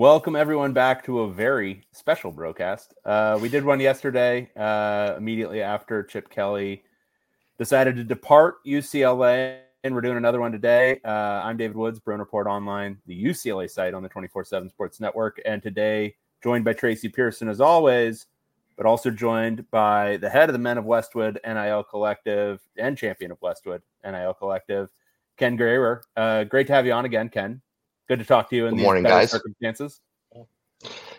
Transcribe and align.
Welcome 0.00 0.34
everyone 0.34 0.72
back 0.72 1.04
to 1.04 1.20
a 1.20 1.30
very 1.30 1.84
special 1.92 2.32
broadcast. 2.32 2.94
Uh, 3.04 3.38
we 3.38 3.50
did 3.50 3.66
one 3.66 3.80
yesterday, 3.80 4.50
uh, 4.56 5.12
immediately 5.18 5.60
after 5.60 6.02
Chip 6.02 6.30
Kelly 6.30 6.84
decided 7.58 7.96
to 7.96 8.04
depart 8.04 8.64
UCLA, 8.66 9.58
and 9.84 9.94
we're 9.94 10.00
doing 10.00 10.16
another 10.16 10.40
one 10.40 10.52
today. 10.52 11.00
Uh, 11.04 11.42
I'm 11.44 11.58
David 11.58 11.76
Woods, 11.76 12.00
Bruin 12.00 12.18
Report 12.18 12.46
Online, 12.46 12.96
the 13.04 13.24
UCLA 13.24 13.68
site 13.68 13.92
on 13.92 14.02
the 14.02 14.08
24/7 14.08 14.70
Sports 14.70 15.00
Network, 15.00 15.38
and 15.44 15.62
today 15.62 16.16
joined 16.42 16.64
by 16.64 16.72
Tracy 16.72 17.10
Pearson 17.10 17.50
as 17.50 17.60
always, 17.60 18.26
but 18.78 18.86
also 18.86 19.10
joined 19.10 19.70
by 19.70 20.16
the 20.16 20.30
head 20.30 20.48
of 20.48 20.54
the 20.54 20.58
Men 20.58 20.78
of 20.78 20.86
Westwood 20.86 21.38
NIL 21.44 21.84
Collective 21.84 22.62
and 22.78 22.96
champion 22.96 23.32
of 23.32 23.42
Westwood 23.42 23.82
NIL 24.02 24.32
Collective, 24.32 24.88
Ken 25.36 25.56
Graiwer. 25.56 26.00
Uh, 26.16 26.44
great 26.44 26.68
to 26.68 26.72
have 26.72 26.86
you 26.86 26.92
on 26.92 27.04
again, 27.04 27.28
Ken. 27.28 27.60
Good 28.10 28.18
to 28.18 28.24
talk 28.24 28.50
to 28.50 28.56
you 28.56 28.66
in 28.66 28.70
Good 28.70 28.80
these 28.80 28.84
morning, 28.84 29.04
guys. 29.04 29.30
circumstances. 29.30 30.00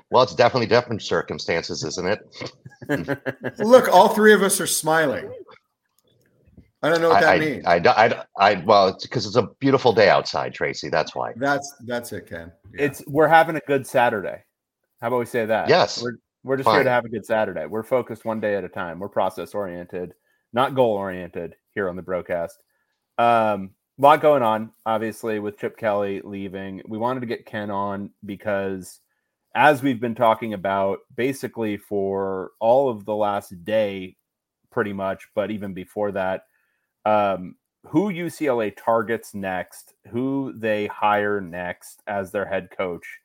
Well, 0.10 0.24
it's 0.24 0.36
definitely 0.36 0.68
different 0.68 1.02
circumstances, 1.02 1.86
isn't 1.86 2.06
it? 2.06 3.60
Look, 3.60 3.88
all 3.88 4.10
three 4.10 4.34
of 4.34 4.44
us 4.44 4.60
are 4.60 4.68
smiling. 4.68 5.34
I 6.84 6.90
don't 6.90 7.00
know 7.00 7.08
what 7.08 7.22
that 7.22 7.30
I, 7.30 7.40
means. 7.40 7.66
I, 7.66 7.76
I, 7.78 8.06
I, 8.08 8.24
I, 8.38 8.56
well, 8.66 8.90
it's 8.90 9.06
because 9.06 9.26
it's 9.26 9.38
a 9.38 9.48
beautiful 9.60 9.94
day 9.94 10.10
outside, 10.10 10.54
Tracy. 10.54 10.90
That's 10.90 11.16
why. 11.16 11.32
that's 11.38 11.74
that's 11.86 12.12
it, 12.12 12.28
Ken. 12.28 12.52
Yeah. 12.74 12.84
It's 12.88 13.02
we're 13.08 13.30
having 13.30 13.56
a 13.56 13.62
good 13.68 13.88
Saturday. 13.88 14.44
How 15.00 15.08
about 15.08 15.20
we 15.20 15.26
say 15.28 15.46
that? 15.46 15.70
Yes. 15.70 16.04
We're 16.04 16.18
we're 16.44 16.58
just 16.58 16.68
here 16.68 16.84
to 16.84 16.90
have 16.90 17.06
a 17.06 17.10
good 17.10 17.26
Saturday. 17.26 17.68
We're 17.68 17.84
focused 17.84 18.26
one 18.26 18.42
day 18.42 18.56
at 18.58 18.66
a 18.66 18.70
time. 18.70 19.00
We're 19.00 19.08
process 19.08 19.54
oriented, 19.54 20.14
not 20.52 20.76
goal 20.76 20.92
oriented 20.92 21.56
here 21.74 21.88
on 21.88 21.96
the 21.96 22.02
broadcast. 22.02 22.62
Um, 23.18 23.70
a 24.02 24.04
lot 24.04 24.20
going 24.20 24.42
on, 24.42 24.72
obviously, 24.84 25.38
with 25.38 25.60
Chip 25.60 25.78
Kelly 25.78 26.22
leaving. 26.24 26.82
We 26.88 26.98
wanted 26.98 27.20
to 27.20 27.28
get 27.28 27.46
Ken 27.46 27.70
on 27.70 28.10
because 28.26 29.00
as 29.54 29.84
we've 29.84 30.00
been 30.00 30.16
talking 30.16 30.56
about 30.56 31.00
basically 31.16 31.78
for 31.78 32.52
all 32.60 32.90
of 32.90 33.06
the 33.06 33.16
last 33.16 33.64
day, 33.64 34.18
pretty 34.72 34.92
much, 34.92 35.28
but 35.36 35.52
even 35.52 35.76
before 35.76 36.12
that, 36.14 36.46
um, 37.06 37.56
who 37.86 38.12
UCLA 38.12 38.76
targets 38.76 39.36
next, 39.36 39.94
who 40.10 40.52
they 40.56 40.88
hire 40.88 41.40
next 41.40 42.02
as 42.08 42.32
their 42.32 42.46
head 42.46 42.70
coach, 42.76 43.20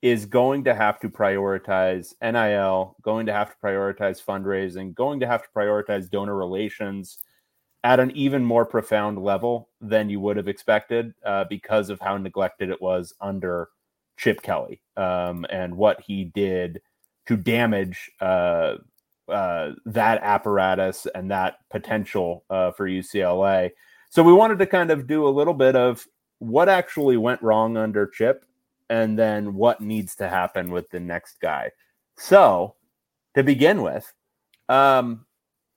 is 0.00 0.24
going 0.24 0.64
to 0.64 0.74
have 0.74 0.98
to 1.00 1.10
prioritize 1.10 2.14
NIL, 2.22 2.96
going 3.02 3.26
to 3.26 3.34
have 3.34 3.50
to 3.50 3.56
prioritize 3.62 4.24
fundraising, 4.24 4.94
going 4.94 5.20
to 5.20 5.26
have 5.26 5.42
to 5.42 5.48
prioritize 5.54 6.08
donor 6.08 6.36
relations 6.36 7.18
at 7.86 8.00
an 8.00 8.10
even 8.16 8.44
more 8.44 8.66
profound 8.66 9.16
level 9.16 9.68
than 9.80 10.10
you 10.10 10.18
would 10.18 10.36
have 10.36 10.48
expected 10.48 11.14
uh, 11.24 11.44
because 11.44 11.88
of 11.88 12.00
how 12.00 12.16
neglected 12.16 12.68
it 12.68 12.82
was 12.82 13.14
under 13.20 13.68
Chip 14.16 14.42
Kelly 14.42 14.82
um, 14.96 15.46
and 15.50 15.76
what 15.76 16.00
he 16.00 16.24
did 16.24 16.82
to 17.26 17.36
damage 17.36 18.10
uh, 18.20 18.74
uh, 19.28 19.70
that 19.84 20.20
apparatus 20.20 21.06
and 21.14 21.30
that 21.30 21.58
potential 21.70 22.42
uh, 22.50 22.72
for 22.72 22.88
UCLA. 22.88 23.70
So 24.10 24.24
we 24.24 24.32
wanted 24.32 24.58
to 24.58 24.66
kind 24.66 24.90
of 24.90 25.06
do 25.06 25.24
a 25.24 25.30
little 25.30 25.54
bit 25.54 25.76
of 25.76 26.08
what 26.40 26.68
actually 26.68 27.16
went 27.16 27.40
wrong 27.40 27.76
under 27.76 28.08
Chip 28.08 28.44
and 28.90 29.16
then 29.16 29.54
what 29.54 29.80
needs 29.80 30.16
to 30.16 30.28
happen 30.28 30.72
with 30.72 30.90
the 30.90 30.98
next 30.98 31.38
guy. 31.40 31.70
So 32.18 32.74
to 33.36 33.44
begin 33.44 33.80
with, 33.82 34.12
um, 34.68 35.24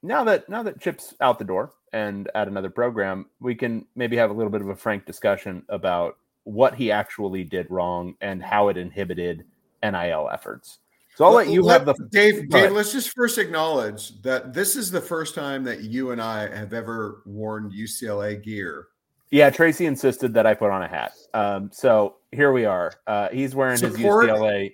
now 0.01 0.23
that 0.23 0.49
now 0.49 0.63
that 0.63 0.81
Chip's 0.81 1.13
out 1.21 1.37
the 1.37 1.45
door 1.45 1.73
and 1.93 2.29
at 2.35 2.47
another 2.47 2.69
program, 2.69 3.25
we 3.39 3.55
can 3.55 3.85
maybe 3.95 4.15
have 4.17 4.29
a 4.29 4.33
little 4.33 4.51
bit 4.51 4.61
of 4.61 4.69
a 4.69 4.75
frank 4.75 5.05
discussion 5.05 5.63
about 5.69 6.17
what 6.43 6.73
he 6.75 6.91
actually 6.91 7.43
did 7.43 7.69
wrong 7.69 8.15
and 8.21 8.41
how 8.43 8.69
it 8.69 8.77
inhibited 8.77 9.45
NIL 9.83 10.29
efforts. 10.31 10.79
So 11.15 11.25
I'll 11.25 11.33
let 11.33 11.49
you 11.49 11.67
have 11.67 11.85
the 11.85 11.93
Dave. 12.11 12.49
Dave, 12.49 12.71
let's 12.71 12.93
just 12.93 13.13
first 13.13 13.37
acknowledge 13.37 14.21
that 14.21 14.53
this 14.53 14.75
is 14.77 14.89
the 14.89 15.01
first 15.01 15.35
time 15.35 15.63
that 15.65 15.81
you 15.81 16.11
and 16.11 16.21
I 16.21 16.47
have 16.55 16.73
ever 16.73 17.21
worn 17.25 17.71
UCLA 17.71 18.41
gear. 18.41 18.87
Yeah, 19.29 19.49
Tracy 19.49 19.85
insisted 19.85 20.33
that 20.33 20.45
I 20.47 20.53
put 20.53 20.71
on 20.71 20.81
a 20.81 20.87
hat. 20.87 21.11
Um, 21.33 21.69
so 21.73 22.15
here 22.31 22.51
we 22.53 22.65
are. 22.65 22.93
Uh, 23.05 23.27
he's 23.29 23.53
wearing 23.53 23.77
Support- 23.77 24.29
his 24.29 24.37
UCLA 24.39 24.73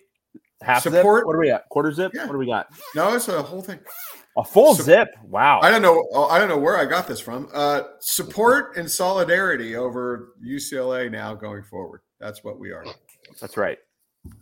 half 0.62 0.84
zip. 0.84 0.94
support- 0.94 1.26
What 1.26 1.34
do 1.34 1.40
we 1.40 1.48
got? 1.50 1.68
Quarter 1.70 1.92
zip? 1.94 2.12
Yeah. 2.14 2.26
What 2.28 2.34
do 2.34 2.38
we 2.38 2.46
got? 2.46 2.68
No, 2.96 3.14
it's 3.16 3.28
a 3.28 3.42
whole 3.42 3.62
thing. 3.64 3.80
A 4.38 4.44
full 4.44 4.76
Sup- 4.76 4.86
zip. 4.86 5.10
Wow. 5.24 5.62
I 5.62 5.72
don't 5.72 5.82
know. 5.82 6.08
oh, 6.14 6.28
I 6.28 6.40
don't 6.40 6.50
know 6.50 6.58
where 6.58 6.78
I 6.78 6.86
got 6.86 7.08
this 7.08 7.20
from. 7.20 7.50
Uh, 7.54 7.84
support 8.00 8.76
and 8.76 8.90
solidarity 8.90 9.76
over 9.76 10.34
UCLA 10.46 11.10
now 11.10 11.34
going 11.34 11.64
forward. 11.64 12.02
That's 12.20 12.44
what 12.44 12.60
we 12.60 12.72
are. 12.72 12.86
That's 13.40 13.56
right. 13.56 13.78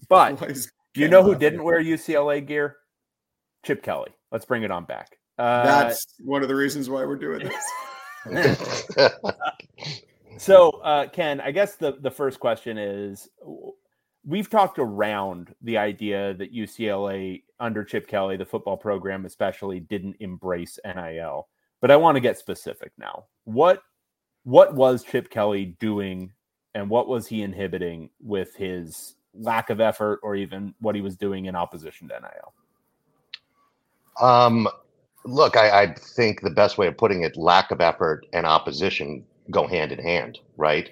But 0.09 0.37
do 0.93 1.01
you 1.01 1.07
know 1.07 1.21
who 1.23 1.35
didn't 1.35 1.63
wear 1.63 1.81
UCLA 1.81 2.45
gear? 2.45 2.77
Chip 3.63 3.83
Kelly. 3.83 4.11
Let's 4.31 4.45
bring 4.45 4.63
it 4.63 4.71
on 4.71 4.85
back. 4.85 5.17
Uh, 5.37 5.63
That's 5.63 6.05
one 6.19 6.41
of 6.41 6.47
the 6.47 6.55
reasons 6.55 6.89
why 6.89 7.05
we're 7.05 7.15
doing 7.15 7.49
this. 7.49 7.63
so, 10.37 10.69
uh, 10.83 11.07
Ken, 11.07 11.39
I 11.41 11.51
guess 11.51 11.75
the, 11.75 11.97
the 12.01 12.11
first 12.11 12.39
question 12.39 12.77
is 12.77 13.29
we've 14.25 14.49
talked 14.49 14.79
around 14.79 15.53
the 15.61 15.77
idea 15.77 16.33
that 16.35 16.53
UCLA 16.53 17.43
under 17.59 17.83
Chip 17.83 18.07
Kelly, 18.07 18.37
the 18.37 18.45
football 18.45 18.77
program 18.77 19.25
especially, 19.25 19.79
didn't 19.79 20.15
embrace 20.19 20.79
NIL. 20.85 21.47
But 21.81 21.91
I 21.91 21.97
want 21.97 22.15
to 22.15 22.21
get 22.21 22.37
specific 22.37 22.91
now. 22.97 23.25
What 23.43 23.81
what 24.43 24.73
was 24.75 25.03
Chip 25.03 25.29
Kelly 25.29 25.75
doing 25.79 26.31
and 26.75 26.89
what 26.89 27.07
was 27.07 27.27
he 27.27 27.41
inhibiting 27.41 28.09
with 28.21 28.55
his 28.55 29.15
lack 29.33 29.69
of 29.69 29.79
effort 29.79 30.19
or 30.23 30.35
even 30.35 30.73
what 30.79 30.95
he 30.95 31.01
was 31.01 31.15
doing 31.15 31.45
in 31.45 31.55
opposition 31.55 32.07
to 32.09 32.19
NIL? 32.19 32.53
um, 34.21 34.67
look, 35.25 35.57
I, 35.57 35.83
I 35.83 35.93
think 35.93 36.41
the 36.41 36.49
best 36.49 36.77
way 36.77 36.87
of 36.87 36.97
putting 36.97 37.23
it, 37.23 37.37
lack 37.37 37.71
of 37.71 37.81
effort 37.81 38.25
and 38.33 38.45
opposition 38.45 39.25
go 39.49 39.65
hand 39.67 39.91
in 39.91 39.99
hand, 39.99 40.39
right? 40.57 40.91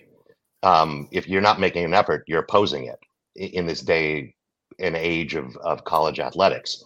Um, 0.64 1.08
if 1.12 1.28
you're 1.28 1.42
not 1.42 1.60
making 1.60 1.86
an 1.86 1.94
effort, 1.94 2.24
you're 2.28 2.40
opposing 2.40 2.86
it 2.86 3.00
in 3.36 3.66
this 3.66 3.82
day 3.82 4.36
and 4.80 4.96
age 4.96 5.36
of, 5.36 5.56
of 5.58 5.84
college 5.84 6.20
athletics. 6.20 6.84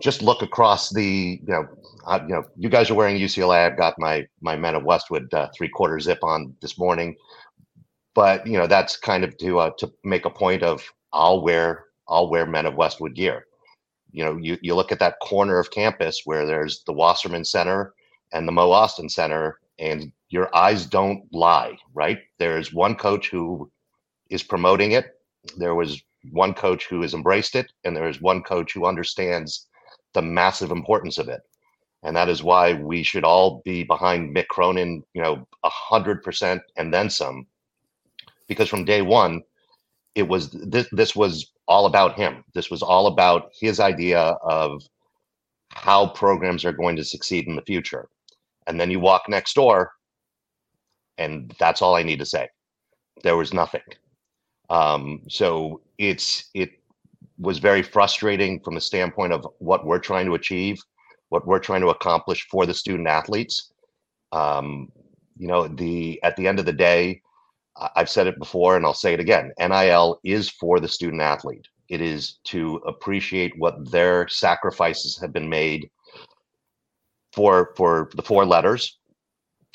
Just 0.00 0.22
look 0.22 0.42
across 0.42 0.90
the, 0.90 1.40
you 1.42 1.52
know, 1.52 1.66
uh, 2.06 2.20
you 2.26 2.34
know, 2.34 2.44
you 2.56 2.68
guys 2.68 2.90
are 2.90 2.94
wearing 2.94 3.18
UCLA. 3.18 3.66
I've 3.66 3.78
got 3.78 3.98
my 3.98 4.26
my 4.40 4.56
Men 4.56 4.74
of 4.74 4.84
Westwood 4.84 5.32
uh, 5.32 5.48
three 5.56 5.68
quarter 5.68 5.98
zip 6.00 6.18
on 6.22 6.54
this 6.60 6.78
morning, 6.78 7.16
but 8.14 8.46
you 8.46 8.58
know 8.58 8.66
that's 8.66 8.96
kind 8.96 9.24
of 9.24 9.36
to 9.38 9.58
uh, 9.58 9.70
to 9.78 9.90
make 10.04 10.26
a 10.26 10.30
point 10.30 10.62
of 10.62 10.82
I'll 11.12 11.40
wear 11.42 11.86
I'll 12.08 12.28
wear 12.28 12.44
Men 12.44 12.66
of 12.66 12.74
Westwood 12.74 13.14
gear. 13.14 13.46
You 14.12 14.24
know, 14.24 14.36
you 14.36 14.58
you 14.62 14.74
look 14.74 14.92
at 14.92 14.98
that 14.98 15.18
corner 15.22 15.58
of 15.58 15.70
campus 15.70 16.22
where 16.24 16.44
there's 16.44 16.82
the 16.84 16.92
Wasserman 16.92 17.44
Center 17.44 17.94
and 18.32 18.46
the 18.46 18.52
Mo 18.52 18.70
Ostin 18.70 19.10
Center, 19.10 19.58
and 19.78 20.12
your 20.28 20.54
eyes 20.54 20.86
don't 20.86 21.22
lie, 21.32 21.76
right? 21.94 22.18
There's 22.38 22.72
one 22.72 22.96
coach 22.96 23.30
who 23.30 23.70
is 24.30 24.42
promoting 24.42 24.92
it. 24.92 25.18
There 25.56 25.74
was 25.74 26.02
one 26.30 26.54
coach 26.54 26.86
who 26.86 27.02
has 27.02 27.14
embraced 27.14 27.54
it, 27.54 27.72
and 27.84 27.96
there 27.96 28.08
is 28.08 28.20
one 28.20 28.42
coach 28.42 28.72
who 28.72 28.86
understands 28.86 29.66
the 30.14 30.22
massive 30.22 30.70
importance 30.70 31.18
of 31.18 31.28
it. 31.28 31.40
And 32.02 32.16
that 32.16 32.28
is 32.28 32.42
why 32.42 32.74
we 32.74 33.02
should 33.02 33.24
all 33.24 33.62
be 33.64 33.82
behind 33.82 34.34
Mick 34.34 34.48
Cronin, 34.48 35.02
you 35.14 35.22
know, 35.22 35.46
a 35.64 35.70
hundred 35.70 36.22
percent 36.22 36.62
and 36.76 36.92
then 36.92 37.08
some. 37.08 37.46
Because 38.46 38.68
from 38.68 38.84
day 38.84 39.00
one, 39.00 39.42
it 40.14 40.28
was 40.28 40.50
this 40.50 40.86
this 40.92 41.16
was 41.16 41.52
all 41.66 41.86
about 41.86 42.14
him. 42.14 42.44
This 42.54 42.70
was 42.70 42.82
all 42.82 43.06
about 43.06 43.50
his 43.58 43.80
idea 43.80 44.20
of 44.20 44.82
how 45.70 46.08
programs 46.08 46.64
are 46.64 46.72
going 46.72 46.96
to 46.96 47.04
succeed 47.04 47.46
in 47.48 47.56
the 47.56 47.62
future. 47.62 48.08
And 48.66 48.78
then 48.78 48.90
you 48.90 49.00
walk 49.00 49.22
next 49.28 49.54
door, 49.54 49.92
and 51.18 51.54
that's 51.58 51.82
all 51.82 51.94
I 51.94 52.02
need 52.02 52.18
to 52.18 52.26
say. 52.26 52.48
There 53.22 53.36
was 53.36 53.54
nothing. 53.54 53.82
Um, 54.70 55.22
so 55.28 55.80
it's 55.98 56.50
it 56.54 56.70
was 57.38 57.58
very 57.58 57.82
frustrating 57.82 58.60
from 58.60 58.74
the 58.74 58.80
standpoint 58.80 59.32
of 59.32 59.46
what 59.58 59.84
we're 59.84 59.98
trying 59.98 60.26
to 60.26 60.34
achieve, 60.34 60.80
what 61.28 61.46
we're 61.46 61.58
trying 61.58 61.80
to 61.82 61.88
accomplish 61.88 62.46
for 62.48 62.66
the 62.66 62.74
student 62.74 63.08
athletes. 63.08 63.72
Um, 64.32 64.90
you 65.36 65.48
know, 65.48 65.68
the 65.68 66.22
at 66.22 66.36
the 66.36 66.46
end 66.46 66.58
of 66.58 66.66
the 66.66 66.72
day, 66.72 67.22
I've 67.96 68.10
said 68.10 68.26
it 68.26 68.38
before 68.38 68.76
and 68.76 68.86
I'll 68.86 68.94
say 68.94 69.14
it 69.14 69.20
again. 69.20 69.52
NIL 69.58 70.20
is 70.24 70.48
for 70.48 70.80
the 70.80 70.88
student 70.88 71.22
athlete. 71.22 71.66
It 71.88 72.00
is 72.00 72.38
to 72.44 72.76
appreciate 72.86 73.52
what 73.58 73.90
their 73.90 74.28
sacrifices 74.28 75.18
have 75.20 75.32
been 75.32 75.48
made 75.48 75.90
for 77.32 77.74
for 77.76 78.10
the 78.14 78.22
four 78.22 78.46
letters 78.46 78.98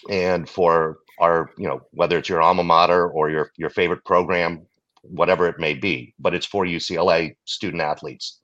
and 0.10 0.50
for 0.50 1.00
our, 1.20 1.52
you 1.58 1.68
know, 1.68 1.82
whether 1.92 2.18
it's 2.18 2.30
your 2.30 2.42
alma 2.42 2.64
mater 2.64 3.10
or 3.10 3.30
your 3.30 3.52
your 3.58 3.70
favorite 3.70 4.04
program, 4.06 4.66
whatever 5.10 5.48
it 5.48 5.60
may 5.60 5.74
be, 5.74 6.14
but 6.20 6.34
it's 6.34 6.46
for 6.46 6.66
UCLA 6.66 7.36
student 7.46 7.82
athletes. 7.82 8.40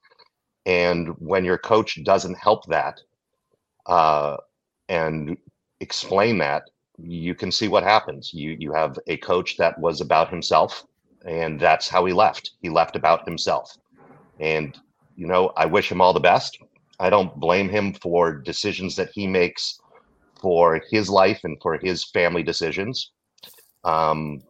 And 0.66 1.10
when 1.20 1.46
your 1.46 1.58
coach 1.58 2.04
doesn't 2.04 2.38
help 2.38 2.66
that 2.68 3.00
uh, 3.86 4.38
and 4.90 5.38
explain 5.80 6.38
that, 6.40 6.64
you 6.98 7.36
can 7.36 7.52
see 7.52 7.68
what 7.68 7.84
happens. 7.84 8.34
You 8.34 8.56
you 8.60 8.72
have 8.72 8.98
a 9.08 9.18
coach 9.18 9.58
that 9.58 9.78
was 9.80 10.02
about 10.02 10.30
himself, 10.30 10.86
and 11.26 11.60
that's 11.60 11.88
how 11.88 12.06
he 12.06 12.14
left. 12.14 12.52
He 12.62 12.70
left 12.70 12.96
about 12.96 13.28
himself, 13.28 13.78
and 14.40 14.78
you 15.16 15.28
know 15.28 15.52
I 15.58 15.66
wish 15.66 15.92
him 15.92 16.02
all 16.02 16.14
the 16.14 16.20
best. 16.20 16.58
I 17.00 17.10
don't 17.10 17.36
blame 17.36 17.70
him 17.70 17.94
for 17.94 18.34
decisions 18.34 18.96
that 18.96 19.10
he 19.14 19.28
makes 19.28 19.80
for 20.40 20.82
his 20.90 21.10
life 21.10 21.42
and 21.44 21.58
for 21.62 21.78
his 21.78 22.06
family 22.06 22.44
decisions. 22.44 23.12
Um, 23.84 24.42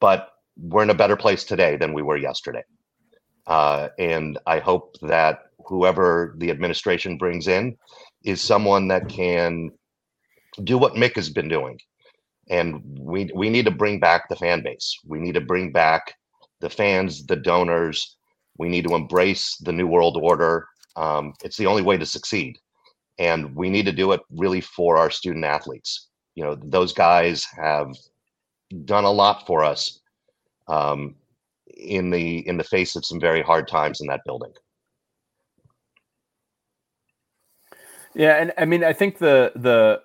but 0.00 0.30
we're 0.58 0.82
in 0.82 0.90
a 0.90 0.94
better 0.94 1.16
place 1.16 1.44
today 1.44 1.76
than 1.76 1.92
we 1.92 2.02
were 2.02 2.16
yesterday. 2.16 2.64
Uh, 3.46 3.88
and 3.98 4.38
I 4.46 4.58
hope 4.58 4.96
that 5.02 5.44
whoever 5.66 6.34
the 6.38 6.50
administration 6.50 7.16
brings 7.16 7.48
in 7.48 7.76
is 8.24 8.40
someone 8.40 8.88
that 8.88 9.08
can 9.08 9.70
do 10.64 10.76
what 10.76 10.94
Mick 10.94 11.14
has 11.16 11.30
been 11.30 11.48
doing. 11.48 11.78
And 12.50 12.82
we 12.98 13.30
we 13.34 13.50
need 13.50 13.66
to 13.66 13.70
bring 13.70 14.00
back 14.00 14.28
the 14.28 14.36
fan 14.36 14.62
base. 14.62 14.98
We 15.06 15.18
need 15.18 15.34
to 15.34 15.40
bring 15.40 15.70
back 15.70 16.14
the 16.60 16.70
fans, 16.70 17.26
the 17.26 17.36
donors. 17.36 18.16
We 18.58 18.68
need 18.68 18.88
to 18.88 18.94
embrace 18.94 19.56
the 19.58 19.72
new 19.72 19.86
world 19.86 20.16
order. 20.20 20.66
Um, 20.96 21.34
it's 21.44 21.56
the 21.56 21.66
only 21.66 21.82
way 21.82 21.98
to 21.98 22.06
succeed, 22.06 22.58
and 23.18 23.54
we 23.54 23.68
need 23.68 23.84
to 23.84 23.92
do 23.92 24.12
it 24.12 24.20
really 24.30 24.62
for 24.62 24.96
our 24.96 25.10
student 25.10 25.44
athletes. 25.44 26.08
You 26.34 26.44
know, 26.44 26.54
those 26.54 26.94
guys 26.94 27.46
have 27.62 27.94
done 28.84 29.04
a 29.04 29.10
lot 29.10 29.46
for 29.46 29.62
us 29.62 30.00
um, 30.68 31.14
in 31.76 32.10
the 32.10 32.46
in 32.46 32.56
the 32.56 32.64
face 32.64 32.96
of 32.96 33.04
some 33.04 33.20
very 33.20 33.42
hard 33.42 33.68
times 33.68 34.00
in 34.00 34.06
that 34.08 34.20
building. 34.24 34.52
Yeah, 38.14 38.36
and 38.36 38.52
I 38.58 38.64
mean, 38.64 38.84
I 38.84 38.92
think 38.92 39.18
the 39.18 39.52
the 39.54 40.00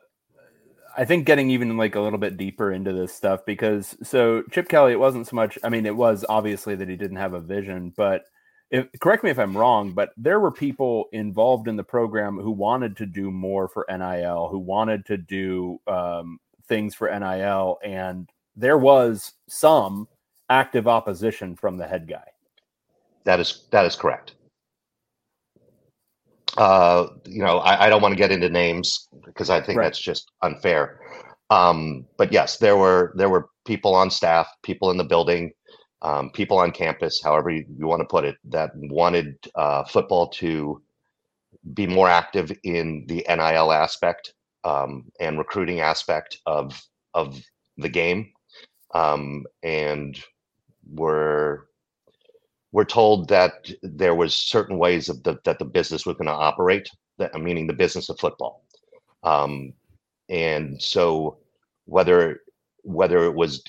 I 0.96 1.06
think 1.06 1.26
getting 1.26 1.50
even 1.50 1.76
like 1.78 1.96
a 1.96 2.00
little 2.00 2.20
bit 2.20 2.38
deeper 2.38 2.72
into 2.72 2.94
this 2.94 3.14
stuff 3.14 3.46
because 3.46 3.98
so 4.04 4.44
Chip 4.52 4.70
Kelly, 4.70 4.94
it 4.94 5.00
wasn't 5.00 5.28
so 5.28 5.36
much. 5.36 5.58
I 5.64 5.70
mean, 5.70 5.86
it 5.86 5.96
was 5.96 6.26
obviously 6.30 6.76
that 6.76 6.90
he 6.90 6.96
didn't 6.96 7.18
have 7.18 7.34
a 7.34 7.40
vision, 7.40 7.94
but 7.96 8.26
if, 8.70 8.88
correct 9.00 9.24
me 9.24 9.30
if 9.30 9.40
I'm 9.40 9.58
wrong, 9.58 9.94
but 9.94 10.12
there 10.18 10.40
were 10.40 10.52
people 10.52 11.06
involved 11.12 11.68
in 11.68 11.76
the 11.76 11.84
program 11.84 12.38
who 12.38 12.52
wanted 12.52 12.98
to 12.98 13.06
do 13.06 13.32
more 13.32 13.68
for 13.68 13.86
NIL, 13.90 14.50
who 14.50 14.60
wanted 14.60 15.06
to 15.08 15.18
do 15.18 15.80
um, 15.88 16.40
things 16.68 16.96
for 16.96 17.08
NIL, 17.08 17.80
and 17.84 18.30
there 18.56 18.78
was 18.78 19.34
some 19.48 20.08
active 20.54 20.88
opposition 20.88 21.56
from 21.56 21.78
the 21.78 21.88
head 21.88 22.08
guy. 22.08 22.28
That 23.26 23.40
is 23.40 23.68
that 23.72 23.86
is 23.86 23.96
correct. 23.96 24.36
Uh, 26.58 27.08
you 27.26 27.44
know, 27.44 27.58
I, 27.60 27.86
I 27.86 27.90
don't 27.90 28.02
want 28.02 28.12
to 28.12 28.18
get 28.24 28.32
into 28.32 28.50
names 28.50 29.08
because 29.26 29.50
I 29.50 29.60
think 29.60 29.80
right. 29.80 29.86
that's 29.86 30.00
just 30.00 30.32
unfair. 30.44 31.00
Um, 31.50 32.06
but 32.18 32.32
yes, 32.32 32.58
there 32.58 32.78
were 32.78 33.14
there 33.16 33.30
were 33.30 33.50
people 33.66 33.96
on 33.96 34.12
staff, 34.12 34.48
people 34.62 34.92
in 34.92 34.98
the 34.98 35.04
building, 35.04 35.52
um, 36.04 36.30
people 36.32 36.58
on 36.58 36.72
campus, 36.72 37.22
however 37.24 37.50
you, 37.50 37.66
you, 37.78 37.88
want 37.88 38.02
to 38.02 38.08
put 38.08 38.26
it, 38.26 38.36
that 38.50 38.72
wanted 38.76 39.36
uh, 39.56 39.84
football 39.86 40.28
to 40.28 40.82
be 41.74 41.88
more 41.88 42.10
active 42.10 42.52
in 42.64 43.06
the 43.08 43.26
NIL 43.28 43.72
aspect 43.72 44.34
um, 44.64 45.06
and 45.20 45.38
recruiting 45.40 45.80
aspect 45.80 46.38
of 46.46 46.80
of 47.14 47.42
the 47.78 47.90
game, 47.90 48.32
um, 48.94 49.44
and 49.64 50.22
were 50.92 51.68
we're 52.72 52.86
told 52.86 53.30
that 53.30 53.70
there 53.84 54.16
was 54.16 54.34
certain 54.36 54.80
ways 54.80 55.08
of 55.08 55.22
the, 55.24 55.38
that 55.46 55.60
the 55.60 55.66
business 55.66 56.06
was 56.06 56.16
going 56.16 56.28
to 56.28 56.34
operate 56.34 56.90
that 57.20 57.34
meaning 57.40 57.68
the 57.68 57.74
business 57.74 58.10
of 58.10 58.20
football. 58.20 58.64
Um, 59.22 59.74
and 60.30 60.82
so 60.82 61.38
whether 61.86 62.42
whether 62.84 63.26
it 63.26 63.36
was 63.36 63.64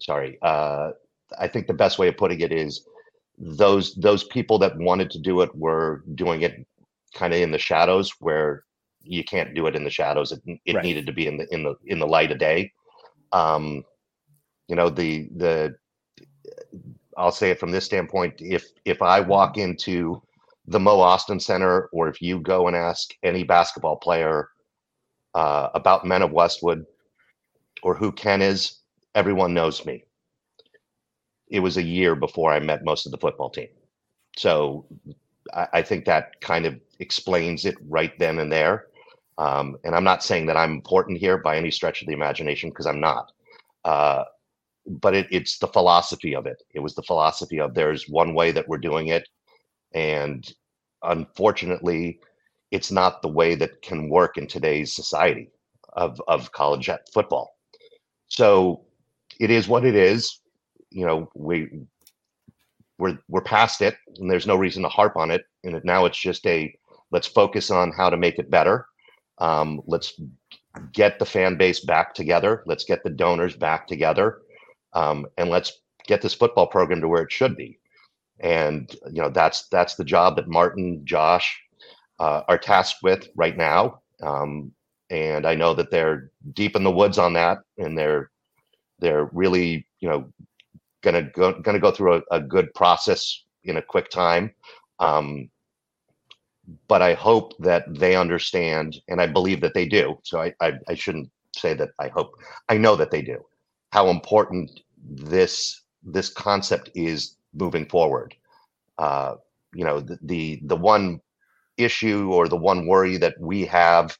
sorry 0.00 0.38
uh, 0.42 0.90
i 1.38 1.48
think 1.48 1.66
the 1.66 1.74
best 1.74 1.98
way 1.98 2.08
of 2.08 2.16
putting 2.16 2.40
it 2.40 2.52
is 2.52 2.86
those 3.38 3.94
those 3.94 4.24
people 4.24 4.58
that 4.58 4.76
wanted 4.76 5.10
to 5.10 5.18
do 5.18 5.40
it 5.40 5.54
were 5.54 6.04
doing 6.14 6.42
it 6.42 6.66
kind 7.14 7.32
of 7.32 7.40
in 7.40 7.50
the 7.50 7.58
shadows 7.58 8.12
where 8.20 8.64
you 9.02 9.24
can't 9.24 9.54
do 9.54 9.66
it 9.66 9.74
in 9.74 9.84
the 9.84 9.90
shadows. 9.90 10.32
It, 10.32 10.42
it 10.64 10.74
right. 10.74 10.84
needed 10.84 11.06
to 11.06 11.12
be 11.12 11.26
in 11.26 11.38
the 11.38 11.52
in 11.52 11.62
the 11.62 11.74
in 11.86 11.98
the 11.98 12.06
light 12.06 12.30
of 12.32 12.38
day. 12.38 12.72
Um 13.32 13.84
you 14.68 14.76
know 14.76 14.90
the 14.90 15.28
the 15.36 15.74
I'll 17.16 17.32
say 17.32 17.50
it 17.50 17.60
from 17.60 17.70
this 17.70 17.84
standpoint: 17.84 18.34
if 18.38 18.70
if 18.84 19.02
I 19.02 19.20
walk 19.20 19.58
into 19.58 20.22
the 20.66 20.80
Mo 20.80 20.98
Ostin 20.98 21.40
Center, 21.40 21.88
or 21.92 22.08
if 22.08 22.22
you 22.22 22.40
go 22.40 22.66
and 22.66 22.76
ask 22.76 23.14
any 23.22 23.42
basketball 23.42 23.96
player 23.96 24.50
uh, 25.34 25.68
about 25.74 26.06
Men 26.06 26.22
of 26.22 26.32
Westwood 26.32 26.86
or 27.82 27.94
who 27.94 28.12
Ken 28.12 28.42
is, 28.42 28.80
everyone 29.14 29.54
knows 29.54 29.84
me. 29.84 30.04
It 31.48 31.60
was 31.60 31.76
a 31.76 31.82
year 31.82 32.14
before 32.14 32.52
I 32.52 32.60
met 32.60 32.84
most 32.84 33.06
of 33.06 33.12
the 33.12 33.18
football 33.18 33.50
team, 33.50 33.68
so 34.36 34.86
I, 35.52 35.66
I 35.74 35.82
think 35.82 36.04
that 36.04 36.40
kind 36.40 36.66
of 36.66 36.80
explains 37.00 37.64
it 37.64 37.76
right 37.88 38.16
then 38.18 38.38
and 38.38 38.52
there. 38.52 38.86
Um, 39.38 39.76
and 39.84 39.94
I'm 39.94 40.04
not 40.04 40.22
saying 40.22 40.46
that 40.46 40.56
I'm 40.56 40.72
important 40.72 41.18
here 41.18 41.38
by 41.38 41.56
any 41.56 41.70
stretch 41.70 42.02
of 42.02 42.06
the 42.06 42.12
imagination 42.12 42.70
because 42.70 42.86
I'm 42.86 43.00
not. 43.00 43.32
Uh, 43.84 44.24
but 44.86 45.14
it, 45.14 45.26
it's 45.30 45.58
the 45.58 45.68
philosophy 45.68 46.34
of 46.34 46.46
it. 46.46 46.62
It 46.74 46.80
was 46.80 46.94
the 46.94 47.02
philosophy 47.02 47.60
of 47.60 47.74
there's 47.74 48.08
one 48.08 48.34
way 48.34 48.52
that 48.52 48.68
we're 48.68 48.78
doing 48.78 49.08
it, 49.08 49.28
and 49.94 50.50
unfortunately, 51.02 52.20
it's 52.70 52.90
not 52.90 53.22
the 53.22 53.28
way 53.28 53.54
that 53.54 53.82
can 53.82 54.08
work 54.08 54.38
in 54.38 54.46
today's 54.46 54.94
society 54.94 55.50
of 55.94 56.20
of 56.28 56.52
college 56.52 56.88
football. 57.12 57.56
So 58.28 58.82
it 59.38 59.50
is 59.50 59.68
what 59.68 59.84
it 59.84 59.94
is. 59.94 60.40
You 60.90 61.06
know, 61.06 61.30
we 61.34 61.68
we're 62.98 63.18
we're 63.28 63.42
past 63.42 63.82
it, 63.82 63.96
and 64.18 64.30
there's 64.30 64.46
no 64.46 64.56
reason 64.56 64.82
to 64.82 64.88
harp 64.88 65.16
on 65.16 65.30
it. 65.30 65.42
And 65.64 65.80
now 65.84 66.04
it's 66.06 66.20
just 66.20 66.46
a 66.46 66.74
let's 67.10 67.26
focus 67.26 67.70
on 67.70 67.92
how 67.92 68.10
to 68.10 68.16
make 68.16 68.38
it 68.38 68.50
better. 68.50 68.86
Um, 69.38 69.80
let's 69.86 70.20
get 70.92 71.18
the 71.18 71.26
fan 71.26 71.56
base 71.56 71.80
back 71.80 72.14
together. 72.14 72.62
Let's 72.66 72.84
get 72.84 73.02
the 73.02 73.10
donors 73.10 73.56
back 73.56 73.86
together 73.86 74.40
um, 74.92 75.26
and 75.36 75.50
let's 75.50 75.80
get 76.06 76.22
this 76.22 76.34
football 76.34 76.66
program 76.66 77.00
to 77.00 77.08
where 77.08 77.22
it 77.22 77.32
should 77.32 77.56
be. 77.56 77.78
And 78.40 78.90
you 79.10 79.20
know 79.20 79.28
that's 79.28 79.68
that's 79.68 79.96
the 79.96 80.04
job 80.04 80.36
that 80.36 80.48
Martin, 80.48 81.02
Josh 81.04 81.60
uh, 82.18 82.42
are 82.48 82.58
tasked 82.58 83.02
with 83.02 83.28
right 83.36 83.56
now. 83.56 84.00
Um, 84.22 84.72
and 85.10 85.46
I 85.46 85.54
know 85.54 85.74
that 85.74 85.90
they're 85.90 86.30
deep 86.54 86.76
in 86.76 86.84
the 86.84 86.90
woods 86.90 87.18
on 87.18 87.34
that, 87.34 87.58
and 87.78 87.98
they're 87.98 88.30
they're 88.98 89.28
really 89.32 89.86
you 90.00 90.08
know 90.08 90.32
gonna 91.02 91.22
go 91.22 91.52
gonna 91.60 91.78
go 91.78 91.90
through 91.90 92.16
a, 92.16 92.22
a 92.36 92.40
good 92.40 92.72
process 92.74 93.44
in 93.64 93.76
a 93.76 93.82
quick 93.82 94.08
time. 94.08 94.52
Um, 95.00 95.50
but 96.88 97.02
I 97.02 97.14
hope 97.14 97.52
that 97.58 97.84
they 97.88 98.16
understand, 98.16 99.00
and 99.08 99.20
I 99.20 99.26
believe 99.26 99.60
that 99.60 99.74
they 99.74 99.86
do. 99.86 100.18
So 100.22 100.40
I, 100.40 100.54
I, 100.60 100.72
I 100.88 100.94
shouldn't 100.94 101.30
say 101.56 101.74
that 101.74 101.90
I 101.98 102.08
hope. 102.08 102.32
I 102.68 102.78
know 102.78 102.96
that 102.96 103.10
they 103.10 103.22
do 103.22 103.44
how 103.90 104.08
important 104.08 104.80
this 105.04 105.82
this 106.02 106.30
concept 106.30 106.90
is 106.94 107.36
moving 107.52 107.86
forward. 107.86 108.34
Uh, 108.98 109.34
you 109.74 109.84
know, 109.84 110.00
the, 110.00 110.18
the 110.22 110.60
the 110.64 110.76
one 110.76 111.20
issue 111.76 112.30
or 112.32 112.48
the 112.48 112.56
one 112.56 112.86
worry 112.86 113.16
that 113.16 113.34
we 113.40 113.64
have 113.66 114.16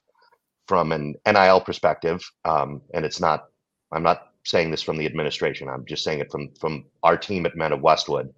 from 0.67 0.91
an 0.91 1.15
NIL 1.25 1.61
perspective, 1.61 2.21
um, 2.45 2.81
and 2.93 3.05
it's 3.05 3.19
not. 3.19 3.45
I'm 3.91 4.03
not 4.03 4.29
saying 4.43 4.71
this 4.71 4.81
from 4.81 4.97
the 4.97 5.05
administration. 5.05 5.69
I'm 5.69 5.85
just 5.85 6.03
saying 6.03 6.19
it 6.19 6.31
from 6.31 6.49
from 6.59 6.85
our 7.03 7.17
team 7.17 7.45
at 7.45 7.55
Men 7.55 7.73
of 7.73 7.81
Westwood. 7.81 8.33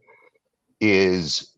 Is 0.79 1.55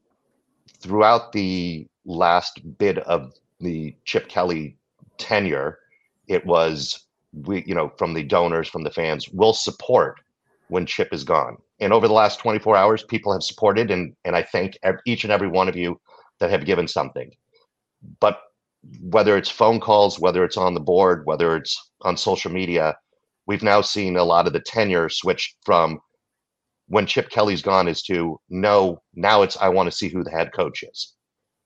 throughout 0.79 1.31
the 1.31 1.87
last 2.05 2.61
bit 2.77 2.99
of 2.99 3.33
the 3.59 3.95
Chip 4.05 4.27
Kelly 4.27 4.77
tenure, 5.17 5.79
it 6.27 6.45
was 6.45 7.04
we 7.43 7.63
you 7.65 7.75
know 7.75 7.91
from 7.97 8.13
the 8.13 8.23
donors 8.23 8.67
from 8.67 8.83
the 8.83 8.91
fans 8.91 9.29
will 9.29 9.53
support 9.53 10.19
when 10.69 10.85
chip 10.85 11.13
is 11.13 11.23
gone. 11.23 11.57
And 11.79 11.93
over 11.93 12.07
the 12.07 12.13
last 12.13 12.39
24 12.39 12.75
hours 12.75 13.03
people 13.03 13.31
have 13.33 13.43
supported 13.43 13.91
and 13.91 14.15
and 14.25 14.35
i 14.35 14.43
thank 14.43 14.77
each 15.05 15.23
and 15.23 15.33
every 15.33 15.47
one 15.47 15.69
of 15.69 15.75
you 15.75 15.99
that 16.39 16.49
have 16.49 16.65
given 16.65 16.87
something. 16.87 17.31
But 18.19 18.39
whether 19.01 19.37
it's 19.37 19.49
phone 19.49 19.79
calls 19.79 20.19
whether 20.19 20.43
it's 20.43 20.57
on 20.57 20.73
the 20.73 20.79
board 20.79 21.25
whether 21.25 21.55
it's 21.55 21.75
on 22.01 22.15
social 22.15 22.51
media 22.51 22.95
we've 23.47 23.63
now 23.63 23.81
seen 23.81 24.15
a 24.15 24.23
lot 24.23 24.47
of 24.47 24.53
the 24.53 24.59
tenure 24.59 25.09
switch 25.09 25.55
from 25.65 25.99
when 26.87 27.07
chip 27.07 27.29
kelly's 27.31 27.63
gone 27.63 27.87
is 27.87 28.03
to 28.03 28.39
no 28.49 29.01
now 29.15 29.41
it's 29.41 29.57
i 29.57 29.67
want 29.67 29.89
to 29.89 29.95
see 29.95 30.07
who 30.07 30.23
the 30.23 30.31
head 30.31 30.51
coach 30.53 30.83
is. 30.83 31.13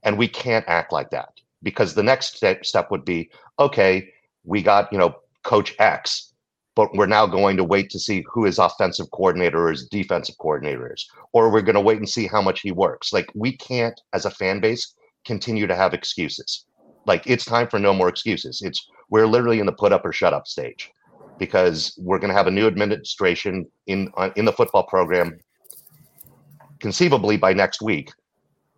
And 0.03 0.17
we 0.17 0.29
can't 0.29 0.63
act 0.69 0.93
like 0.93 1.09
that 1.09 1.29
because 1.61 1.93
the 1.93 2.03
next 2.03 2.37
step, 2.37 2.65
step 2.65 2.89
would 2.89 3.03
be 3.03 3.29
okay 3.59 4.09
we 4.45 4.61
got 4.61 4.91
you 4.91 4.97
know 4.97 5.15
coach 5.43 5.73
X, 5.79 6.33
but 6.75 6.93
we're 6.95 7.05
now 7.05 7.25
going 7.25 7.57
to 7.57 7.63
wait 7.63 7.89
to 7.91 7.99
see 7.99 8.23
who 8.31 8.45
his 8.45 8.59
offensive 8.59 9.09
coordinator 9.11 9.67
or 9.67 9.71
his 9.71 9.87
defensive 9.87 10.35
coordinator 10.39 10.93
is, 10.93 11.07
or 11.33 11.49
we're 11.49 11.61
going 11.61 11.75
to 11.75 11.81
wait 11.81 11.97
and 11.97 12.09
see 12.09 12.27
how 12.27 12.41
much 12.41 12.61
he 12.61 12.71
works. 12.71 13.11
Like 13.11 13.27
we 13.35 13.55
can't, 13.57 13.99
as 14.13 14.25
a 14.25 14.31
fan 14.31 14.59
base, 14.59 14.95
continue 15.25 15.67
to 15.67 15.75
have 15.75 15.93
excuses. 15.93 16.65
Like 17.05 17.25
it's 17.27 17.45
time 17.45 17.67
for 17.67 17.79
no 17.79 17.93
more 17.93 18.09
excuses. 18.09 18.61
It's 18.61 18.87
we're 19.09 19.27
literally 19.27 19.59
in 19.59 19.65
the 19.65 19.71
put 19.71 19.91
up 19.91 20.05
or 20.05 20.13
shut 20.13 20.33
up 20.33 20.47
stage, 20.47 20.91
because 21.37 21.97
we're 21.97 22.19
going 22.19 22.29
to 22.29 22.37
have 22.37 22.47
a 22.47 22.51
new 22.51 22.67
administration 22.67 23.65
in 23.87 24.11
uh, 24.17 24.29
in 24.35 24.45
the 24.45 24.53
football 24.53 24.83
program 24.83 25.37
conceivably 26.79 27.37
by 27.37 27.53
next 27.53 27.81
week 27.81 28.11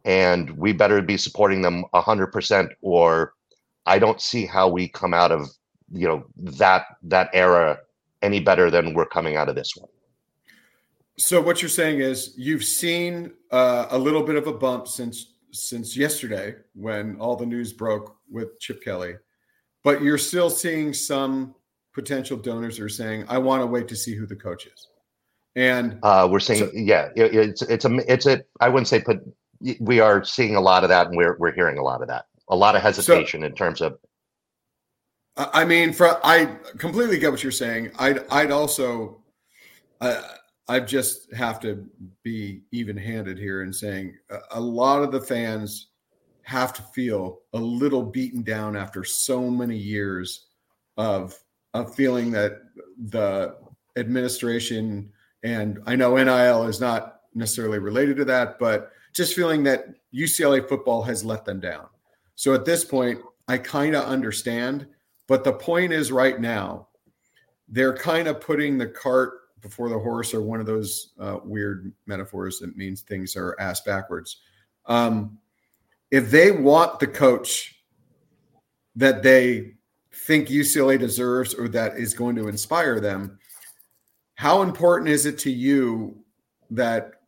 and 0.06 0.50
we 0.58 0.74
better 0.74 1.02
be 1.02 1.18
supporting 1.18 1.62
them 1.62 1.86
100% 1.94 2.70
or 2.82 3.34
i 3.86 4.00
don't 4.00 4.22
see 4.22 4.46
how 4.46 4.68
we 4.68 4.88
come 4.88 5.14
out 5.14 5.32
of 5.32 5.48
you 5.92 6.08
know 6.08 6.26
that 6.38 6.86
that 7.04 7.30
era 7.34 7.80
any 8.22 8.40
better 8.40 8.70
than 8.70 8.94
we're 8.94 9.06
coming 9.06 9.36
out 9.36 9.50
of 9.50 9.56
this 9.56 9.74
one 9.76 9.90
so 11.18 11.42
what 11.42 11.62
you're 11.62 11.70
saying 11.70 12.00
is 12.00 12.34
you've 12.38 12.64
seen 12.64 13.32
uh, 13.52 13.86
a 13.90 13.98
little 13.98 14.24
bit 14.24 14.36
of 14.36 14.48
a 14.48 14.54
bump 14.54 14.88
since 14.88 15.34
since 15.52 15.98
yesterday 15.98 16.56
when 16.74 17.16
all 17.18 17.36
the 17.36 17.46
news 17.46 17.74
broke 17.74 18.16
with 18.30 18.60
chip 18.60 18.84
kelly 18.84 19.16
but 19.84 20.02
you're 20.02 20.18
still 20.18 20.50
seeing 20.50 20.94
some 20.94 21.54
potential 21.94 22.38
donors 22.38 22.80
are 22.80 22.90
saying 22.90 23.26
i 23.28 23.38
want 23.38 23.62
to 23.62 23.68
wait 23.68 23.88
to 23.88 23.96
see 23.96 24.16
who 24.16 24.26
the 24.26 24.36
coach 24.36 24.66
is 24.66 24.88
and 25.58 26.00
uh, 26.04 26.26
we're 26.32 26.40
saying 26.40 26.66
so, 26.66 26.72
yeah 26.74 27.10
it, 27.16 27.36
it's 27.36 27.62
it's 27.64 27.86
a 27.86 28.12
it's 28.12 28.26
a 28.26 28.42
i 28.62 28.70
wouldn't 28.70 28.88
say 28.88 29.04
but 29.06 29.22
we 29.80 30.00
are 30.00 30.24
seeing 30.24 30.56
a 30.56 30.62
lot 30.62 30.84
of 30.84 30.90
that, 30.90 31.08
and 31.08 31.18
we're 31.18 31.38
we're 31.38 31.54
hearing 31.54 31.78
a 31.78 31.84
lot 31.84 32.02
of 32.02 32.08
that. 32.08 32.26
A 32.50 32.56
lot 32.56 32.76
of 32.76 32.82
hesitation 32.82 33.42
so, 33.42 33.46
in 33.46 33.54
terms 33.54 33.82
of. 33.82 33.98
I 35.38 35.64
mean, 35.66 35.94
for 35.94 36.20
I 36.26 36.58
completely 36.78 37.18
get 37.18 37.32
what 37.32 37.44
you're 37.44 37.52
saying. 37.52 37.92
I'd 37.98 38.26
I'd 38.30 38.52
also, 38.52 39.24
I 40.02 40.22
I 40.68 40.80
just 40.80 41.34
have 41.34 41.60
to 41.62 41.86
be 42.24 42.62
even 42.72 42.98
handed 42.98 43.38
here 43.38 43.64
in 43.64 43.74
saying 43.74 44.16
a 44.52 44.60
lot 44.60 45.04
of 45.04 45.12
the 45.12 45.22
fans 45.22 45.88
have 46.44 46.74
to 46.74 46.82
feel 46.82 47.40
a 47.54 47.60
little 47.60 48.04
beaten 48.04 48.42
down 48.42 48.76
after 48.76 49.04
so 49.04 49.50
many 49.50 49.78
years 49.78 50.48
of 50.98 51.38
of 51.74 51.96
feeling 51.96 52.32
that 52.32 52.60
the 53.10 53.56
administration 53.98 55.12
and 55.44 55.80
I 55.86 55.96
know 55.96 56.16
NIL 56.16 56.68
is 56.68 56.80
not 56.80 57.22
necessarily 57.34 57.80
related 57.80 58.18
to 58.18 58.26
that, 58.26 58.60
but 58.60 58.92
just 59.14 59.36
feeling 59.36 59.64
that 59.64 59.88
UCLA 60.14 60.68
football 60.68 61.02
has 61.04 61.24
let 61.26 61.46
them 61.46 61.60
down. 61.60 61.88
So 62.36 62.54
at 62.54 62.66
this 62.66 62.86
point, 62.86 63.20
I 63.48 63.58
kind 63.58 63.96
of 63.96 64.06
understand. 64.06 64.88
But 65.32 65.46
the 65.46 65.54
point 65.54 65.94
is, 65.94 66.12
right 66.12 66.42
now, 66.42 66.90
they're 67.70 67.96
kind 67.96 68.28
of 68.28 68.42
putting 68.42 68.78
the 68.78 68.88
cart 68.88 69.32
before 69.62 69.88
the 69.88 69.98
horse, 69.98 70.34
or 70.34 70.42
one 70.42 70.60
of 70.60 70.66
those 70.66 71.14
uh, 71.22 71.38
weird 71.46 71.94
metaphors 72.06 72.60
that 72.60 72.76
means 72.76 73.00
things 73.00 73.38
are 73.38 73.56
ass 73.58 73.80
backwards. 73.80 74.42
Um, 74.88 75.38
if 76.12 76.32
they 76.32 76.52
want 76.52 77.00
the 77.00 77.08
coach 77.08 77.82
that 78.98 79.24
they 79.24 79.76
think 80.14 80.50
UCLA 80.50 81.00
deserves 81.00 81.54
or 81.54 81.70
that 81.70 81.96
is 81.96 82.14
going 82.14 82.36
to 82.36 82.50
inspire 82.50 83.00
them, 83.00 83.40
how 84.36 84.64
important 84.64 85.10
is 85.10 85.26
it 85.26 85.40
to 85.40 85.50
you 85.50 86.26
that 86.72 87.22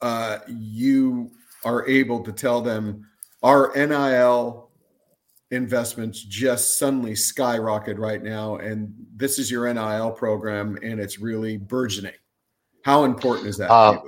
uh, 0.00 0.38
you 0.46 1.32
are 1.64 1.84
able 1.88 2.22
to 2.22 2.30
tell 2.30 2.60
them 2.60 3.04
our 3.42 3.72
NIL 3.74 4.69
investments 5.50 6.22
just 6.22 6.78
suddenly 6.78 7.14
skyrocket 7.14 7.98
right 7.98 8.22
now, 8.22 8.56
and 8.56 8.92
this 9.16 9.38
is 9.38 9.50
your 9.50 9.72
NIL 9.72 10.12
program, 10.12 10.78
and 10.82 11.00
it's 11.00 11.18
really 11.18 11.56
burgeoning. 11.56 12.14
How 12.84 13.04
important 13.04 13.48
is 13.48 13.56
that? 13.58 13.70
Uh, 13.70 14.00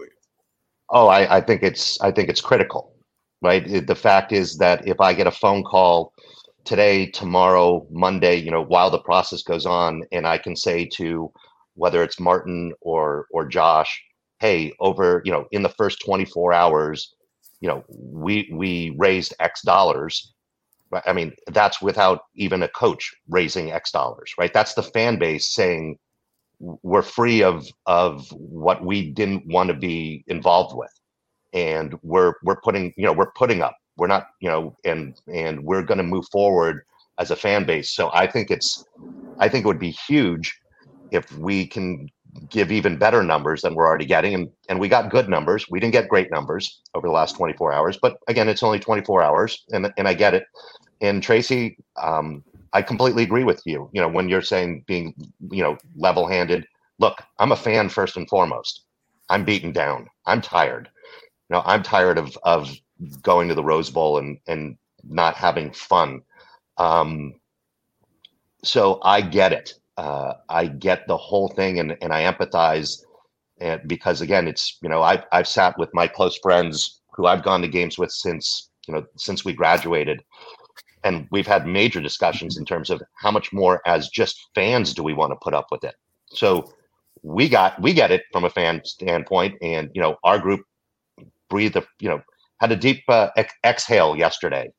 oh, 0.91 1.09
I, 1.09 1.39
I 1.39 1.41
think 1.41 1.63
it's 1.63 2.01
I 2.01 2.11
think 2.11 2.29
it's 2.29 2.41
critical, 2.41 2.95
right? 3.43 3.87
The 3.87 3.95
fact 3.95 4.33
is 4.33 4.57
that 4.59 4.87
if 4.87 5.01
I 5.01 5.13
get 5.13 5.27
a 5.27 5.33
phone 5.33 5.63
call 5.65 6.13
today, 6.65 7.07
tomorrow, 7.07 7.87
Monday, 7.91 8.37
you 8.37 8.51
know, 8.51 8.63
while 8.63 8.91
the 8.91 9.01
process 9.01 9.43
goes 9.43 9.67
on, 9.67 10.03
and 10.13 10.27
I 10.27 10.39
can 10.39 10.57
say 10.57 10.87
to 10.95 11.33
whether 11.75 12.03
it's 12.03 12.21
Martin 12.21 12.73
or 12.81 13.27
or 13.31 13.47
Josh, 13.47 14.03
hey, 14.39 14.73
over, 14.81 15.23
you 15.25 15.33
know, 15.33 15.47
in 15.53 15.63
the 15.63 15.69
first 15.71 16.05
24 16.05 16.53
hours, 16.53 17.15
you 17.61 17.69
know, 17.69 17.85
we 17.89 18.51
we 18.53 18.95
raised 18.99 19.35
X 19.41 19.63
dollars. 19.63 20.33
I 21.07 21.13
mean, 21.13 21.33
that's 21.49 21.81
without 21.81 22.23
even 22.35 22.63
a 22.63 22.69
coach 22.69 23.15
raising 23.29 23.73
X 23.73 23.91
dollars, 23.91 24.33
right? 24.39 24.53
That's 24.53 24.75
the 24.75 24.83
fan 24.83 25.19
base 25.19 25.53
saying 25.53 25.99
we're 26.61 27.03
free 27.03 27.43
of 27.43 27.67
of 27.87 28.31
what 28.33 28.85
we 28.85 29.11
didn't 29.11 29.47
want 29.47 29.69
to 29.69 29.75
be 29.75 30.25
involved 30.29 30.77
with. 30.77 30.93
And 31.53 31.99
we're 32.03 32.35
we're 32.43 32.61
putting, 32.61 32.93
you 32.97 33.05
know, 33.05 33.13
we're 33.13 33.33
putting 33.33 33.63
up. 33.63 33.77
We're 33.97 34.07
not, 34.07 34.29
you 34.41 34.49
know, 34.49 34.77
and 34.85 35.15
and 35.33 35.63
we're 35.65 35.83
going 35.83 35.99
to 35.99 36.05
move 36.05 36.27
forward 36.31 36.83
as 37.19 37.31
a 37.31 37.37
fan 37.37 37.65
base. 37.65 37.95
So 37.95 38.11
I 38.13 38.27
think 38.27 38.51
it's 38.51 38.85
I 39.39 39.49
think 39.49 39.65
it 39.65 39.69
would 39.69 39.79
be 39.79 39.91
huge 39.91 40.59
if 41.11 41.31
we 41.39 41.67
can 41.67 42.09
give 42.49 42.73
even 42.73 42.97
better 42.97 43.23
numbers 43.23 43.63
than 43.63 43.75
we're 43.75 43.87
already 43.87 44.07
getting. 44.07 44.35
And, 44.35 44.51
and 44.69 44.81
we 44.81 44.89
got 44.89 45.11
good 45.11 45.29
numbers. 45.29 45.67
We 45.69 45.81
didn't 45.81 45.93
get 45.93 46.09
great 46.09 46.31
numbers 46.31 46.81
over 46.95 47.07
the 47.07 47.13
last 47.13 47.37
24 47.37 47.73
hours, 47.73 47.99
but 48.01 48.17
again, 48.29 48.49
it's 48.49 48.63
only 48.63 48.79
24 48.79 49.23
hours 49.23 49.65
and, 49.73 49.93
and 49.97 50.09
I 50.09 50.15
get 50.15 50.35
it. 50.35 50.45
And 51.03 51.23
Tracy, 51.23 51.77
um, 52.03 52.45
I 52.73 52.83
completely 52.83 53.23
agree 53.25 53.45
with 53.45 53.63
you. 53.67 53.91
You 53.93 54.01
know, 54.01 54.09
when 54.09 54.31
you're 54.31 54.43
saying 54.43 54.85
being, 54.87 55.15
you 55.51 55.63
know, 55.63 55.77
level 55.97 56.27
handed, 56.27 56.67
look, 56.99 57.23
I'm 57.39 57.53
a 57.53 57.57
fan 57.57 57.91
first 57.91 58.17
and 58.17 58.29
foremost. 58.29 58.85
I'm 59.29 59.45
beaten 59.45 59.73
down. 59.73 60.09
I'm 60.27 60.41
tired. 60.41 60.89
You 61.51 61.57
know, 61.57 61.63
I'm 61.67 61.83
tired 61.83 62.19
of, 62.19 62.39
of 62.45 62.71
going 63.23 63.49
to 63.49 63.55
the 63.55 63.65
Rose 63.65 63.91
Bowl 63.91 64.19
and, 64.19 64.39
and 64.47 64.79
not 65.05 65.37
having 65.37 65.73
fun. 65.73 66.23
Um, 66.79 67.35
so 68.65 69.01
I 69.03 69.21
get 69.21 69.53
it 69.53 69.75
uh, 69.97 70.35
I 70.49 70.67
get 70.67 71.07
the 71.07 71.17
whole 71.17 71.49
thing 71.49 71.79
and, 71.79 71.97
and 72.01 72.13
I 72.13 72.31
empathize. 72.31 73.03
And 73.61 73.81
because 73.87 74.21
again, 74.21 74.49
it's, 74.49 74.79
you 74.83 74.89
know, 74.89 75.03
I've, 75.03 75.25
I've 75.33 75.49
sat 75.49 75.79
with 75.79 75.91
my 75.95 76.07
close 76.07 76.39
friends 76.39 77.01
who 77.13 77.27
I've 77.27 77.43
gone 77.45 77.63
to 77.63 77.69
games 77.69 77.99
with 77.99 78.11
since, 78.11 78.71
you 78.89 78.95
know, 78.95 79.05
since 79.17 79.45
we 79.45 79.53
graduated. 79.53 80.23
And 81.05 81.27
we've 81.31 81.47
had 81.47 81.67
major 81.67 82.01
discussions 82.01 82.57
in 82.57 82.65
terms 82.65 82.91
of 82.91 83.03
how 83.17 83.31
much 83.31 83.53
more 83.53 83.81
as 83.87 84.09
just 84.09 84.49
fans 84.55 84.95
do 84.95 85.03
we 85.03 85.15
want 85.15 85.33
to 85.33 85.39
put 85.43 85.55
up 85.55 85.67
with 85.71 85.85
it. 85.85 85.95
So 86.31 86.73
we 87.23 87.49
got, 87.49 87.81
we 87.81 87.93
get 87.93 88.11
it 88.11 88.23
from 88.33 88.45
a 88.45 88.51
fan 88.51 88.83
standpoint. 88.85 89.57
And, 89.63 89.91
you 89.95 90.01
know, 90.01 90.17
our 90.25 90.39
group 90.39 90.63
breathed, 91.51 91.77
a, 91.77 91.85
you 92.01 92.09
know, 92.09 92.23
had 92.61 92.73
a 92.73 92.77
deep 92.77 93.03
uh, 93.09 93.31
ex- 93.37 93.55
exhale 93.65 94.17
yesterday 94.17 94.73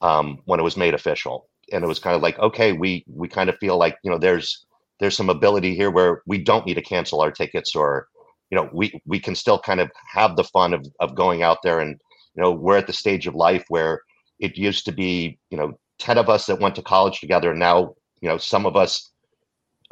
um, 0.00 0.40
when 0.46 0.58
it 0.58 0.64
was 0.64 0.76
made 0.76 0.94
official 0.94 1.46
and 1.72 1.84
it 1.84 1.86
was 1.86 1.98
kind 1.98 2.16
of 2.16 2.22
like 2.22 2.38
okay 2.38 2.72
we 2.72 3.04
we 3.08 3.28
kind 3.28 3.48
of 3.48 3.58
feel 3.58 3.78
like 3.78 3.96
you 4.02 4.10
know 4.10 4.18
there's 4.18 4.66
there's 4.98 5.16
some 5.16 5.30
ability 5.30 5.74
here 5.74 5.90
where 5.90 6.22
we 6.26 6.38
don't 6.38 6.66
need 6.66 6.74
to 6.74 6.82
cancel 6.82 7.20
our 7.20 7.30
tickets 7.30 7.74
or 7.74 8.06
you 8.50 8.56
know 8.56 8.68
we 8.72 9.00
we 9.06 9.18
can 9.18 9.34
still 9.34 9.58
kind 9.58 9.80
of 9.80 9.90
have 10.12 10.36
the 10.36 10.44
fun 10.44 10.74
of 10.74 10.86
of 11.00 11.14
going 11.14 11.42
out 11.42 11.58
there 11.62 11.80
and 11.80 12.00
you 12.34 12.42
know 12.42 12.50
we're 12.50 12.76
at 12.76 12.86
the 12.86 12.92
stage 12.92 13.26
of 13.26 13.34
life 13.34 13.64
where 13.68 14.00
it 14.40 14.56
used 14.56 14.84
to 14.84 14.92
be 14.92 15.38
you 15.50 15.58
know 15.58 15.78
10 15.98 16.18
of 16.18 16.28
us 16.28 16.46
that 16.46 16.60
went 16.60 16.74
to 16.74 16.82
college 16.82 17.20
together 17.20 17.50
and 17.50 17.60
now 17.60 17.94
you 18.20 18.28
know 18.28 18.38
some 18.38 18.66
of 18.66 18.76
us 18.76 19.10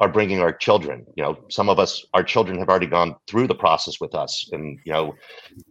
are 0.00 0.08
bringing 0.08 0.40
our 0.40 0.52
children 0.52 1.04
you 1.16 1.22
know 1.22 1.38
some 1.48 1.68
of 1.68 1.78
us 1.78 2.04
our 2.14 2.22
children 2.22 2.58
have 2.58 2.68
already 2.68 2.86
gone 2.86 3.14
through 3.26 3.46
the 3.46 3.54
process 3.54 4.00
with 4.00 4.14
us 4.14 4.48
and 4.52 4.78
you 4.84 4.92
know 4.92 5.14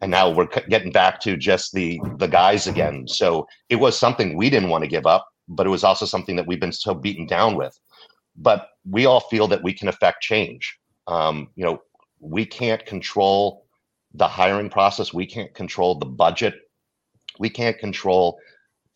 and 0.01 0.11
now 0.11 0.29
we're 0.29 0.47
getting 0.69 0.91
back 0.91 1.19
to 1.19 1.37
just 1.37 1.73
the 1.73 1.99
the 2.17 2.27
guys 2.27 2.67
again 2.67 3.07
so 3.07 3.47
it 3.69 3.77
was 3.77 3.97
something 3.97 4.35
we 4.37 4.49
didn't 4.49 4.69
want 4.69 4.83
to 4.83 4.89
give 4.89 5.05
up 5.05 5.27
but 5.47 5.65
it 5.65 5.69
was 5.69 5.83
also 5.83 6.05
something 6.05 6.35
that 6.35 6.47
we've 6.47 6.59
been 6.59 6.71
so 6.71 6.93
beaten 6.93 7.25
down 7.25 7.55
with. 7.55 7.77
But 8.35 8.69
we 8.89 9.05
all 9.05 9.21
feel 9.21 9.47
that 9.47 9.63
we 9.63 9.73
can 9.73 9.87
affect 9.87 10.21
change. 10.21 10.77
Um, 11.07 11.49
you 11.55 11.65
know, 11.65 11.81
we 12.19 12.45
can't 12.45 12.85
control 12.85 13.65
the 14.13 14.27
hiring 14.27 14.69
process. 14.69 15.13
We 15.13 15.25
can't 15.25 15.53
control 15.53 15.95
the 15.95 16.05
budget. 16.05 16.55
We 17.39 17.49
can't 17.49 17.77
control 17.77 18.39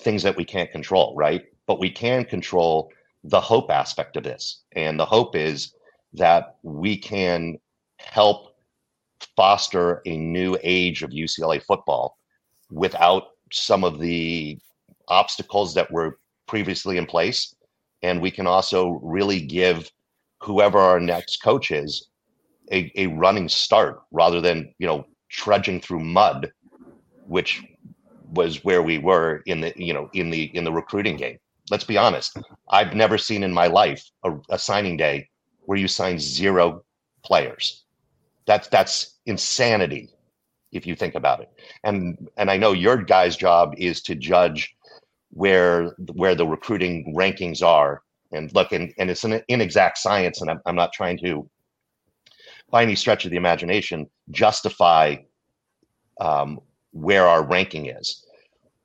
things 0.02 0.24
that 0.24 0.36
we 0.36 0.46
can't 0.46 0.72
control, 0.72 1.14
right? 1.16 1.44
But 1.68 1.80
we 1.80 1.90
can 1.90 2.26
control 2.26 2.92
the 3.24 3.40
hope 3.40 3.70
aspect 3.70 4.18
of 4.18 4.24
this. 4.24 4.64
And 4.74 5.00
the 5.00 5.06
hope 5.06 5.36
is 5.36 5.74
that 6.14 6.56
we 6.64 6.98
can 6.98 7.58
help 7.98 8.56
foster 9.36 10.02
a 10.06 10.18
new 10.18 10.58
age 10.64 11.04
of 11.04 11.12
UCLA 11.12 11.62
football 11.64 12.18
without 12.72 13.24
some 13.52 13.84
of 13.84 14.00
the 14.00 14.58
obstacles 15.08 15.74
that 15.76 15.92
were 15.92 16.20
previously 16.48 16.98
in 16.98 17.06
place. 17.06 17.56
And 18.02 18.22
we 18.22 18.32
can 18.32 18.48
also 18.48 19.00
really 19.04 19.42
give 19.42 19.92
whoever 20.40 20.80
our 20.80 21.00
next 21.00 21.44
coach 21.44 21.70
is 21.70 22.08
a, 22.72 22.92
a 22.96 23.08
running 23.08 23.48
start 23.48 24.02
rather 24.12 24.42
than, 24.42 24.74
you 24.80 24.88
know, 24.88 25.06
trudging 25.30 25.80
through 25.80 26.00
mud, 26.00 26.52
which 27.28 27.64
was 28.32 28.64
where 28.64 28.82
we 28.82 28.98
were 28.98 29.44
in 29.46 29.62
the, 29.62 29.74
you 29.76 29.94
know, 29.94 30.10
in 30.14 30.30
the 30.32 30.44
in 30.56 30.64
the 30.64 30.72
recruiting 30.72 31.18
game. 31.18 31.38
Let's 31.70 31.84
be 31.84 31.98
honest. 31.98 32.38
I've 32.70 32.96
never 32.96 33.18
seen 33.18 33.44
in 33.44 33.54
my 33.54 33.68
life 33.68 34.04
a, 34.24 34.32
a 34.50 34.58
signing 34.58 34.98
day 34.98 35.30
where 35.66 35.78
you 35.78 35.88
sign 35.88 36.18
zero 36.20 36.84
players. 37.24 37.84
That's 38.46 38.68
that's 38.70 39.20
insanity 39.26 40.10
if 40.72 40.88
you 40.88 40.96
think 40.96 41.16
about 41.16 41.42
it. 41.42 41.50
And 41.84 42.30
and 42.38 42.50
I 42.50 42.58
know 42.58 42.74
your 42.74 42.98
guy's 42.98 43.38
job 43.38 43.74
is 43.78 44.02
to 44.04 44.16
judge 44.16 44.76
where 45.30 45.96
where 46.14 46.36
the 46.36 46.48
recruiting 46.48 47.14
rankings 47.16 47.62
are 47.64 48.02
And 48.32 48.54
look, 48.54 48.72
and, 48.72 48.94
and 48.98 49.10
it's 49.10 49.24
an 49.24 49.42
inexact 49.48 49.98
science, 49.98 50.42
and 50.42 50.50
I'm, 50.50 50.62
I'm 50.66 50.76
not 50.76 50.94
trying 50.94 51.18
to, 51.20 51.50
by 52.70 52.84
any 52.84 52.96
stretch 52.96 53.26
of 53.26 53.32
the 53.32 53.38
imagination, 53.38 54.10
justify 54.32 55.18
um, 56.20 56.60
where 56.92 57.28
our 57.28 57.44
ranking 57.44 57.88
is, 57.88 58.26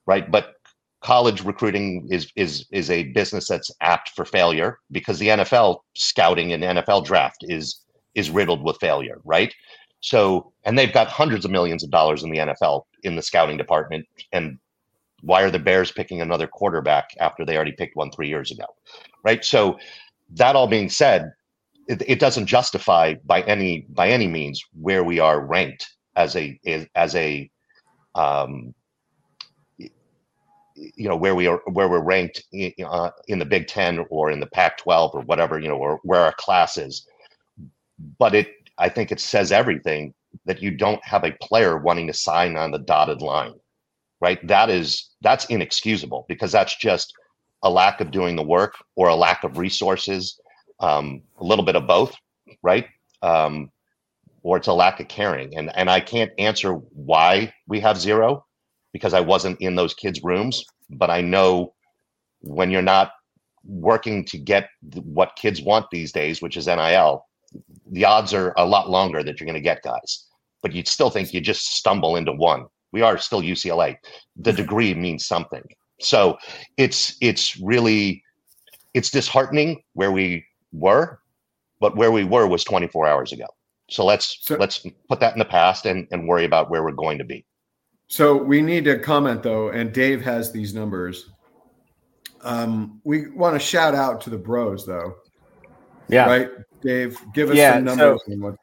right? 0.07 0.31
But 0.31 0.55
college 1.03 1.45
recruiting 1.45 2.09
is 2.11 2.31
is 2.37 2.67
is 2.73 2.91
a 2.91 3.05
business 3.05 3.49
that's 3.49 3.71
apt 3.81 4.11
for 4.11 4.25
failure 4.25 4.79
because 4.91 5.19
the 5.19 5.29
NFL 5.29 5.79
scouting 5.95 6.53
and 6.53 6.63
NFL 6.63 7.05
draft 7.05 7.39
is 7.43 7.83
is 8.15 8.31
riddled 8.31 8.65
with 8.65 8.79
failure, 8.81 9.21
right? 9.25 9.55
So, 10.01 10.53
and 10.65 10.79
they've 10.79 10.93
got 10.93 11.09
hundreds 11.09 11.45
of 11.45 11.51
millions 11.51 11.83
of 11.85 11.91
dollars 11.91 12.23
in 12.23 12.31
the 12.31 12.39
NFL 12.39 12.85
in 13.03 13.17
the 13.17 13.23
scouting 13.23 13.57
department, 13.57 14.07
and 14.33 14.59
why 15.23 15.43
are 15.43 15.51
the 15.51 15.59
Bears 15.59 15.91
picking 15.93 16.21
another 16.21 16.47
quarterback 16.47 17.11
after 17.21 17.45
they 17.45 17.57
already 17.57 17.73
picked 17.73 17.97
one 17.97 18.11
three 18.11 18.29
years 18.29 18.51
ago, 18.51 18.67
right? 19.25 19.45
So, 19.45 19.79
that 20.31 20.57
all 20.57 20.67
being 20.67 20.91
said, 20.91 21.33
it, 21.89 22.03
it 22.07 22.19
doesn't 22.19 22.47
justify 22.47 23.15
by 23.25 23.43
any 23.43 23.87
by 23.91 24.09
any 24.09 24.27
means 24.27 24.63
where 24.81 25.05
we 25.05 25.19
are 25.19 25.41
ranked 25.41 25.89
as 26.17 26.37
a 26.37 26.59
as 26.95 27.15
a 27.15 27.51
um, 28.17 28.75
you 30.75 31.09
know 31.09 31.17
where 31.17 31.35
we 31.35 31.47
are 31.47 31.63
where 31.67 31.89
we're 31.89 32.03
ranked 32.03 32.43
in, 32.53 32.73
uh, 32.85 33.11
in 33.29 33.39
the 33.39 33.45
Big 33.45 33.67
Ten 33.67 34.05
or 34.11 34.31
in 34.31 34.41
the 34.41 34.47
Pac-12 34.47 35.15
or 35.15 35.21
whatever 35.23 35.59
you 35.59 35.69
know 35.69 35.77
or 35.77 36.01
where 36.03 36.21
our 36.21 36.35
class 36.37 36.77
is. 36.77 37.07
But 38.19 38.35
it, 38.35 38.49
I 38.79 38.89
think 38.89 39.11
it 39.11 39.21
says 39.21 39.53
everything 39.53 40.13
that 40.45 40.63
you 40.63 40.71
don't 40.71 41.03
have 41.05 41.25
a 41.25 41.37
player 41.41 41.79
wanting 41.79 42.07
to 42.09 42.13
sign 42.13 42.57
on 42.57 42.71
the 42.71 42.79
dotted 42.79 43.23
line, 43.23 43.55
right? 44.21 44.45
That 44.47 44.69
is 44.69 45.11
that's 45.23 45.47
inexcusable 45.47 46.27
because 46.29 46.53
that's 46.53 46.77
just 46.77 47.15
a 47.63 47.71
lack 47.71 48.01
of 48.01 48.11
doing 48.11 48.37
the 48.37 48.43
work 48.43 48.75
or 48.97 49.09
a 49.09 49.17
lack 49.17 49.45
of 49.45 49.59
resources, 49.59 50.39
um, 50.81 51.23
a 51.39 51.45
little 51.45 51.65
bit 51.65 51.77
of 51.77 51.87
both, 51.87 52.15
right? 52.63 52.87
Um, 53.23 53.71
or 54.47 54.57
it's 54.57 54.69
a 54.69 54.73
lack 54.73 55.01
of 55.01 55.09
caring. 55.09 55.57
And 55.57 55.73
and 55.75 55.91
I 55.91 55.99
can't 55.99 56.31
answer 56.39 56.75
why 57.11 57.53
we 57.67 57.81
have 57.81 57.99
zero 57.99 58.47
because 58.93 59.13
I 59.13 59.21
wasn't 59.21 59.61
in 59.61 59.75
those 59.75 59.93
kids' 59.93 60.23
rooms, 60.23 60.65
but 60.89 61.11
I 61.11 61.21
know 61.21 61.75
when 62.43 62.71
you're 62.71 62.81
not 62.81 63.11
working 63.65 64.25
to 64.27 64.39
get 64.39 64.69
what 65.03 65.35
kids 65.35 65.61
want 65.61 65.87
these 65.91 66.13
days, 66.13 66.41
which 66.41 66.57
is 66.57 66.69
NIL, 66.69 67.27
the 67.91 68.05
odds 68.05 68.33
are 68.33 68.55
a 68.57 68.65
lot 68.65 68.89
longer 68.89 69.25
that 69.25 69.41
you're 69.41 69.47
going 69.47 69.63
to 69.63 69.71
get 69.73 69.83
guys. 69.83 70.27
But 70.63 70.73
you'd 70.73 70.87
still 70.87 71.11
think 71.11 71.35
you 71.35 71.41
just 71.41 71.75
stumble 71.75 72.15
into 72.15 72.33
one. 72.33 72.67
We 72.93 73.03
are 73.03 73.19
still 73.19 73.43
UCLA. 73.43 73.97
The 74.37 74.53
mm-hmm. 74.53 74.57
degree 74.59 74.95
means 74.95 75.27
something. 75.27 75.65
So 76.01 76.39
it's 76.77 77.17
it's 77.21 77.59
really 77.59 78.23
it's 78.95 79.11
disheartening 79.11 79.83
where 79.95 80.13
we 80.13 80.45
were, 80.73 81.19
but 81.81 81.97
where 81.97 82.13
we 82.13 82.23
were 82.23 82.47
was 82.47 82.63
24 82.63 83.09
hours 83.09 83.33
ago. 83.33 83.47
So 83.89 84.05
let's 84.05 84.39
so, 84.41 84.57
let's 84.57 84.85
put 85.09 85.21
that 85.21 85.33
in 85.33 85.39
the 85.39 85.45
past 85.45 85.87
and, 85.87 86.09
and 86.11 86.27
worry 86.27 86.45
about 86.45 86.71
where 86.71 86.83
we're 86.83 86.93
going 86.93 87.19
to 87.19 87.25
be. 87.25 87.45
So 88.09 88.37
we 88.37 88.63
need 88.63 88.85
to 88.85 88.99
comment 88.99 89.43
though, 89.43 89.69
and 89.69 89.93
Dave 89.93 90.23
has 90.23 90.53
these 90.53 90.75
numbers. 90.75 91.31
Um, 92.43 93.01
we 93.05 93.29
want 93.31 93.55
to 93.55 93.59
shout 93.59 93.95
out 93.95 94.21
to 94.23 94.31
the 94.31 94.39
bros 94.39 94.87
though. 94.87 95.15
Yeah. 96.09 96.27
Right, 96.27 96.51
Dave. 96.83 97.19
Give 97.35 97.51
us 97.51 97.57
yeah, 97.57 97.75
some 97.75 97.85
numbers. 97.85 98.21
So, 98.29 98.57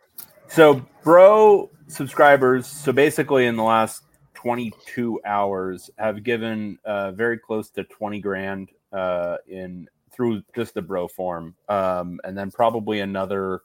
so 0.47 0.85
bro 1.03 1.69
subscribers. 1.87 2.67
So 2.67 2.91
basically, 2.91 3.45
in 3.45 3.55
the 3.55 3.63
last 3.63 4.03
22 4.33 5.21
hours, 5.25 5.89
have 5.97 6.23
given 6.23 6.77
uh, 6.85 7.11
very 7.11 7.37
close 7.37 7.69
to 7.71 7.83
20 7.83 8.19
grand 8.19 8.69
uh, 8.91 9.37
in 9.47 9.87
through 10.11 10.43
just 10.55 10.73
the 10.73 10.81
bro 10.81 11.07
form, 11.07 11.55
um, 11.69 12.19
and 12.23 12.37
then 12.37 12.51
probably 12.51 12.99
another 12.99 13.61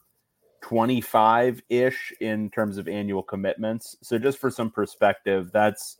25 0.61 1.61
ish 1.69 2.13
in 2.19 2.49
terms 2.49 2.77
of 2.77 2.87
annual 2.87 3.23
commitments. 3.23 3.97
So, 4.01 4.17
just 4.17 4.37
for 4.37 4.49
some 4.49 4.69
perspective, 4.69 5.51
that's 5.51 5.97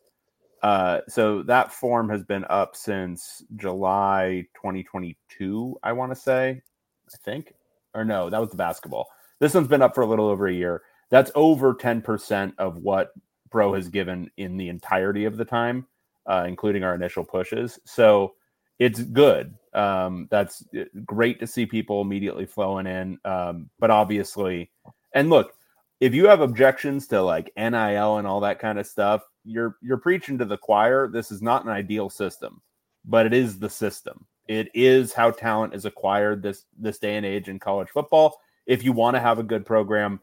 uh, 0.62 1.00
so 1.08 1.42
that 1.44 1.72
form 1.72 2.10
has 2.10 2.24
been 2.24 2.46
up 2.50 2.76
since 2.76 3.44
July 3.56 4.46
2022, 4.56 5.80
I 5.84 5.94
want 5.94 6.12
to 6.12 6.16
say, 6.16 6.62
I 7.08 7.18
think, 7.24 7.54
or 7.94 8.04
no, 8.04 8.30
that 8.30 8.42
was 8.42 8.50
the 8.50 8.58
basketball. 8.58 9.08
This 9.40 9.54
one's 9.54 9.70
been 9.70 9.82
up 9.82 9.96
for 9.96 10.02
a 10.02 10.08
little 10.08 10.28
over 10.28 10.48
a 10.48 10.54
year. 10.54 10.82
That's 11.12 11.32
over 11.34 11.74
10% 11.74 12.54
of 12.58 12.78
what 12.78 13.14
Bro 13.50 13.74
has 13.74 13.88
given 13.88 14.30
in 14.38 14.58
the 14.58 14.70
entirety 14.70 15.26
of 15.26 15.38
the 15.38 15.46
time, 15.46 15.88
uh, 16.28 16.44
including 16.48 16.84
our 16.84 16.94
initial 16.94 17.24
pushes. 17.24 17.80
So, 17.86 18.34
it's 18.80 19.02
good. 19.02 19.54
Um, 19.74 20.28
that's 20.32 20.64
uh, 20.78 20.86
great 21.06 21.40
to 21.42 21.48
see 21.48 21.66
people 21.66 22.02
immediately 22.02 22.46
flowing 22.46 22.88
in. 22.88 23.20
Um, 23.26 23.70
but 23.80 23.92
obviously, 23.92 24.72
and 25.14 25.30
look, 25.30 25.54
if 26.00 26.16
you 26.16 26.28
have 26.28 26.42
objections 26.42 27.08
to 27.08 27.22
like 27.22 27.52
NIL 27.58 28.18
and 28.18 28.26
all 28.26 28.40
that 28.40 28.60
kind 28.60 28.80
of 28.80 28.88
stuff, 28.88 29.22
you're 29.44 29.76
you're 29.82 29.98
preaching 29.98 30.38
to 30.38 30.46
the 30.46 30.58
choir. 30.58 31.08
This 31.08 31.32
is 31.32 31.42
not 31.42 31.66
an 31.66 31.70
ideal 31.70 32.10
system, 32.10 32.62
but 33.06 33.26
it 33.26 33.34
is 33.34 33.60
the 33.60 33.70
system. 33.70 34.26
It 34.48 34.70
is 34.74 35.14
how 35.14 35.32
talent 35.32 35.76
is 35.76 35.86
acquired 35.86 36.42
this 36.42 36.66
this 36.78 36.98
day 36.98 37.18
and 37.18 37.26
age 37.26 37.50
in 37.50 37.60
college 37.60 37.90
football. 37.90 38.40
If 38.66 38.84
you 38.84 38.94
want 38.94 39.16
to 39.16 39.20
have 39.20 39.40
a 39.40 39.44
good 39.44 39.66
program, 39.66 40.22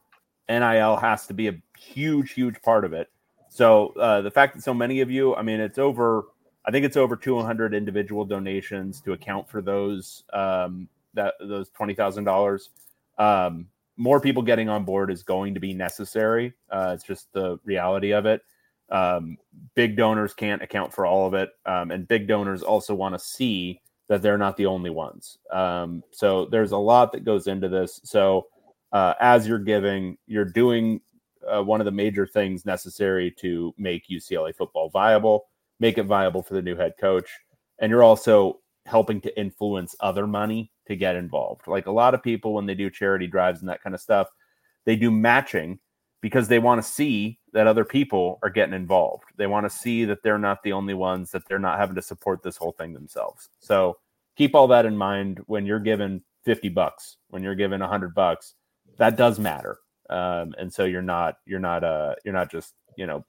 NIL 0.49 0.97
has 0.97 1.27
to 1.27 1.35
be 1.35 1.49
a 1.49 1.61
huge, 1.79 2.33
huge 2.33 2.61
part 2.62 2.85
of 2.85 2.92
it. 2.92 3.11
So 3.49 3.88
uh, 3.99 4.23
the 4.23 4.31
fact 4.31 4.55
that 4.55 4.62
so 4.62 4.75
many 4.75 5.01
of 5.01 5.11
you, 5.11 5.35
I 5.35 5.42
mean, 5.42 5.61
it's 5.61 5.79
over 5.79 6.27
I 6.66 6.72
think 6.72 6.85
it's 6.85 6.96
over 6.96 7.16
200 7.16 7.74
individual 7.74 8.24
donations 8.24 9.00
to 9.02 9.12
account 9.12 9.48
for 9.48 9.62
those 9.62 10.24
um, 10.33 10.88
that 11.14 11.35
those 11.40 11.68
twenty 11.70 11.94
thousand 11.94 12.26
um, 12.29 12.33
dollars. 12.35 12.70
More 13.98 14.20
people 14.20 14.42
getting 14.42 14.68
on 14.68 14.85
board 14.85 15.11
is 15.11 15.22
going 15.22 15.55
to 15.55 15.61
be 15.61 15.72
necessary. 15.72 16.52
Uh, 16.70 16.92
it's 16.94 17.05
just 17.05 17.33
the 17.33 17.59
reality 17.64 18.12
of 18.12 18.26
it. 18.26 18.42
Um, 18.90 19.38
big 19.74 19.96
donors 19.96 20.35
can't 20.35 20.62
account 20.62 20.92
for 20.92 21.07
all 21.07 21.26
of 21.26 21.35
it, 21.35 21.50
um, 21.64 21.90
and 21.90 22.07
big 22.07 22.29
donors 22.29 22.62
also 22.62 22.94
want 22.94 23.14
to 23.14 23.18
see 23.18 23.81
that 24.09 24.22
they're 24.22 24.38
not 24.38 24.57
the 24.57 24.66
only 24.66 24.90
ones. 24.90 25.38
Um, 25.50 26.02
so 26.11 26.44
there's 26.46 26.72
a 26.72 26.76
lot 26.76 27.11
that 27.12 27.24
goes 27.24 27.46
into 27.46 27.68
this. 27.68 28.00
So 28.05 28.46
uh, 28.92 29.14
as 29.18 29.48
you're 29.48 29.59
giving, 29.59 30.16
you're 30.26 30.44
doing 30.44 31.00
uh, 31.50 31.62
one 31.62 31.81
of 31.81 31.87
the 31.87 31.90
major 31.90 32.26
things 32.26 32.64
necessary 32.64 33.31
to 33.38 33.74
make 33.79 34.09
UCLA 34.09 34.55
football 34.55 34.90
viable 34.90 35.46
make 35.80 35.98
it 35.98 36.04
viable 36.04 36.42
for 36.42 36.54
the 36.54 36.62
new 36.62 36.76
head 36.76 36.94
coach. 36.98 37.28
And 37.78 37.90
you're 37.90 38.02
also 38.02 38.60
helping 38.86 39.20
to 39.20 39.38
influence 39.38 39.94
other 40.00 40.26
money 40.26 40.70
to 40.86 40.96
get 40.96 41.16
involved. 41.16 41.66
Like 41.66 41.86
a 41.86 41.92
lot 41.92 42.14
of 42.14 42.22
people, 42.22 42.54
when 42.54 42.66
they 42.66 42.74
do 42.74 42.88
charity 42.90 43.26
drives 43.26 43.60
and 43.60 43.68
that 43.68 43.82
kind 43.82 43.94
of 43.94 44.00
stuff, 44.00 44.28
they 44.84 44.96
do 44.96 45.10
matching 45.10 45.78
because 46.22 46.48
they 46.48 46.58
want 46.58 46.82
to 46.82 46.88
see 46.88 47.38
that 47.52 47.66
other 47.66 47.84
people 47.84 48.38
are 48.42 48.50
getting 48.50 48.74
involved. 48.74 49.24
They 49.36 49.46
want 49.46 49.66
to 49.66 49.70
see 49.70 50.04
that 50.06 50.22
they're 50.22 50.38
not 50.38 50.62
the 50.62 50.72
only 50.72 50.94
ones, 50.94 51.30
that 51.32 51.46
they're 51.48 51.58
not 51.58 51.78
having 51.78 51.96
to 51.96 52.02
support 52.02 52.42
this 52.42 52.56
whole 52.56 52.72
thing 52.72 52.92
themselves. 52.92 53.48
So 53.60 53.98
keep 54.36 54.54
all 54.54 54.68
that 54.68 54.86
in 54.86 54.96
mind 54.96 55.40
when 55.46 55.66
you're 55.66 55.80
given 55.80 56.22
50 56.44 56.68
bucks, 56.70 57.16
when 57.28 57.42
you're 57.42 57.54
given 57.54 57.80
100 57.80 58.14
bucks, 58.14 58.54
that 58.98 59.16
does 59.16 59.38
matter. 59.38 59.78
Um, 60.08 60.54
and 60.58 60.72
so 60.72 60.84
you're 60.84 61.02
not, 61.02 61.38
you're 61.44 61.60
not, 61.60 61.82
uh, 61.84 62.14
you're 62.24 62.34
not 62.34 62.50
just, 62.50 62.74
you 62.96 63.06
know, 63.06 63.24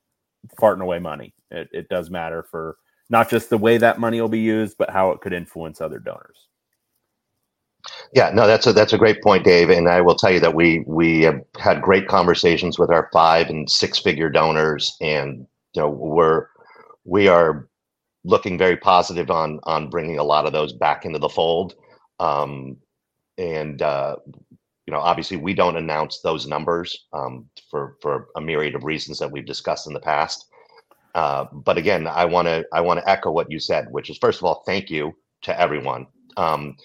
farting 0.60 0.81
away 0.81 0.99
money. 0.99 1.33
It, 1.51 1.69
it 1.71 1.89
does 1.89 2.10
matter 2.10 2.43
for 2.43 2.77
not 3.10 3.29
just 3.29 3.49
the 3.49 3.57
way 3.57 3.77
that 3.77 3.99
money 3.99 4.19
will 4.19 4.29
be 4.29 4.39
used, 4.39 4.77
but 4.77 4.89
how 4.89 5.12
it 5.12 5.21
could 5.21 5.33
influence 5.33 5.81
other 5.81 5.99
donors. 5.99 6.47
Yeah, 8.13 8.31
no, 8.33 8.47
that's 8.47 8.67
a 8.67 8.73
that's 8.73 8.93
a 8.93 8.97
great 8.97 9.21
point, 9.21 9.45
Dave. 9.45 9.69
And 9.69 9.88
I 9.88 10.01
will 10.01 10.15
tell 10.15 10.31
you 10.31 10.41
that 10.41 10.53
we 10.53 10.83
we 10.88 11.21
have 11.21 11.41
had 11.57 11.81
great 11.81 12.07
conversations 12.07 12.77
with 12.77 12.89
our 12.91 13.10
five 13.13 13.49
and 13.49 13.69
six 13.69 13.97
figure 13.97 14.29
donors, 14.29 14.97
and 14.99 15.47
you 15.73 15.81
know 15.81 15.89
we're 15.89 16.47
we 17.05 17.27
are 17.29 17.67
looking 18.25 18.57
very 18.57 18.75
positive 18.75 19.31
on 19.31 19.60
on 19.63 19.89
bringing 19.89 20.19
a 20.19 20.23
lot 20.23 20.45
of 20.45 20.53
those 20.53 20.73
back 20.73 21.05
into 21.05 21.19
the 21.19 21.29
fold. 21.29 21.75
Um, 22.19 22.77
and 23.38 23.81
uh, 23.81 24.17
you 24.88 24.93
know, 24.93 25.00
obviously 25.00 25.36
we 25.38 25.54
don't 25.54 25.76
announce 25.76 26.21
those 26.21 26.47
numbers 26.47 27.08
um, 27.13 27.45
for 27.69 27.97
for 28.02 28.30
a 28.38 28.41
myriad 28.41 28.73
of 28.73 28.86
reasons 28.86 29.19
that 29.19 29.32
we've 29.32 29.45
discussed 29.45 29.86
in 29.86 29.93
the 29.93 30.00
past. 30.00 30.45
Uh, 31.13 31.45
but 31.52 31.78
again, 31.78 32.08
I 32.08 32.26
want 32.26 32.47
to 32.47 32.65
I 32.73 32.82
want 32.82 33.00
to 33.00 33.10
echo 33.10 33.32
what 33.32 33.52
you 33.52 33.60
said, 33.60 33.88
which 33.91 34.10
is 34.10 34.17
first 34.17 34.39
of 34.39 34.45
all, 34.45 34.63
thank 34.65 34.89
you 34.89 35.13
to 35.43 35.60
everyone. 35.60 36.08
Um, 36.38 36.78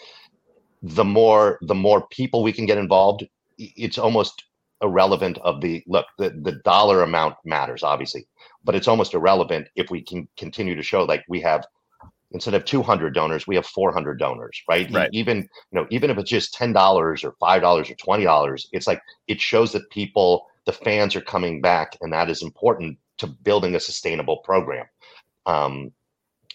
the 0.82 1.04
more 1.04 1.58
the 1.62 1.76
more 1.76 2.06
people 2.08 2.42
we 2.42 2.52
can 2.52 2.66
get 2.66 2.76
involved, 2.76 3.24
it's 3.56 3.98
almost 3.98 4.42
irrelevant 4.82 5.38
of 5.38 5.60
the 5.60 5.84
look. 5.86 6.06
The 6.18 6.30
the 6.42 6.60
dollar 6.64 7.02
amount 7.02 7.36
matters 7.44 7.84
obviously, 7.84 8.26
but 8.64 8.74
it's 8.74 8.88
almost 8.88 9.14
irrelevant 9.14 9.68
if 9.76 9.90
we 9.90 10.02
can 10.02 10.26
continue 10.36 10.74
to 10.74 10.82
show 10.82 11.04
like 11.04 11.24
we 11.28 11.40
have 11.42 11.64
instead 12.32 12.54
of 12.54 12.64
200 12.64 13.14
donors 13.14 13.46
we 13.46 13.54
have 13.54 13.66
400 13.66 14.18
donors 14.18 14.62
right, 14.68 14.90
right. 14.90 15.10
even 15.12 15.38
you 15.38 15.46
know 15.72 15.86
even 15.90 16.10
if 16.10 16.18
it's 16.18 16.30
just 16.30 16.54
$10 16.54 16.74
or 16.74 17.14
$5 17.14 17.22
or 17.22 17.82
$20 17.82 18.66
it's 18.72 18.86
like 18.86 19.00
it 19.28 19.40
shows 19.40 19.72
that 19.72 19.88
people 19.90 20.46
the 20.64 20.72
fans 20.72 21.16
are 21.16 21.20
coming 21.20 21.60
back 21.60 21.96
and 22.00 22.12
that 22.12 22.30
is 22.30 22.42
important 22.42 22.98
to 23.18 23.26
building 23.26 23.74
a 23.74 23.80
sustainable 23.80 24.38
program 24.38 24.86
um, 25.46 25.90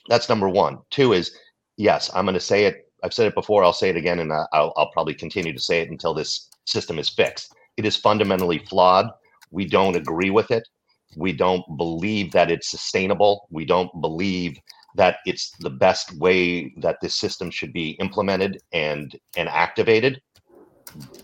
that's 0.09 0.29
number 0.29 0.49
one 0.49 0.79
two 0.89 1.13
is 1.13 1.35
yes 1.77 2.09
i'm 2.13 2.25
going 2.25 2.33
to 2.33 2.39
say 2.39 2.65
it 2.65 2.87
I've 3.03 3.13
said 3.13 3.27
it 3.27 3.35
before. 3.35 3.63
I'll 3.63 3.73
say 3.73 3.89
it 3.89 3.95
again, 3.95 4.19
and 4.19 4.33
I'll, 4.33 4.73
I'll 4.75 4.91
probably 4.91 5.13
continue 5.13 5.53
to 5.53 5.59
say 5.59 5.81
it 5.81 5.89
until 5.89 6.13
this 6.13 6.49
system 6.65 6.99
is 6.99 7.09
fixed. 7.09 7.53
It 7.77 7.85
is 7.85 7.95
fundamentally 7.95 8.59
flawed. 8.59 9.09
We 9.51 9.65
don't 9.65 9.95
agree 9.95 10.29
with 10.29 10.51
it. 10.51 10.67
We 11.15 11.31
don't 11.31 11.63
believe 11.77 12.31
that 12.31 12.51
it's 12.51 12.69
sustainable. 12.69 13.47
We 13.51 13.65
don't 13.65 13.89
believe 14.01 14.57
that 14.97 15.17
it's 15.25 15.51
the 15.59 15.69
best 15.69 16.11
way 16.17 16.73
that 16.77 16.97
this 17.01 17.15
system 17.15 17.49
should 17.49 17.71
be 17.71 17.91
implemented 17.91 18.59
and 18.73 19.17
and 19.37 19.47
activated. 19.47 20.21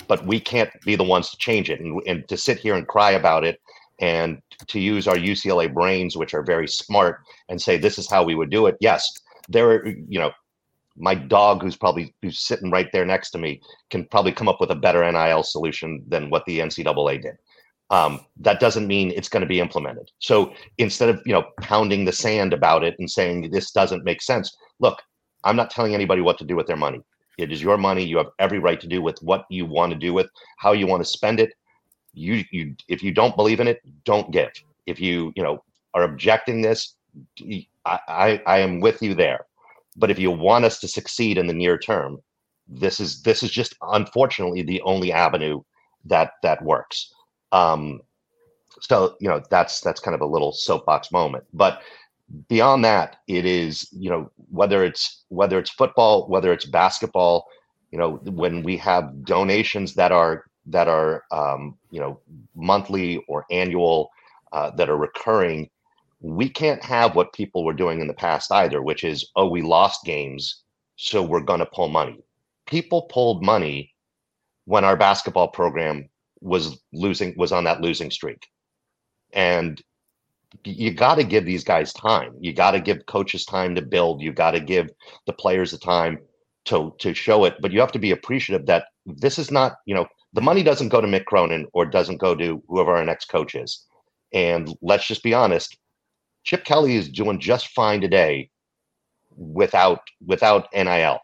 But 0.07 0.25
we 0.25 0.39
can't 0.39 0.69
be 0.85 0.95
the 0.95 1.03
ones 1.03 1.29
to 1.31 1.37
change 1.37 1.69
it, 1.69 1.79
and, 1.79 2.01
and 2.07 2.27
to 2.27 2.37
sit 2.37 2.59
here 2.59 2.75
and 2.75 2.87
cry 2.87 3.11
about 3.11 3.43
it, 3.43 3.59
and 3.99 4.41
to 4.67 4.79
use 4.79 5.07
our 5.07 5.15
UCLA 5.15 5.73
brains, 5.73 6.15
which 6.15 6.33
are 6.33 6.43
very 6.43 6.67
smart, 6.67 7.21
and 7.49 7.61
say 7.61 7.77
this 7.77 7.97
is 7.97 8.09
how 8.09 8.23
we 8.23 8.35
would 8.35 8.49
do 8.49 8.67
it. 8.67 8.77
Yes, 8.79 9.11
there 9.49 9.69
are 9.69 9.87
you 9.87 10.19
know 10.19 10.31
my 10.95 11.15
dog 11.15 11.61
who's 11.61 11.75
probably 11.75 12.13
who's 12.21 12.39
sitting 12.39 12.69
right 12.69 12.91
there 12.91 13.05
next 13.05 13.31
to 13.31 13.37
me 13.39 13.61
can 13.89 14.05
probably 14.05 14.31
come 14.31 14.47
up 14.47 14.61
with 14.61 14.69
a 14.71 14.75
better 14.75 15.09
NIL 15.11 15.43
solution 15.43 16.03
than 16.07 16.29
what 16.29 16.45
the 16.45 16.59
NCAA 16.59 17.21
did. 17.21 17.35
Um, 17.93 18.21
that 18.37 18.59
doesn't 18.59 18.87
mean 18.87 19.11
it's 19.11 19.29
going 19.29 19.41
to 19.41 19.53
be 19.55 19.59
implemented. 19.59 20.09
So 20.17 20.53
instead 20.79 21.09
of 21.09 21.21
you 21.27 21.33
know 21.33 21.43
pounding 21.61 22.05
the 22.05 22.11
sand 22.11 22.51
about 22.51 22.83
it 22.83 22.95
and 22.97 23.09
saying 23.17 23.51
this 23.51 23.69
doesn't 23.71 24.03
make 24.03 24.21
sense, 24.21 24.47
look, 24.79 24.97
I'm 25.43 25.55
not 25.55 25.69
telling 25.69 25.93
anybody 25.93 26.21
what 26.21 26.39
to 26.39 26.45
do 26.51 26.55
with 26.55 26.65
their 26.65 26.83
money. 26.87 27.01
It 27.37 27.51
is 27.51 27.61
your 27.61 27.77
money. 27.77 28.03
You 28.03 28.17
have 28.17 28.31
every 28.39 28.57
right 28.57 28.81
to 28.81 28.87
do 28.87 28.99
with 29.07 29.17
what 29.21 29.45
you 29.49 29.67
want 29.67 29.91
to 29.93 29.99
do 30.07 30.11
with 30.11 30.27
how 30.57 30.71
you 30.73 30.87
want 30.87 31.03
to 31.03 31.09
spend 31.17 31.39
it. 31.39 31.53
You 32.13 32.43
you 32.51 32.75
if 32.87 33.03
you 33.03 33.11
don't 33.11 33.35
believe 33.35 33.59
in 33.59 33.67
it, 33.67 33.79
don't 34.05 34.31
give. 34.31 34.51
If 34.87 34.99
you 34.99 35.31
you 35.35 35.43
know 35.43 35.63
are 35.93 36.03
objecting 36.03 36.61
this, 36.61 36.95
I, 37.85 37.99
I, 38.07 38.41
I 38.47 38.57
am 38.59 38.79
with 38.79 39.03
you 39.03 39.13
there. 39.13 39.45
But 39.95 40.09
if 40.09 40.17
you 40.17 40.31
want 40.31 40.65
us 40.65 40.79
to 40.79 40.87
succeed 40.87 41.37
in 41.37 41.45
the 41.45 41.53
near 41.53 41.77
term, 41.77 42.17
this 42.67 42.99
is 42.99 43.21
this 43.21 43.43
is 43.43 43.51
just 43.51 43.75
unfortunately 43.81 44.63
the 44.63 44.81
only 44.81 45.11
avenue 45.11 45.61
that 46.05 46.31
that 46.41 46.63
works. 46.63 47.13
Um, 47.53 48.01
so 48.81 49.15
you 49.21 49.29
know 49.29 49.41
that's 49.49 49.79
that's 49.79 50.01
kind 50.01 50.15
of 50.15 50.21
a 50.21 50.25
little 50.25 50.51
soapbox 50.51 51.11
moment. 51.11 51.45
But 51.53 51.81
beyond 52.49 52.83
that, 52.83 53.17
it 53.27 53.45
is 53.45 53.87
you 53.93 54.09
know 54.09 54.31
whether 54.49 54.83
it's 54.83 55.23
whether 55.29 55.59
it's 55.59 55.69
football, 55.69 56.27
whether 56.27 56.51
it's 56.51 56.65
basketball, 56.65 57.45
you 57.91 57.97
know 57.97 58.15
when 58.25 58.63
we 58.63 58.75
have 58.77 59.23
donations 59.23 59.93
that 59.95 60.11
are 60.11 60.45
that 60.65 60.89
are 60.89 61.23
um, 61.31 61.77
you 61.91 62.01
know 62.01 62.19
monthly 62.55 63.23
or 63.29 63.45
annual 63.51 64.09
uh, 64.51 64.71
that 64.71 64.89
are 64.89 64.97
recurring 64.97 65.69
we 66.23 66.47
can't 66.47 66.81
have 66.83 67.15
what 67.15 67.33
people 67.33 67.65
were 67.65 67.73
doing 67.73 67.99
in 67.99 68.07
the 68.07 68.13
past 68.13 68.51
either, 68.51 68.81
which 68.81 69.03
is, 69.03 69.29
oh, 69.35 69.49
we 69.49 69.61
lost 69.61 70.05
games, 70.05 70.63
so 70.95 71.21
we're 71.21 71.41
going 71.41 71.59
to 71.59 71.65
pull 71.65 71.89
money. 71.89 72.23
People 72.65 73.03
pulled 73.03 73.43
money 73.43 73.93
when 74.63 74.85
our 74.85 74.95
basketball 74.95 75.49
program 75.49 76.07
was 76.43 76.79
losing, 76.91 77.33
was 77.37 77.51
on 77.51 77.63
that 77.63 77.81
losing 77.81 78.11
streak. 78.11 78.47
And 79.33 79.81
you 80.63 80.91
got 80.91 81.15
to 81.15 81.23
give 81.23 81.45
these 81.45 81.63
guys 81.63 81.93
time. 81.93 82.35
You 82.39 82.53
got 82.53 82.71
to 82.71 82.79
give 82.79 83.05
coaches 83.07 83.45
time 83.45 83.75
to 83.75 83.81
build. 83.81 84.21
You 84.21 84.31
got 84.31 84.51
to 84.51 84.59
give 84.59 84.89
the 85.25 85.33
players 85.33 85.71
the 85.71 85.77
time 85.77 86.19
to 86.65 86.93
to 86.99 87.13
show 87.13 87.45
it. 87.45 87.55
But 87.59 87.71
you 87.71 87.79
have 87.79 87.91
to 87.93 87.99
be 87.99 88.11
appreciative 88.11 88.65
that 88.67 88.85
this 89.05 89.39
is 89.39 89.51
not, 89.51 89.73
you 89.85 89.95
know, 89.95 90.05
the 90.33 90.41
money 90.41 90.63
doesn't 90.63 90.89
go 90.89 91.01
to 91.01 91.07
Mick 91.07 91.25
Cronin 91.25 91.67
or 91.73 91.85
doesn't 91.85 92.17
go 92.17 92.35
to 92.35 92.61
whoever 92.67 92.95
our 92.95 93.05
next 93.05 93.25
coach 93.25 93.55
is. 93.55 93.85
And 94.33 94.75
let's 94.81 95.07
just 95.07 95.23
be 95.23 95.33
honest, 95.33 95.77
Chip 96.43 96.65
Kelly 96.65 96.95
is 96.95 97.09
doing 97.09 97.39
just 97.39 97.69
fine 97.69 98.01
today 98.01 98.49
without 99.35 100.01
without 100.25 100.67
NIL. 100.73 101.19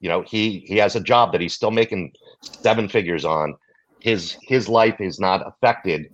You 0.00 0.08
know, 0.08 0.22
he 0.22 0.60
he 0.60 0.76
has 0.76 0.94
a 0.96 1.00
job 1.00 1.32
that 1.32 1.40
he's 1.40 1.54
still 1.54 1.70
making 1.70 2.12
seven 2.42 2.88
figures 2.88 3.24
on. 3.24 3.54
His 4.00 4.36
his 4.42 4.68
life 4.68 5.00
is 5.00 5.18
not 5.18 5.46
affected 5.46 6.10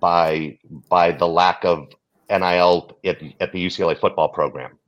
by 0.00 0.58
by 0.88 1.12
the 1.12 1.28
lack 1.28 1.64
of 1.64 1.88
NIL 2.30 2.98
at, 3.04 3.22
at 3.40 3.52
the 3.52 3.64
UCLA 3.64 3.98
football 3.98 4.28
program. 4.28 4.78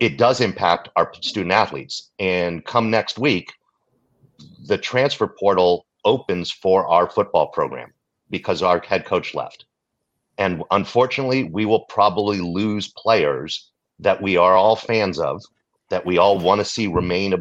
It 0.00 0.16
does 0.16 0.40
impact 0.40 0.88
our 0.96 1.12
student 1.20 1.52
athletes. 1.52 2.10
And 2.18 2.64
come 2.64 2.90
next 2.90 3.18
week, 3.18 3.52
the 4.66 4.78
transfer 4.78 5.26
portal 5.26 5.86
opens 6.04 6.50
for 6.50 6.86
our 6.86 7.10
football 7.10 7.48
program 7.48 7.92
because 8.30 8.62
our 8.62 8.80
head 8.80 9.04
coach 9.04 9.34
left. 9.34 9.64
And 10.38 10.62
unfortunately, 10.70 11.44
we 11.44 11.66
will 11.66 11.84
probably 11.86 12.40
lose 12.40 12.92
players 12.96 13.70
that 13.98 14.22
we 14.22 14.36
are 14.36 14.54
all 14.54 14.76
fans 14.76 15.18
of, 15.18 15.42
that 15.90 16.06
we 16.06 16.18
all 16.18 16.38
want 16.38 16.60
to 16.60 16.64
see 16.64 16.86
remain 16.86 17.32
a 17.32 17.38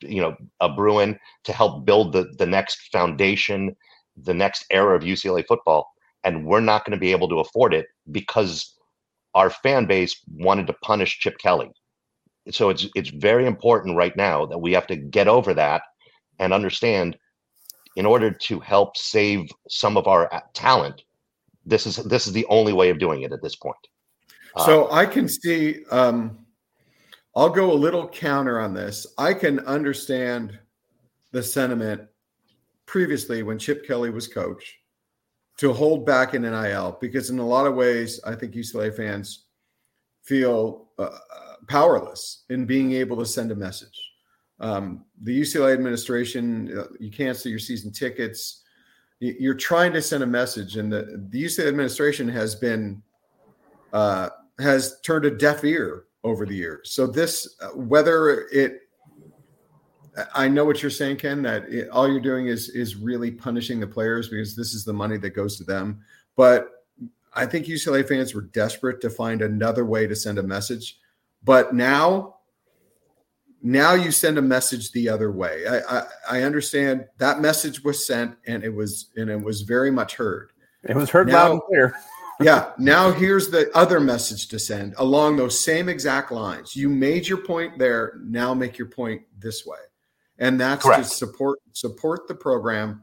you 0.00 0.20
know 0.20 0.36
a 0.60 0.68
Bruin 0.68 1.18
to 1.44 1.52
help 1.52 1.84
build 1.84 2.12
the 2.12 2.32
the 2.38 2.46
next 2.46 2.90
foundation, 2.92 3.76
the 4.16 4.34
next 4.34 4.64
era 4.70 4.96
of 4.96 5.02
UCLA 5.02 5.44
football. 5.46 5.90
And 6.24 6.46
we're 6.46 6.60
not 6.60 6.86
going 6.86 6.96
to 6.96 7.00
be 7.00 7.12
able 7.12 7.28
to 7.28 7.40
afford 7.40 7.74
it 7.74 7.86
because 8.10 8.78
our 9.34 9.50
fan 9.50 9.84
base 9.84 10.22
wanted 10.36 10.66
to 10.68 10.72
punish 10.82 11.18
Chip 11.18 11.36
Kelly. 11.38 11.70
So 12.50 12.70
it's 12.70 12.86
it's 12.94 13.10
very 13.10 13.46
important 13.46 13.96
right 13.96 14.16
now 14.16 14.46
that 14.46 14.58
we 14.58 14.72
have 14.72 14.86
to 14.86 14.96
get 14.96 15.28
over 15.28 15.52
that 15.54 15.82
and 16.38 16.52
understand 16.52 17.16
in 17.96 18.06
order 18.06 18.30
to 18.30 18.58
help 18.60 18.96
save 18.96 19.48
some 19.68 19.96
of 19.96 20.06
our 20.08 20.42
talent 20.54 21.04
this 21.66 21.86
is 21.86 21.96
this 21.96 22.26
is 22.26 22.32
the 22.32 22.46
only 22.46 22.72
way 22.72 22.90
of 22.90 22.98
doing 22.98 23.22
it 23.22 23.32
at 23.32 23.42
this 23.42 23.56
point. 23.56 23.76
So 24.64 24.86
uh, 24.86 24.94
I 24.94 25.06
can 25.06 25.28
see. 25.28 25.84
Um, 25.90 26.43
I'll 27.36 27.50
go 27.50 27.72
a 27.72 27.74
little 27.74 28.08
counter 28.08 28.60
on 28.60 28.74
this. 28.74 29.06
I 29.18 29.34
can 29.34 29.60
understand 29.60 30.58
the 31.32 31.42
sentiment 31.42 32.02
previously 32.86 33.42
when 33.42 33.58
Chip 33.58 33.86
Kelly 33.86 34.10
was 34.10 34.28
coach 34.28 34.78
to 35.56 35.72
hold 35.72 36.06
back 36.06 36.34
in 36.34 36.42
NIL 36.42 36.98
because 37.00 37.30
in 37.30 37.38
a 37.38 37.46
lot 37.46 37.66
of 37.66 37.74
ways 37.74 38.20
I 38.24 38.34
think 38.34 38.54
UCLA 38.54 38.94
fans 38.94 39.46
feel 40.22 40.88
uh, 40.98 41.18
powerless 41.68 42.44
in 42.50 42.66
being 42.66 42.92
able 42.92 43.16
to 43.16 43.26
send 43.26 43.50
a 43.50 43.56
message. 43.56 44.12
Um, 44.60 45.04
the 45.22 45.40
UCLA 45.40 45.72
administration, 45.72 46.76
uh, 46.78 46.84
you 47.00 47.10
cancel 47.10 47.50
your 47.50 47.58
season 47.58 47.92
tickets 47.92 48.64
you're 49.20 49.54
trying 49.54 49.92
to 49.92 50.02
send 50.02 50.22
a 50.22 50.26
message, 50.26 50.76
and 50.76 50.92
the, 50.92 51.26
the 51.30 51.44
UCLA 51.44 51.68
administration 51.68 52.28
has 52.28 52.54
been 52.54 53.02
uh, 53.92 54.28
has 54.58 55.00
turned 55.00 55.24
a 55.24 55.30
deaf 55.30 55.64
ear 55.64 56.04
over 56.24 56.46
the 56.46 56.54
years. 56.54 56.90
So 56.92 57.06
this, 57.06 57.56
uh, 57.60 57.68
whether 57.68 58.48
it, 58.52 58.80
I 60.34 60.48
know 60.48 60.64
what 60.64 60.82
you're 60.82 60.90
saying, 60.90 61.18
Ken, 61.18 61.42
that 61.42 61.68
it, 61.68 61.88
all 61.90 62.08
you're 62.08 62.20
doing 62.20 62.46
is 62.46 62.68
is 62.70 62.96
really 62.96 63.30
punishing 63.30 63.80
the 63.80 63.86
players 63.86 64.28
because 64.28 64.56
this 64.56 64.72
is 64.72 64.84
the 64.84 64.92
money 64.92 65.18
that 65.18 65.30
goes 65.30 65.56
to 65.58 65.64
them. 65.64 66.00
But 66.36 66.70
I 67.34 67.46
think 67.46 67.66
UCLA 67.66 68.06
fans 68.06 68.34
were 68.34 68.42
desperate 68.42 69.00
to 69.00 69.10
find 69.10 69.42
another 69.42 69.84
way 69.84 70.06
to 70.06 70.14
send 70.14 70.38
a 70.38 70.42
message. 70.42 70.98
But 71.42 71.74
now 71.74 72.36
now 73.64 73.94
you 73.94 74.12
send 74.12 74.38
a 74.38 74.42
message 74.42 74.92
the 74.92 75.08
other 75.08 75.32
way. 75.32 75.66
I, 75.66 75.78
I, 75.78 76.06
I 76.30 76.42
understand 76.42 77.06
that 77.16 77.40
message 77.40 77.82
was 77.82 78.06
sent 78.06 78.36
and 78.46 78.62
it 78.62 78.72
was 78.72 79.10
and 79.16 79.30
it 79.30 79.42
was 79.42 79.62
very 79.62 79.90
much 79.90 80.14
heard. 80.14 80.52
It 80.84 80.94
was 80.94 81.08
heard 81.08 81.28
now, 81.28 81.34
loud 81.34 81.52
and 81.52 81.62
clear. 81.62 81.96
Yeah. 82.40 82.72
Now 82.78 83.12
here's 83.12 83.50
the 83.50 83.70
other 83.76 84.00
message 84.00 84.48
to 84.48 84.58
send 84.58 84.94
along 84.98 85.36
those 85.36 85.58
same 85.58 85.88
exact 85.88 86.32
lines. 86.32 86.74
You 86.74 86.88
made 86.88 87.26
your 87.26 87.38
point 87.38 87.78
there. 87.78 88.18
Now 88.22 88.54
make 88.54 88.78
your 88.78 88.88
point 88.88 89.22
this 89.38 89.64
way, 89.66 89.78
and 90.38 90.60
that's 90.60 90.84
Correct. 90.84 91.04
to 91.04 91.08
support 91.08 91.58
support 91.72 92.28
the 92.28 92.34
program. 92.34 93.02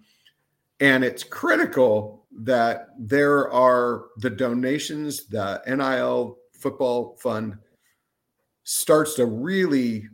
And 0.79 1.03
it's 1.03 1.23
critical 1.23 2.25
that 2.39 2.87
there 2.97 3.51
are 3.51 4.05
the 4.17 4.31
donations. 4.31 5.27
The 5.27 5.61
NIL 5.67 6.37
football 6.53 7.17
fund 7.21 7.57
starts 8.63 9.15
to 9.15 9.25
really 9.25 10.07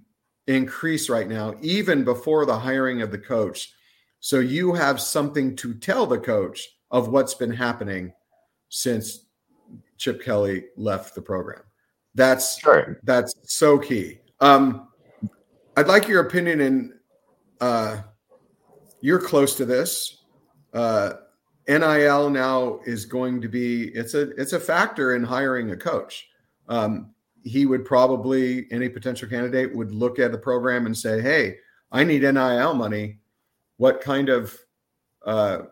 increase 0.47 1.10
right 1.10 1.27
now, 1.27 1.53
even 1.62 2.03
before 2.03 2.45
the 2.45 2.58
hiring 2.58 3.01
of 3.01 3.12
the 3.12 3.17
coach. 3.17 3.73
So 4.19 4.39
you 4.39 4.73
have 4.73 4.99
something 4.99 5.56
to 5.58 5.73
tell 5.73 6.08
the 6.08 6.19
coach 6.19 6.67
of 6.89 7.10
what's 7.10 7.34
been 7.34 7.53
happening 7.53 8.13
since 8.69 9.25
Chip 9.97 10.21
Kelly 10.21 10.65
left 10.75 11.15
the 11.15 11.21
program. 11.21 11.62
That's 12.15 12.60
sure. 12.60 12.99
that's 13.03 13.34
so 13.43 13.77
key. 13.77 14.19
Um, 14.39 14.88
I'd 15.75 15.88
like 15.88 16.08
your 16.08 16.25
opinion, 16.25 16.62
and 16.62 16.93
uh, 17.62 18.01
you're 19.01 19.19
close 19.19 19.56
to 19.56 19.65
this. 19.65 20.23
Uh, 20.73 21.13
NIL 21.67 22.30
now 22.30 22.80
is 22.86 23.06
going 23.06 23.41
to 23.41 23.47
be 23.47 23.89
it's 23.89 24.13
a 24.13 24.30
it's 24.32 24.53
a 24.53 24.60
factor 24.60 25.15
in 25.15 25.23
hiring 25.23 25.71
a 25.71 25.77
coach. 25.77 26.27
Um, 26.69 27.13
he 27.43 27.65
would 27.65 27.86
probably 27.86 28.67
any 28.71 28.89
potential 28.89 29.30
candidate 29.30 29.75
would 29.75 29.91
look 29.91 30.19
at 30.19 30.32
the 30.32 30.38
program 30.38 30.86
and 30.86 30.97
say, 30.97 31.21
"Hey, 31.21 31.58
I 31.91 32.03
need 32.03 32.21
NIL 32.21 32.73
money. 32.73 33.19
What 33.77 34.01
kind 34.01 34.30
of 34.30 34.58
uh, 35.25 35.30
uh 35.30 35.63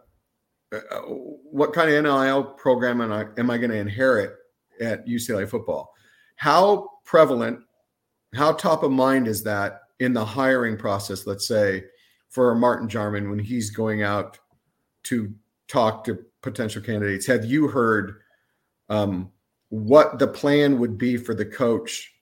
Uh, 0.76 0.96
uh, 0.96 1.02
what 1.02 1.74
kind 1.74 1.90
of 1.90 2.04
NIL 2.04 2.44
program 2.44 3.02
am 3.02 3.12
I, 3.12 3.26
am 3.38 3.50
I 3.50 3.58
going 3.58 3.72
to 3.72 3.78
inherit 3.78 4.36
at 4.82 5.08
UCLA 5.08 5.48
football? 5.48 5.94
How 6.36 6.90
prevalent 7.06 7.60
how 8.34 8.52
top 8.52 8.84
of 8.84 8.92
mind 8.92 9.28
is 9.28 9.44
that 9.44 9.84
in 10.00 10.14
the 10.14 10.26
hiring 10.26 10.78
process? 10.78 11.26
Let's 11.26 11.48
say 11.48 11.86
for 12.30 12.54
Martin 12.54 12.90
Jarmond 12.90 13.30
when 13.30 13.40
he's 13.40 13.70
going 13.70 14.04
out 14.04 14.38
to 15.04 15.34
talk 15.68 16.04
to 16.06 16.20
potential 16.42 16.82
candidates. 16.82 17.26
Have 17.26 17.46
you 17.46 17.68
heard 17.68 18.22
um, 18.90 19.32
what 19.70 20.20
the 20.20 20.28
plan 20.28 20.80
would 20.80 20.98
be 20.98 21.18
for 21.18 21.34
the 21.34 21.46
coach 21.46 22.14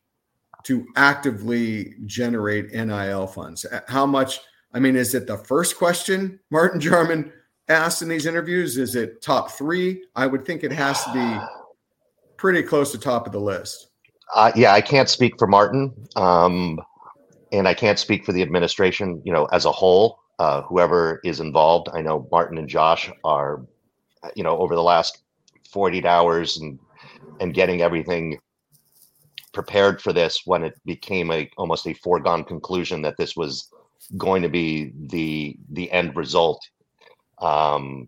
to 0.63 0.86
actively 0.96 1.96
generate 2.06 2.72
NIL 2.72 3.28
funds? 3.28 3.66
Uh, 3.66 3.82
how 3.88 4.06
much? 4.06 4.39
I 4.74 4.80
mean, 4.80 4.96
is 4.96 5.13
it 5.13 5.28
the 5.28 5.38
first 5.38 5.78
question 5.78 6.39
Martin 6.50 6.80
Jarmond 6.80 7.32
asked 7.69 8.02
in 8.02 8.10
these 8.10 8.26
interviews? 8.26 8.78
Is 8.78 8.95
it 8.95 9.21
top 9.21 9.52
three? 9.52 10.06
I 10.15 10.28
would 10.28 10.45
think 10.45 10.63
it 10.63 10.71
has 10.71 11.04
to 11.06 11.13
be 11.13 11.39
pretty 12.38 12.63
close 12.63 12.91
to 12.91 12.97
top 12.97 13.26
of 13.26 13.32
the 13.32 13.39
list. 13.39 13.89
Uh, 14.36 14.52
yeah, 14.56 14.73
I 14.73 14.82
can't 14.82 15.10
speak 15.10 15.34
for 15.38 15.47
Martin, 15.47 15.93
um, 16.15 16.80
and 17.52 17.67
I 17.67 17.73
can't 17.73 17.99
speak 17.99 18.26
for 18.26 18.32
the 18.32 18.41
administration. 18.41 19.21
You 19.23 19.34
know, 19.34 19.45
as 19.45 19.65
a 19.65 19.71
whole, 19.71 20.19
uh, 20.39 20.62
whoever 20.63 21.21
is 21.23 21.39
involved. 21.39 21.89
I 21.93 22.02
know 22.02 22.28
Martin 22.32 22.58
and 22.58 22.67
Josh 22.67 23.12
are, 23.23 23.62
you 24.36 24.43
know, 24.43 24.58
over 24.58 24.76
the 24.76 24.84
last 24.84 25.23
48 25.69 26.06
hours 26.06 26.58
and 26.58 26.80
and 27.39 27.54
getting 27.54 27.82
everything 27.82 28.39
prepared 29.54 30.02
for 30.02 30.13
this 30.13 30.41
when 30.45 30.63
it 30.63 30.73
became 30.86 31.32
a 31.32 31.49
almost 31.58 31.88
a 31.88 31.93
foregone 31.93 32.43
conclusion 32.43 33.02
that 33.02 33.17
this 33.17 33.36
was 33.36 33.71
going 34.17 34.41
to 34.41 34.49
be 34.49 34.91
the 35.08 35.56
the 35.71 35.91
end 35.91 36.15
result 36.15 36.60
um, 37.43 38.08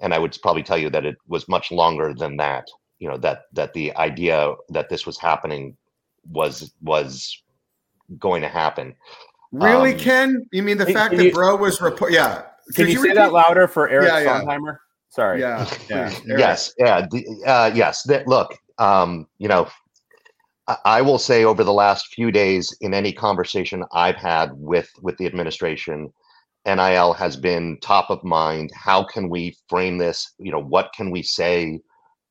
and 0.00 0.14
I 0.14 0.18
would 0.18 0.36
probably 0.42 0.62
tell 0.62 0.78
you 0.78 0.90
that 0.90 1.04
it 1.04 1.16
was 1.26 1.48
much 1.48 1.70
longer 1.70 2.14
than 2.14 2.36
that. 2.38 2.66
You 2.98 3.08
know 3.08 3.16
that 3.18 3.44
that 3.52 3.72
the 3.74 3.94
idea 3.96 4.54
that 4.70 4.88
this 4.88 5.06
was 5.06 5.18
happening 5.18 5.76
was 6.30 6.72
was 6.82 7.42
going 8.18 8.42
to 8.42 8.48
happen. 8.48 8.94
Really, 9.52 9.92
um, 9.92 9.98
Ken? 9.98 10.46
You 10.52 10.62
mean 10.62 10.78
the 10.78 10.86
fact 10.86 11.16
that 11.16 11.24
you, 11.24 11.32
Bro 11.32 11.56
was 11.56 11.80
report? 11.80 12.12
Yeah. 12.12 12.42
Can 12.74 12.86
you, 12.86 12.92
you 12.92 12.98
say 12.98 13.02
repeat? 13.02 13.14
that 13.14 13.32
louder 13.32 13.66
for 13.66 13.88
Eric 13.88 14.08
yeah, 14.08 14.20
yeah. 14.20 14.40
Sondheimer? 14.40 14.78
Sorry. 15.08 15.40
Yeah. 15.40 15.68
yeah. 15.88 16.12
yes. 16.26 16.74
Yeah. 16.78 17.06
The, 17.10 17.24
uh, 17.46 17.70
yes. 17.74 18.02
That, 18.04 18.26
look. 18.26 18.54
Um, 18.78 19.26
you 19.38 19.48
know, 19.48 19.68
I, 20.68 20.76
I 20.84 21.02
will 21.02 21.18
say 21.18 21.44
over 21.44 21.64
the 21.64 21.72
last 21.72 22.14
few 22.14 22.30
days, 22.30 22.76
in 22.80 22.94
any 22.94 23.12
conversation 23.12 23.84
I've 23.92 24.16
had 24.16 24.50
with 24.52 24.90
with 25.02 25.16
the 25.16 25.26
administration, 25.26 26.12
NIL 26.76 27.14
has 27.14 27.36
been 27.36 27.78
top 27.80 28.10
of 28.10 28.22
mind. 28.22 28.70
How 28.74 29.02
can 29.02 29.28
we 29.28 29.56
frame 29.68 29.98
this? 29.98 30.34
You 30.38 30.52
know, 30.52 30.62
what 30.62 30.90
can 30.94 31.10
we 31.10 31.22
say? 31.22 31.80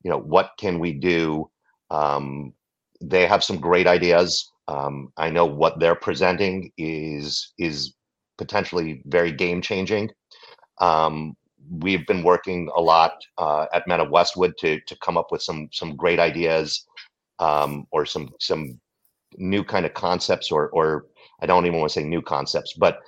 You 0.02 0.10
know, 0.10 0.18
what 0.18 0.52
can 0.58 0.78
we 0.78 0.92
do? 0.92 1.50
Um, 1.90 2.52
they 3.00 3.26
have 3.26 3.42
some 3.42 3.58
great 3.58 3.86
ideas. 3.86 4.50
Um, 4.68 5.12
I 5.16 5.30
know 5.30 5.46
what 5.46 5.80
they're 5.80 5.94
presenting 5.94 6.70
is 6.76 7.52
is 7.58 7.94
potentially 8.36 9.02
very 9.06 9.32
game 9.32 9.60
changing. 9.60 10.10
Um, 10.80 11.36
we've 11.70 12.06
been 12.06 12.22
working 12.22 12.70
a 12.76 12.80
lot 12.80 13.14
uh, 13.38 13.66
at 13.72 13.90
of 13.90 14.10
Westwood 14.10 14.56
to 14.58 14.80
to 14.80 14.96
come 15.02 15.16
up 15.16 15.32
with 15.32 15.42
some 15.42 15.68
some 15.72 15.96
great 15.96 16.20
ideas 16.20 16.86
um, 17.38 17.86
or 17.90 18.06
some 18.06 18.28
some 18.38 18.80
new 19.36 19.64
kind 19.64 19.84
of 19.84 19.94
concepts 19.94 20.52
or 20.52 20.68
or 20.70 21.06
I 21.40 21.46
don't 21.46 21.66
even 21.66 21.78
want 21.80 21.92
to 21.92 22.00
say 22.00 22.04
new 22.06 22.22
concepts, 22.22 22.74
but 22.74 23.00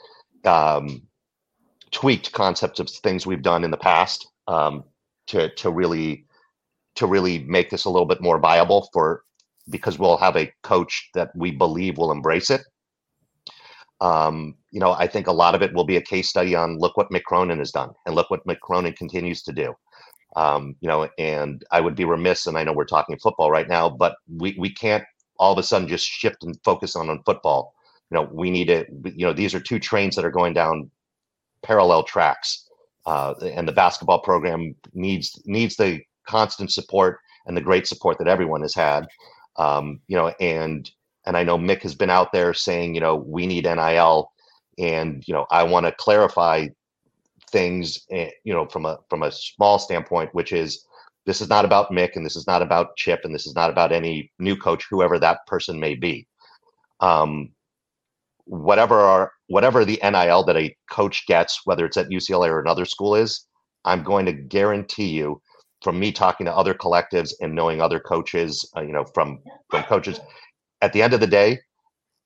um, 0.44 1.02
tweaked 1.92 2.32
concepts 2.32 2.80
of 2.80 2.88
things 2.88 3.26
we've 3.26 3.42
done 3.42 3.64
in 3.64 3.70
the 3.70 3.76
past 3.76 4.28
um, 4.46 4.84
to 5.26 5.52
to 5.54 5.70
really 5.70 6.24
to 6.96 7.06
really 7.06 7.40
make 7.40 7.70
this 7.70 7.84
a 7.84 7.90
little 7.90 8.06
bit 8.06 8.20
more 8.20 8.38
viable 8.38 8.88
for 8.92 9.22
because 9.68 9.98
we'll 9.98 10.16
have 10.16 10.36
a 10.36 10.52
coach 10.62 11.08
that 11.14 11.30
we 11.34 11.50
believe 11.50 11.96
will 11.96 12.12
embrace 12.12 12.50
it. 12.50 12.62
Um, 14.00 14.56
you 14.70 14.80
know, 14.80 14.92
I 14.92 15.06
think 15.06 15.26
a 15.26 15.32
lot 15.32 15.54
of 15.54 15.62
it 15.62 15.72
will 15.72 15.84
be 15.84 15.96
a 15.96 16.02
case 16.02 16.28
study 16.28 16.54
on 16.54 16.78
look 16.78 16.96
what 16.96 17.10
Mick 17.10 17.58
has 17.58 17.70
done 17.70 17.90
and 18.06 18.14
look 18.14 18.30
what 18.30 18.46
Mick 18.46 18.96
continues 18.96 19.42
to 19.42 19.52
do. 19.52 19.74
Um, 20.36 20.76
you 20.80 20.88
know, 20.88 21.08
and 21.18 21.64
I 21.70 21.80
would 21.80 21.96
be 21.96 22.04
remiss, 22.04 22.46
and 22.46 22.56
I 22.56 22.64
know 22.64 22.72
we're 22.72 22.84
talking 22.84 23.18
football 23.18 23.50
right 23.50 23.68
now, 23.68 23.90
but 23.90 24.16
we 24.36 24.56
we 24.58 24.72
can't 24.72 25.04
all 25.38 25.52
of 25.52 25.58
a 25.58 25.62
sudden 25.62 25.88
just 25.88 26.06
shift 26.06 26.44
and 26.44 26.56
focus 26.64 26.94
on 26.94 27.10
on 27.10 27.22
football. 27.24 27.74
You 28.10 28.16
know, 28.16 28.28
we 28.32 28.50
need 28.50 28.66
to. 28.68 28.86
You 29.04 29.26
know, 29.26 29.32
these 29.32 29.54
are 29.54 29.60
two 29.60 29.80
trains 29.80 30.16
that 30.16 30.24
are 30.24 30.30
going 30.30 30.54
down 30.54 30.90
parallel 31.62 32.02
tracks. 32.04 32.66
Uh, 33.06 33.34
and 33.42 33.66
the 33.66 33.72
basketball 33.72 34.20
program 34.20 34.74
needs 34.92 35.40
needs 35.46 35.76
the 35.76 36.00
constant 36.26 36.70
support 36.70 37.18
and 37.46 37.56
the 37.56 37.60
great 37.60 37.86
support 37.86 38.18
that 38.18 38.28
everyone 38.28 38.60
has 38.60 38.74
had. 38.74 39.06
Um, 39.56 40.00
you 40.06 40.16
know, 40.16 40.28
and 40.40 40.90
and 41.26 41.36
I 41.36 41.42
know 41.42 41.58
Mick 41.58 41.82
has 41.82 41.94
been 41.94 42.10
out 42.10 42.32
there 42.32 42.54
saying, 42.54 42.94
you 42.94 43.00
know, 43.00 43.16
we 43.16 43.46
need 43.46 43.64
NIL, 43.64 44.30
and 44.78 45.26
you 45.26 45.34
know, 45.34 45.46
I 45.50 45.62
want 45.64 45.86
to 45.86 45.92
clarify 45.92 46.68
things, 47.50 48.04
eh, 48.10 48.30
you 48.44 48.52
know, 48.52 48.66
from 48.66 48.86
a 48.86 48.98
from 49.08 49.22
a 49.22 49.32
small 49.32 49.78
standpoint, 49.78 50.34
which 50.34 50.52
is 50.52 50.84
this 51.26 51.40
is 51.40 51.48
not 51.48 51.64
about 51.64 51.90
Mick, 51.90 52.16
and 52.16 52.24
this 52.24 52.36
is 52.36 52.46
not 52.46 52.62
about 52.62 52.96
Chip, 52.96 53.20
and 53.24 53.34
this 53.34 53.46
is 53.46 53.54
not 53.54 53.70
about 53.70 53.92
any 53.92 54.30
new 54.38 54.56
coach, 54.56 54.86
whoever 54.88 55.18
that 55.18 55.46
person 55.46 55.80
may 55.80 55.94
be. 55.94 56.26
Um, 57.00 57.50
whatever 58.44 58.98
our 58.98 59.32
whatever 59.50 59.84
the 59.84 59.98
NIL 60.00 60.44
that 60.44 60.56
a 60.56 60.74
coach 60.88 61.26
gets, 61.26 61.62
whether 61.64 61.84
it's 61.84 61.96
at 61.96 62.08
UCLA 62.08 62.48
or 62.48 62.60
another 62.60 62.84
school 62.84 63.16
is, 63.16 63.46
I'm 63.84 64.04
going 64.04 64.24
to 64.26 64.32
guarantee 64.32 65.08
you 65.08 65.42
from 65.82 65.98
me 65.98 66.12
talking 66.12 66.46
to 66.46 66.54
other 66.54 66.72
collectives 66.72 67.32
and 67.40 67.52
knowing 67.52 67.80
other 67.80 67.98
coaches, 67.98 68.70
uh, 68.76 68.82
you 68.82 68.92
know, 68.92 69.04
from 69.12 69.40
from 69.68 69.82
coaches, 69.84 70.20
at 70.82 70.92
the 70.92 71.02
end 71.02 71.14
of 71.14 71.20
the 71.20 71.26
day, 71.26 71.58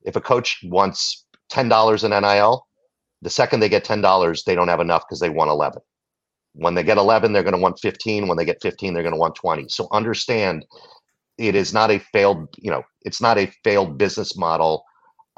if 0.02 0.16
a 0.16 0.20
coach 0.20 0.60
wants 0.64 1.24
ten 1.48 1.66
dollars 1.66 2.04
in 2.04 2.10
NIL, 2.10 2.66
the 3.22 3.30
second 3.30 3.60
they 3.60 3.70
get 3.70 3.84
ten 3.84 4.02
dollars, 4.02 4.44
they 4.44 4.54
don't 4.54 4.68
have 4.68 4.80
enough 4.80 5.04
because 5.08 5.20
they 5.20 5.30
want 5.30 5.50
eleven. 5.50 5.80
When 6.52 6.74
they 6.74 6.82
get 6.82 6.98
eleven, 6.98 7.32
they're 7.32 7.42
going 7.42 7.54
to 7.54 7.62
want 7.62 7.80
fifteen. 7.80 8.28
When 8.28 8.36
they 8.36 8.44
get 8.44 8.60
fifteen, 8.60 8.92
they're 8.92 9.02
going 9.02 9.14
to 9.14 9.18
want 9.20 9.34
twenty. 9.34 9.66
So 9.70 9.88
understand, 9.92 10.66
it 11.38 11.54
is 11.54 11.72
not 11.72 11.90
a 11.90 12.00
failed, 12.00 12.48
you 12.58 12.70
know, 12.70 12.82
it's 13.00 13.22
not 13.22 13.38
a 13.38 13.50
failed 13.64 13.96
business 13.96 14.36
model. 14.36 14.84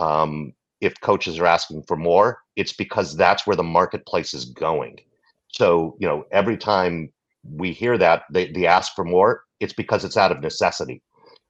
Um, 0.01 0.53
if 0.81 1.01
coaches 1.01 1.39
are 1.39 1.47
asking 1.47 1.83
for 1.85 1.97
more, 1.97 2.39
it's 2.57 2.73
because 2.73 3.17
that's 3.17 3.47
where 3.47 3.57
the 3.57 3.63
marketplace 3.63 4.35
is 4.35 4.47
going. 4.47 4.99
So, 5.49 5.97
you 5.99 6.07
know, 6.07 6.25
every 6.33 6.57
time 6.57 7.13
we 7.51 7.73
hear 7.73 7.97
that 7.99 8.25
they, 8.31 8.51
they 8.51 8.67
ask 8.67 8.95
for 8.95 9.05
more, 9.05 9.45
it's 9.61 9.73
because 9.73 10.05
it's 10.05 10.17
out 10.17 10.33
of 10.33 10.41
necessity. 10.41 11.03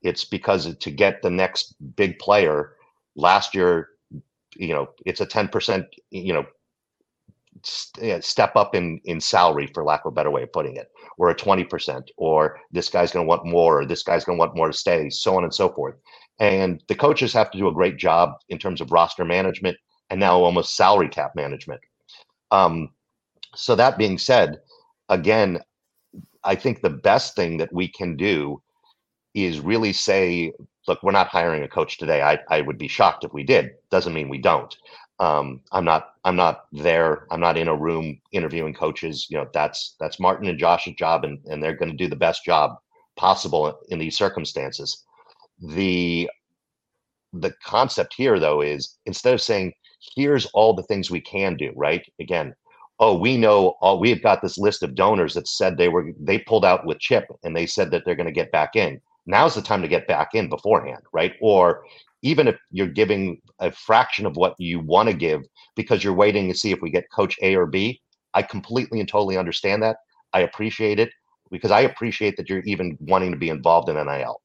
It's 0.03 0.25
because 0.25 0.77
to 0.77 0.91
get 0.91 1.23
the 1.23 1.31
next 1.31 1.75
big 1.97 2.19
player 2.19 2.77
last 3.17 3.55
year, 3.55 3.89
you 4.55 4.69
know, 4.69 4.89
it's 5.05 5.21
a 5.21 5.27
10%, 5.27 5.85
you 6.11 6.33
know, 6.33 6.47
eh, 8.01 8.21
step 8.21 8.55
up 8.55 8.75
in 8.75 9.01
in 9.05 9.21
salary 9.21 9.67
for 9.73 9.83
lack 9.83 10.05
of 10.05 10.13
a 10.13 10.15
better 10.15 10.31
way 10.31 10.43
of 10.43 10.53
putting 10.53 10.77
it 10.77 10.89
or 11.19 11.31
a 11.31 11.35
20% 11.35 12.09
or 12.17 12.61
this 12.71 12.89
guy's 12.89 13.11
going 13.11 13.25
to 13.25 13.29
want 13.29 13.47
more 13.47 13.81
or 13.81 13.87
this 13.87 14.03
guy's 14.03 14.25
going 14.25 14.37
to 14.37 14.41
want 14.41 14.57
more 14.57 14.71
to 14.71 14.77
stay 14.77 15.09
so 15.09 15.37
on 15.37 15.43
and 15.43 15.55
so 15.55 15.71
forth 15.71 15.97
and 16.39 16.83
the 16.89 16.95
coaches 16.95 17.33
have 17.33 17.51
to 17.51 17.59
do 17.59 17.69
a 17.69 17.73
great 17.73 17.97
job 17.97 18.35
in 18.49 18.59
terms 18.59 18.81
of 18.81 18.93
roster 18.93 19.25
management 19.25 19.77
and 20.11 20.21
now 20.21 20.39
almost 20.39 20.77
salary 20.77 21.09
cap 21.09 21.35
management. 21.35 21.81
Um, 22.51 22.91
so 23.55 23.75
that 23.75 23.99
being 23.99 24.19
said, 24.19 24.61
again, 25.09 25.61
I 26.45 26.55
think 26.55 26.81
the 26.81 26.91
best 26.91 27.35
thing 27.35 27.57
that 27.59 27.73
we 27.73 27.89
can 27.89 28.17
do 28.17 28.63
is 29.35 29.61
really 29.61 29.93
say, 29.93 30.53
look, 30.87 31.03
we're 31.03 31.13
not 31.13 31.29
hiring 31.29 31.63
a 31.63 31.69
coach 31.69 31.99
today. 31.99 32.23
I, 32.23 32.39
I 32.49 32.61
would 32.61 32.79
be 32.79 32.89
shocked 32.89 33.25
if 33.25 33.33
we 33.33 33.43
did. 33.43 33.73
Doesn't 33.91 34.15
mean 34.15 34.29
we 34.29 34.39
don't. 34.39 34.75
Um, 35.19 35.63
I'm 35.73 35.85
not 35.85 36.11
I'm 36.25 36.37
not 36.37 36.67
there. 36.73 37.27
I'm 37.31 37.41
not 37.41 37.57
in 37.57 37.69
a 37.69 37.75
room 37.75 38.21
interviewing 38.33 38.75
coaches. 38.75 39.27
You 39.31 39.39
know, 39.39 39.49
that's 39.55 39.97
that's 39.99 40.21
Martin 40.21 40.47
and 40.49 40.59
Josh's 40.59 40.95
job, 40.95 41.25
and, 41.25 41.39
and 41.47 41.63
they're 41.63 41.75
going 41.75 41.91
to 41.91 41.97
do 41.97 42.07
the 42.07 42.17
best 42.17 42.45
job 42.45 42.77
possible 43.17 43.79
in 43.89 43.99
these 43.99 44.15
circumstances 44.15 45.06
the 45.61 46.29
the 47.33 47.53
concept 47.65 48.15
here 48.17 48.39
though 48.39 48.61
is 48.61 48.97
instead 49.07 49.35
of 49.35 49.41
saying 49.41 49.73
here's 50.15 50.47
all 50.47 50.75
the 50.75 50.83
things 50.85 51.11
we 51.11 51.21
can 51.21 51.57
do 51.57 51.73
right? 51.77 52.05
Again 52.21 52.55
oh 52.99 53.17
we 53.17 53.37
know 53.37 53.75
all 53.81 53.99
we've 54.01 54.23
got 54.23 54.41
this 54.43 54.59
list 54.59 54.83
of 54.83 54.95
donors 54.95 55.35
that 55.35 55.49
said 55.49 55.77
they 55.77 55.89
were 55.89 56.13
they 56.21 56.39
pulled 56.39 56.65
out 56.65 56.87
with 56.87 56.99
chip 56.99 57.27
and 57.45 57.55
they 57.55 57.67
said 57.67 57.91
that 57.91 58.05
they're 58.05 58.15
going 58.15 58.27
to 58.27 58.33
get 58.33 58.53
back 58.53 58.77
in. 58.77 59.01
Now's 59.27 59.55
the 59.55 59.63
time 59.63 59.83
to 59.83 59.89
get 59.89 60.07
back 60.09 60.35
in 60.35 60.49
beforehand 60.49 61.03
right? 61.13 61.35
Or 61.41 61.85
even 62.23 62.49
if 62.49 62.57
you're 62.71 62.87
giving 62.87 63.41
a 63.61 63.71
fraction 63.71 64.27
of 64.27 64.37
what 64.37 64.55
you 64.59 64.81
want 64.81 65.09
to 65.09 65.15
give 65.15 65.43
because 65.75 66.03
you're 66.03 66.15
waiting 66.15 66.49
to 66.49 66.59
see 66.59 66.73
if 66.73 66.81
we 66.81 66.91
get 66.91 67.11
coach 67.15 67.37
a 67.43 67.55
or 67.55 67.67
b 67.67 68.01
i 68.35 68.43
completely 68.43 69.01
and 69.01 69.09
totally 69.09 69.37
understand 69.37 69.83
that. 69.83 69.97
I 70.33 70.41
appreciate 70.41 70.99
it 70.99 71.11
because 71.51 71.71
i 71.71 71.81
appreciate 71.81 72.37
that 72.37 72.49
you're 72.49 72.61
even 72.61 72.97
wanting 73.01 73.31
to 73.31 73.39
be 73.39 73.51
involved 73.51 73.89
in 73.89 73.97
nil 73.97 74.41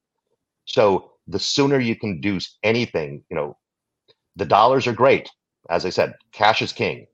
so 0.64 1.12
the 1.26 1.38
sooner 1.38 1.78
you 1.78 1.96
can 1.96 2.20
do 2.20 2.38
anything, 2.62 3.22
you 3.30 3.36
know, 3.36 3.56
the 4.36 4.44
dollars 4.44 4.86
are 4.86 4.92
great. 4.92 5.30
As 5.70 5.84
I 5.86 5.90
said, 5.90 6.14
cash 6.32 6.62
is 6.62 6.72
king. 6.72 7.06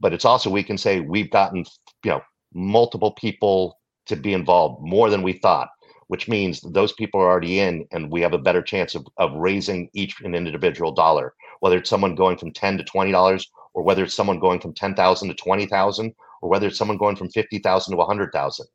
But 0.00 0.12
it's 0.12 0.24
also 0.24 0.50
we 0.50 0.62
can 0.62 0.78
say 0.78 1.00
we've 1.00 1.30
gotten, 1.30 1.64
you 2.04 2.10
know, 2.10 2.22
multiple 2.54 3.12
people 3.12 3.78
to 4.06 4.16
be 4.16 4.32
involved 4.32 4.82
more 4.86 5.10
than 5.10 5.22
we 5.22 5.32
thought. 5.32 5.68
which 6.08 6.26
means 6.26 6.60
those 6.62 6.92
people 6.94 7.20
are 7.20 7.30
already 7.30 7.60
in 7.60 7.86
and 7.92 8.10
we 8.10 8.20
have 8.22 8.32
a 8.32 8.38
better 8.38 8.62
chance 8.62 8.94
of, 8.94 9.06
of 9.18 9.32
raising 9.34 9.88
each 9.92 10.20
an 10.22 10.34
individual 10.34 10.90
dollar, 10.90 11.34
whether 11.60 11.76
it's 11.76 11.90
someone 11.90 12.14
going 12.14 12.36
from 12.36 12.50
10 12.50 12.78
to 12.78 12.84
$20 12.84 13.46
or 13.74 13.82
whether 13.82 14.04
it's 14.04 14.14
someone 14.14 14.40
going 14.40 14.58
from 14.58 14.72
10,000 14.74 15.28
to 15.28 15.34
20,000 15.34 16.14
or 16.40 16.48
whether 16.48 16.66
it's 16.66 16.78
someone 16.78 16.96
going 16.96 17.16
from 17.16 17.28
50,000 17.28 17.92
to 17.92 17.96
100,000. 17.96 18.66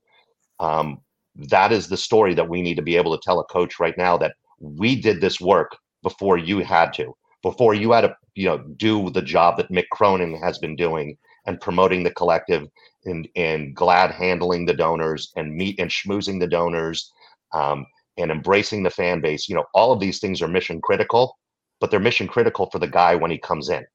Um, 0.60 1.02
that 1.36 1.72
is 1.72 1.88
the 1.88 1.98
story 1.98 2.34
that 2.34 2.50
we 2.50 2.62
need 2.62 2.76
to 2.76 2.82
be 2.82 2.96
able 2.96 3.16
to 3.18 3.22
tell 3.24 3.40
a 3.40 3.46
coach 3.46 3.80
right 3.80 3.98
now 3.98 4.18
that 4.18 4.36
we 4.60 5.00
did 5.00 5.20
this 5.20 5.42
work 5.42 5.76
before 6.04 6.38
you 6.38 6.60
had 6.60 6.94
to, 6.94 7.16
before 7.42 7.74
you 7.74 7.92
had 7.92 8.02
to, 8.02 8.16
you 8.36 8.48
know, 8.48 8.60
do 8.78 9.10
the 9.10 9.22
job 9.22 9.58
that 9.58 9.72
Mick 9.72 9.90
Cronin 9.92 10.36
has 10.36 10.58
been 10.60 10.76
doing 10.76 11.18
and 11.46 11.60
promoting 11.60 12.04
the 12.04 12.12
collective 12.12 12.68
and 13.06 13.28
and 13.36 13.76
glad 13.76 14.12
handling 14.12 14.66
the 14.66 14.74
donors 14.74 15.32
and 15.36 15.56
meet 15.56 15.80
and 15.80 15.90
schmoozing 15.90 16.40
the 16.40 16.48
donors 16.48 17.12
um, 17.54 17.86
and 18.18 18.32
embracing 18.32 18.84
the 18.84 18.90
fan 18.90 19.20
base. 19.20 19.50
You 19.50 19.56
know, 19.56 19.66
all 19.74 19.92
of 19.92 20.00
these 20.00 20.20
things 20.20 20.42
are 20.42 20.48
mission 20.48 20.82
critical, 20.82 21.38
but 21.80 21.92
they're 21.92 22.00
mission 22.00 22.28
critical 22.28 22.70
for 22.70 22.80
the 22.80 22.88
guy 22.88 23.16
when 23.16 23.32
he 23.32 23.38
comes 23.38 23.70
in. 23.70 23.86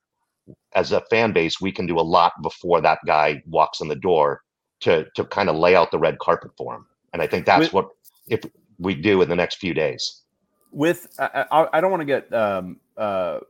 As 0.74 0.92
a 0.92 1.02
fan 1.10 1.32
base, 1.32 1.60
we 1.60 1.72
can 1.72 1.86
do 1.86 1.98
a 1.98 2.02
lot 2.02 2.32
before 2.42 2.80
that 2.80 2.98
guy 3.06 3.42
walks 3.46 3.80
in 3.80 3.88
the 3.88 3.96
door 3.96 4.42
to 4.80 5.06
to 5.14 5.24
kind 5.24 5.48
of 5.48 5.56
lay 5.56 5.74
out 5.74 5.90
the 5.90 5.98
red 5.98 6.18
carpet 6.18 6.50
for 6.56 6.74
him. 6.74 6.86
And 7.18 7.22
I 7.24 7.26
think 7.26 7.46
that's 7.46 7.60
with, 7.60 7.72
what 7.72 7.88
if 8.28 8.44
we 8.78 8.94
do 8.94 9.22
in 9.22 9.28
the 9.28 9.34
next 9.34 9.56
few 9.56 9.74
days. 9.74 10.22
With 10.70 11.08
I, 11.18 11.66
I 11.72 11.80
don't 11.80 11.90
want 11.90 12.02
to 12.02 12.06
get 12.06 12.32
um, 12.32 12.78
uh, 12.96 13.40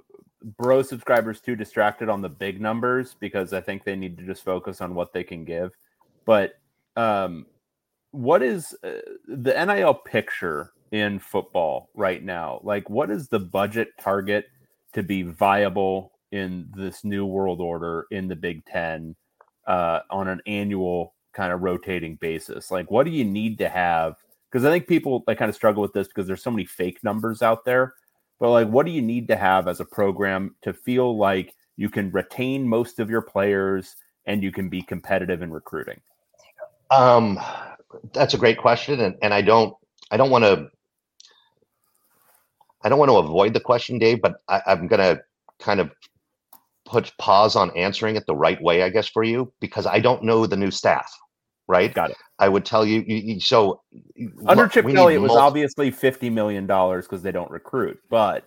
bro 0.57 0.83
subscribers 0.83 1.41
too 1.41 1.55
distracted 1.55 2.09
on 2.09 2.23
the 2.23 2.31
big 2.31 2.61
numbers 2.63 3.15
because 3.21 3.53
I 3.53 3.61
think 3.61 3.85
they 3.85 3.95
need 3.95 4.17
to 4.19 4.25
just 4.25 4.43
focus 4.43 4.81
on 4.81 4.95
what 4.95 5.13
they 5.13 5.23
can 5.23 5.45
give. 5.45 5.73
But 6.25 6.55
um, 6.97 7.45
what 8.13 8.43
is 8.43 8.75
uh, 8.83 9.01
the 9.27 9.53
NIL 9.67 9.95
picture 9.95 10.73
in 10.93 11.19
football 11.19 11.91
right 11.95 12.25
now? 12.25 12.61
Like, 12.63 12.89
what 12.89 13.11
is 13.11 13.29
the 13.29 13.41
budget 13.41 13.89
target 14.01 14.47
to 14.95 15.03
be 15.03 15.23
viable 15.23 16.13
in 16.33 16.71
this 16.75 17.05
new 17.05 17.27
world 17.27 17.61
order 17.61 18.07
in 18.11 18.29
the 18.29 18.37
Big 18.37 18.65
Ten 18.65 19.15
uh, 19.67 20.01
on 20.11 20.29
an 20.29 20.41
annual 20.47 21.15
kind 21.39 21.53
of 21.53 21.63
rotating 21.63 22.17
basis? 22.17 22.71
Like, 22.71 22.91
what 22.91 23.05
do 23.05 23.11
you 23.11 23.25
need 23.25 23.59
to 23.59 23.69
have? 23.69 24.17
Because 24.51 24.65
I 24.65 24.71
think 24.71 24.87
people 24.87 25.25
like 25.27 25.39
kind 25.39 25.49
of 25.49 25.55
struggle 25.55 25.83
with 25.83 25.93
this 25.93 26.09
because 26.09 26.27
there's 26.27 26.43
so 26.43 26.51
many 26.51 26.65
fake 26.65 27.03
numbers 27.03 27.43
out 27.43 27.65
there 27.65 27.95
but 28.39 28.51
like 28.51 28.69
what 28.69 28.87
do 28.87 28.93
you 28.93 29.03
need 29.03 29.29
to 29.29 29.37
have 29.37 29.69
as 29.69 29.81
a 29.81 29.85
program 29.85 30.55
to 30.63 30.73
feel 30.73 31.17
like 31.17 31.55
you 31.77 31.89
can 31.89 32.11
retain 32.11 32.67
most 32.67 32.99
of 32.99 33.11
your 33.11 33.23
players 33.23 33.97
and 34.27 34.43
you 34.43 34.53
can 34.53 34.69
be 34.69 34.83
competitive 34.83 35.43
in 35.43 35.53
recruiting 35.53 36.01
um 36.91 37.39
that's 38.13 38.35
a 38.35 38.39
great 38.39 38.59
question 38.59 39.01
and, 39.01 39.17
and 39.23 39.35
i 39.35 39.43
don't 39.43 39.75
i 40.11 40.17
don't 40.17 40.31
want 40.31 40.45
to 40.45 40.69
i 42.83 42.89
don't 42.89 42.99
want 42.99 43.11
to 43.11 43.17
avoid 43.17 43.53
the 43.53 43.61
question 43.61 43.99
dave 43.99 44.21
but 44.23 44.41
I, 44.49 44.63
i'm 44.67 44.89
to 44.89 45.21
kind 45.59 45.81
of 45.81 45.91
put 46.87 47.13
pause 47.19 47.57
on 47.57 47.77
answering 47.77 48.17
it 48.17 48.25
the 48.27 48.37
right 48.37 48.61
way 48.63 48.83
i 48.83 48.89
guess 48.89 49.09
for 49.09 49.23
you 49.23 49.53
because 49.61 49.87
i 49.87 49.99
don't 49.99 50.23
know 50.23 50.47
the 50.47 50.57
new 50.57 50.71
staff 50.71 51.13
right? 51.69 51.95
Got 51.95 52.11
it. 52.11 52.17
I 52.39 52.49
would 52.49 52.65
tell 52.65 52.85
you. 52.85 53.05
you, 53.07 53.17
you 53.17 53.41
so 53.41 53.83
under 54.47 54.67
Chip 54.67 54.87
Kelly, 54.87 55.15
it 55.15 55.19
was 55.19 55.29
multi- 55.29 55.43
obviously 55.43 55.91
fifty 55.91 56.31
million 56.31 56.67
dollars 56.67 57.07
because 57.07 57.23
they 57.23 57.33
don't 57.33 57.51
recruit, 57.51 58.01
but. 58.11 58.45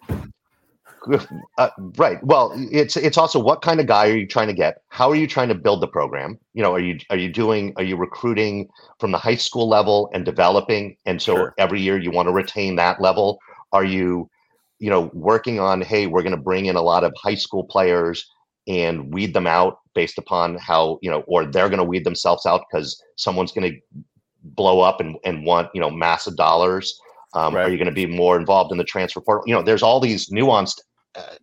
Uh, 1.57 1.69
right. 1.97 2.23
Well, 2.23 2.53
it's 2.71 2.95
it's 2.95 3.17
also 3.17 3.39
what 3.39 3.63
kind 3.63 3.79
of 3.79 3.87
guy 3.87 4.07
are 4.07 4.15
you 4.15 4.27
trying 4.27 4.49
to 4.49 4.53
get? 4.53 4.83
How 4.89 5.09
are 5.09 5.15
you 5.15 5.25
trying 5.25 5.47
to 5.47 5.55
build 5.55 5.81
the 5.81 5.87
program? 5.87 6.37
You 6.53 6.61
know, 6.61 6.73
are 6.75 6.79
you 6.79 6.99
are 7.09 7.17
you 7.17 7.27
doing 7.27 7.73
are 7.77 7.83
you 7.83 7.95
recruiting 7.95 8.69
from 8.99 9.11
the 9.11 9.17
high 9.17 9.35
school 9.35 9.67
level 9.67 10.11
and 10.13 10.23
developing? 10.23 10.97
And 11.07 11.19
so 11.19 11.35
sure. 11.35 11.55
every 11.57 11.81
year 11.81 11.97
you 11.97 12.11
want 12.11 12.27
to 12.27 12.31
retain 12.31 12.75
that 12.75 13.01
level. 13.01 13.39
Are 13.71 13.83
you, 13.83 14.29
you 14.77 14.91
know, 14.91 15.09
working 15.13 15.59
on 15.59 15.81
hey, 15.81 16.05
we're 16.05 16.21
going 16.21 16.35
to 16.35 16.41
bring 16.41 16.67
in 16.67 16.75
a 16.75 16.83
lot 16.83 17.03
of 17.03 17.11
high 17.17 17.33
school 17.33 17.63
players 17.63 18.29
and 18.67 19.13
weed 19.13 19.33
them 19.33 19.47
out 19.47 19.79
based 19.93 20.17
upon 20.17 20.55
how 20.55 20.99
you 21.01 21.09
know 21.09 21.21
or 21.27 21.45
they're 21.45 21.69
going 21.69 21.79
to 21.79 21.83
weed 21.83 22.03
themselves 22.03 22.45
out 22.45 22.63
because 22.69 23.01
someone's 23.17 23.51
going 23.51 23.71
to 23.71 24.01
blow 24.43 24.81
up 24.81 24.99
and, 24.99 25.17
and 25.25 25.45
want 25.45 25.69
you 25.73 25.81
know 25.81 25.89
massive 25.89 26.35
dollars. 26.35 26.99
Um, 27.33 27.55
right. 27.55 27.65
are 27.65 27.69
you 27.69 27.77
going 27.77 27.85
to 27.87 27.93
be 27.93 28.05
more 28.05 28.37
involved 28.37 28.73
in 28.73 28.77
the 28.77 28.83
transfer 28.83 29.21
portal? 29.21 29.43
You 29.47 29.53
know 29.53 29.61
there's 29.61 29.83
all 29.83 29.99
these 29.99 30.29
nuanced 30.29 30.81
uh, 31.15 31.35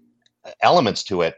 elements 0.63 1.03
to 1.05 1.23
it. 1.23 1.35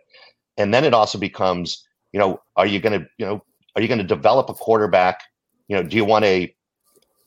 And 0.57 0.75
then 0.75 0.85
it 0.85 0.95
also 0.95 1.19
becomes 1.19 1.87
you 2.13 2.21
know 2.21 2.41
are 2.57 2.67
you 2.67 2.81
going 2.81 3.01
to 3.01 3.07
you 3.19 3.27
know 3.27 3.43
are 3.77 3.83
you 3.83 3.89
going 3.89 3.99
to 3.99 4.05
develop 4.05 4.49
a 4.49 4.55
quarterback? 4.55 5.21
You 5.69 5.77
know 5.77 5.83
do 5.83 5.97
you 5.97 6.05
want 6.05 6.25
a 6.25 6.55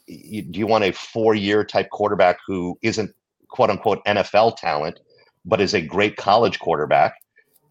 do 0.08 0.60
you 0.60 0.68
want 0.68 0.84
a 0.84 0.92
four 0.92 1.34
year 1.34 1.64
type 1.64 1.90
quarterback 1.90 2.38
who 2.46 2.78
isn't 2.82 3.12
quote 3.50 3.70
unquote 3.70 4.04
nfl 4.06 4.56
talent 4.58 5.00
but 5.46 5.62
is 5.62 5.74
a 5.74 5.82
great 5.82 6.18
college 6.18 6.60
quarterback 6.60 7.16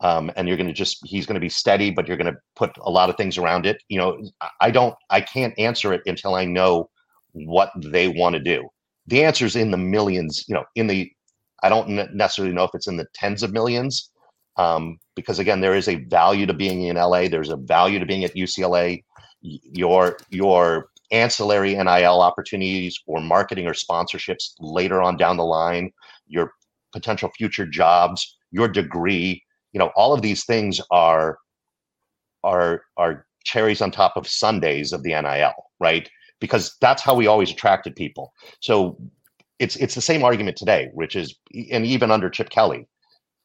um, 0.02 0.30
and 0.36 0.48
you're 0.48 0.56
going 0.56 0.66
to 0.66 0.72
just 0.72 0.98
he's 1.04 1.26
going 1.26 1.34
to 1.34 1.40
be 1.40 1.48
steady 1.48 1.90
but 1.90 2.06
you're 2.06 2.16
going 2.16 2.32
to 2.32 2.38
put 2.56 2.72
a 2.82 2.90
lot 2.90 3.08
of 3.08 3.16
things 3.16 3.38
around 3.38 3.64
it. 3.64 3.82
You 3.88 3.98
know 3.98 4.22
i 4.60 4.70
don't 4.70 4.94
i 5.10 5.20
can't 5.20 5.58
answer 5.58 5.92
it 5.92 6.02
until 6.06 6.34
i 6.34 6.44
know 6.44 6.90
what 7.32 7.70
they 7.76 8.08
want 8.08 8.34
to 8.34 8.40
do. 8.40 8.68
The 9.06 9.24
answer 9.24 9.46
is 9.46 9.56
in 9.56 9.70
the 9.70 9.78
millions 9.78 10.44
you 10.48 10.54
know 10.54 10.64
in 10.74 10.86
the 10.86 11.10
i 11.62 11.68
don't 11.68 11.88
necessarily 12.14 12.54
know 12.54 12.64
if 12.64 12.74
it's 12.74 12.88
in 12.88 12.96
the 12.96 13.06
tens 13.14 13.42
of 13.42 13.52
millions 13.52 14.10
um, 14.56 14.98
because 15.14 15.38
again 15.38 15.60
there 15.60 15.74
is 15.74 15.88
a 15.88 15.96
value 16.04 16.46
to 16.46 16.52
being 16.52 16.82
in 16.82 16.96
la 16.96 17.28
there's 17.28 17.48
a 17.48 17.56
value 17.56 17.98
to 17.98 18.06
being 18.06 18.24
at 18.24 18.34
ucla 18.34 19.02
your 19.40 20.16
your 20.30 20.88
ancillary 21.10 21.74
nil 21.74 22.20
opportunities 22.20 22.98
or 23.06 23.20
marketing 23.20 23.66
or 23.66 23.72
sponsorships 23.72 24.52
later 24.60 25.02
on 25.02 25.16
down 25.16 25.36
the 25.36 25.44
line 25.44 25.90
your 26.26 26.52
potential 26.92 27.30
future 27.36 27.66
jobs 27.66 28.36
your 28.50 28.68
degree 28.68 29.42
you 29.72 29.78
know 29.78 29.90
all 29.96 30.12
of 30.12 30.22
these 30.22 30.44
things 30.44 30.80
are 30.90 31.38
are 32.44 32.82
are 32.96 33.26
cherries 33.44 33.80
on 33.80 33.90
top 33.90 34.16
of 34.16 34.26
sundays 34.28 34.92
of 34.92 35.02
the 35.02 35.10
nil 35.10 35.52
right? 35.80 36.08
Because 36.40 36.76
that's 36.80 37.02
how 37.02 37.14
we 37.14 37.26
always 37.26 37.50
attracted 37.50 37.94
people. 37.96 38.32
So 38.60 38.96
it's 39.58 39.76
it's 39.76 39.94
the 39.94 40.00
same 40.00 40.24
argument 40.24 40.56
today 40.56 40.90
which 40.94 41.14
is 41.14 41.34
and 41.70 41.86
even 41.86 42.10
under 42.10 42.28
chip 42.30 42.50
kelly 42.50 42.88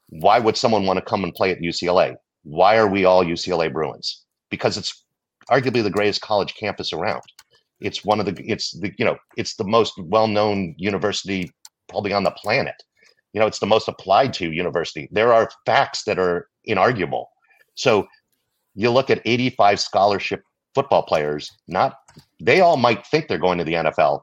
why 0.09 0.39
would 0.39 0.57
someone 0.57 0.85
want 0.85 0.97
to 0.97 1.05
come 1.05 1.23
and 1.23 1.33
play 1.33 1.51
at 1.51 1.59
ucla 1.59 2.15
why 2.47 2.77
are 2.77 2.87
we 2.87 3.03
all 3.03 3.25
ucla 3.25 3.71
bruins? 3.71 4.23
Because 4.49 4.77
it's 4.77 5.03
arguably 5.51 5.83
the 5.83 5.89
greatest 5.89 6.21
college 6.21 6.55
campus 6.55 6.93
around. 6.93 7.21
It's 7.81 8.05
one 8.05 8.19
of 8.19 8.25
the 8.25 8.33
it's 8.45 8.71
the 8.79 8.91
you 8.97 9.05
know 9.05 9.17
it's 9.35 9.55
the 9.55 9.65
most 9.65 9.93
well-known 9.97 10.75
university 10.77 11.51
probably 11.89 12.13
on 12.13 12.23
the 12.23 12.31
planet 12.31 12.75
you 13.37 13.41
know 13.41 13.45
it's 13.45 13.59
the 13.59 13.67
most 13.67 13.87
applied 13.87 14.33
to 14.33 14.51
university. 14.51 15.07
There 15.11 15.31
are 15.31 15.47
facts 15.63 16.05
that 16.05 16.17
are 16.17 16.47
inarguable. 16.67 17.25
So 17.75 18.07
you 18.73 18.89
look 18.89 19.11
at 19.11 19.21
85 19.25 19.79
scholarship 19.79 20.41
football 20.73 21.03
players 21.03 21.51
not 21.67 21.99
they 22.41 22.61
all 22.61 22.77
might 22.77 23.05
think 23.05 23.27
they're 23.27 23.37
going 23.37 23.57
to 23.57 23.63
the 23.63 23.73
nfl 23.73 24.21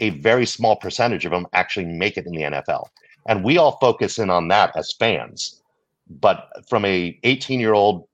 a 0.00 0.10
very 0.10 0.44
small 0.44 0.74
percentage 0.76 1.24
of 1.24 1.30
them 1.30 1.46
actually 1.52 1.84
make 1.84 2.16
it 2.16 2.26
in 2.26 2.32
the 2.32 2.42
nfl 2.42 2.86
and 3.28 3.42
we 3.42 3.58
all 3.58 3.76
focus 3.78 4.18
in 4.18 4.30
on 4.30 4.46
that 4.48 4.70
as 4.76 4.92
fans. 4.92 5.62
But 6.08 6.48
from 6.68 6.84
a 6.84 7.18
18 7.24 7.58
year 7.58 7.74
old 7.74 8.06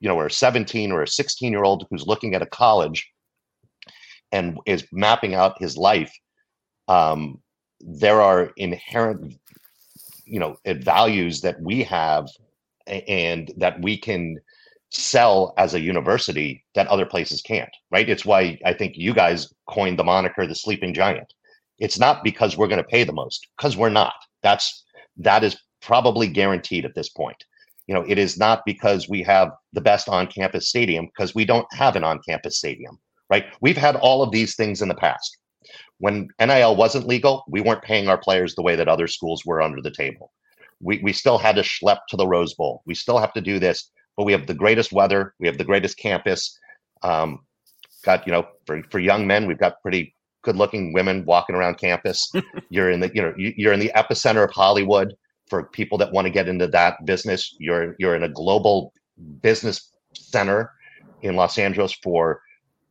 you 0.00 0.08
know 0.08 0.16
or 0.16 0.26
a 0.26 0.30
17 0.30 0.90
or 0.90 1.02
a 1.02 1.08
16 1.08 1.52
year 1.52 1.64
old 1.64 1.86
who's 1.90 2.06
looking 2.06 2.34
at 2.34 2.40
a 2.40 2.46
college 2.46 3.10
and 4.32 4.58
is 4.64 4.86
mapping 4.90 5.34
out 5.34 5.60
his 5.60 5.76
life 5.76 6.14
um, 6.88 7.42
there 7.80 8.20
are 8.20 8.52
inherent 8.56 9.34
you 10.24 10.38
know 10.38 10.56
eh, 10.64 10.74
values 10.74 11.40
that 11.40 11.60
we 11.60 11.82
have 11.82 12.28
and 12.86 13.52
that 13.56 13.80
we 13.82 13.96
can 13.96 14.38
sell 14.90 15.52
as 15.58 15.74
a 15.74 15.80
university 15.80 16.64
that 16.74 16.86
other 16.88 17.06
places 17.06 17.42
can't 17.42 17.70
right? 17.90 18.08
It's 18.08 18.24
why 18.24 18.58
i 18.64 18.72
think 18.72 18.96
you 18.96 19.14
guys 19.14 19.52
coined 19.68 19.98
the 19.98 20.04
moniker 20.04 20.46
the 20.46 20.54
sleeping 20.54 20.94
giant. 20.94 21.32
It's 21.78 21.98
not 21.98 22.24
because 22.24 22.56
we're 22.56 22.68
going 22.68 22.82
to 22.82 22.94
pay 22.96 23.04
the 23.04 23.12
most 23.12 23.46
because 23.56 23.76
we're 23.76 23.90
not. 23.90 24.14
That's 24.42 24.84
that 25.18 25.44
is 25.44 25.56
probably 25.80 26.26
guaranteed 26.26 26.84
at 26.84 26.94
this 26.94 27.08
point. 27.08 27.44
You 27.86 27.94
know 27.94 28.04
it 28.06 28.18
is 28.18 28.38
not 28.38 28.62
because 28.66 29.08
we 29.08 29.22
have 29.22 29.50
the 29.72 29.80
best 29.80 30.08
on 30.08 30.26
campus 30.26 30.68
stadium 30.68 31.06
because 31.06 31.34
we 31.34 31.44
don't 31.44 31.72
have 31.72 31.96
an 31.96 32.04
on 32.04 32.20
campus 32.26 32.58
stadium 32.58 32.98
right? 33.30 33.46
We've 33.60 33.76
had 33.76 33.96
all 33.96 34.22
of 34.22 34.32
these 34.32 34.56
things 34.56 34.82
in 34.82 34.88
the 34.88 34.94
past 34.94 35.38
when 35.98 36.28
NIL 36.40 36.76
wasn't 36.76 37.06
legal, 37.06 37.44
we 37.48 37.60
weren't 37.60 37.82
paying 37.82 38.08
our 38.08 38.18
players 38.18 38.54
the 38.54 38.62
way 38.62 38.76
that 38.76 38.88
other 38.88 39.06
schools 39.06 39.44
were 39.44 39.60
under 39.60 39.82
the 39.82 39.90
table. 39.90 40.32
We, 40.80 40.98
we 41.02 41.12
still 41.12 41.38
had 41.38 41.56
to 41.56 41.62
schlep 41.62 41.98
to 42.08 42.16
the 42.16 42.26
Rose 42.26 42.54
Bowl. 42.54 42.82
We 42.86 42.94
still 42.94 43.18
have 43.18 43.32
to 43.32 43.40
do 43.40 43.58
this, 43.58 43.90
but 44.16 44.24
we 44.24 44.32
have 44.32 44.46
the 44.46 44.54
greatest 44.54 44.92
weather. 44.92 45.34
We 45.40 45.48
have 45.48 45.58
the 45.58 45.64
greatest 45.64 45.98
campus. 45.98 46.56
Um, 47.02 47.40
got, 48.04 48.26
you 48.26 48.32
know, 48.32 48.46
for, 48.64 48.82
for 48.90 49.00
young 49.00 49.26
men, 49.26 49.46
we've 49.46 49.58
got 49.58 49.82
pretty 49.82 50.14
good 50.42 50.56
looking 50.56 50.92
women 50.92 51.24
walking 51.24 51.56
around 51.56 51.78
campus. 51.78 52.30
you're 52.70 52.90
in 52.90 53.00
the, 53.00 53.10
you 53.12 53.22
know, 53.22 53.34
you're 53.36 53.72
in 53.72 53.80
the 53.80 53.92
epicenter 53.96 54.44
of 54.44 54.52
Hollywood 54.52 55.14
for 55.50 55.64
people 55.64 55.98
that 55.98 56.12
want 56.12 56.26
to 56.26 56.30
get 56.30 56.48
into 56.48 56.68
that 56.68 57.04
business. 57.04 57.56
You're, 57.58 57.96
you're 57.98 58.14
in 58.14 58.22
a 58.22 58.28
global 58.28 58.92
business 59.42 59.90
center 60.14 60.72
in 61.22 61.34
Los 61.34 61.58
Angeles 61.58 61.92
for 61.92 62.40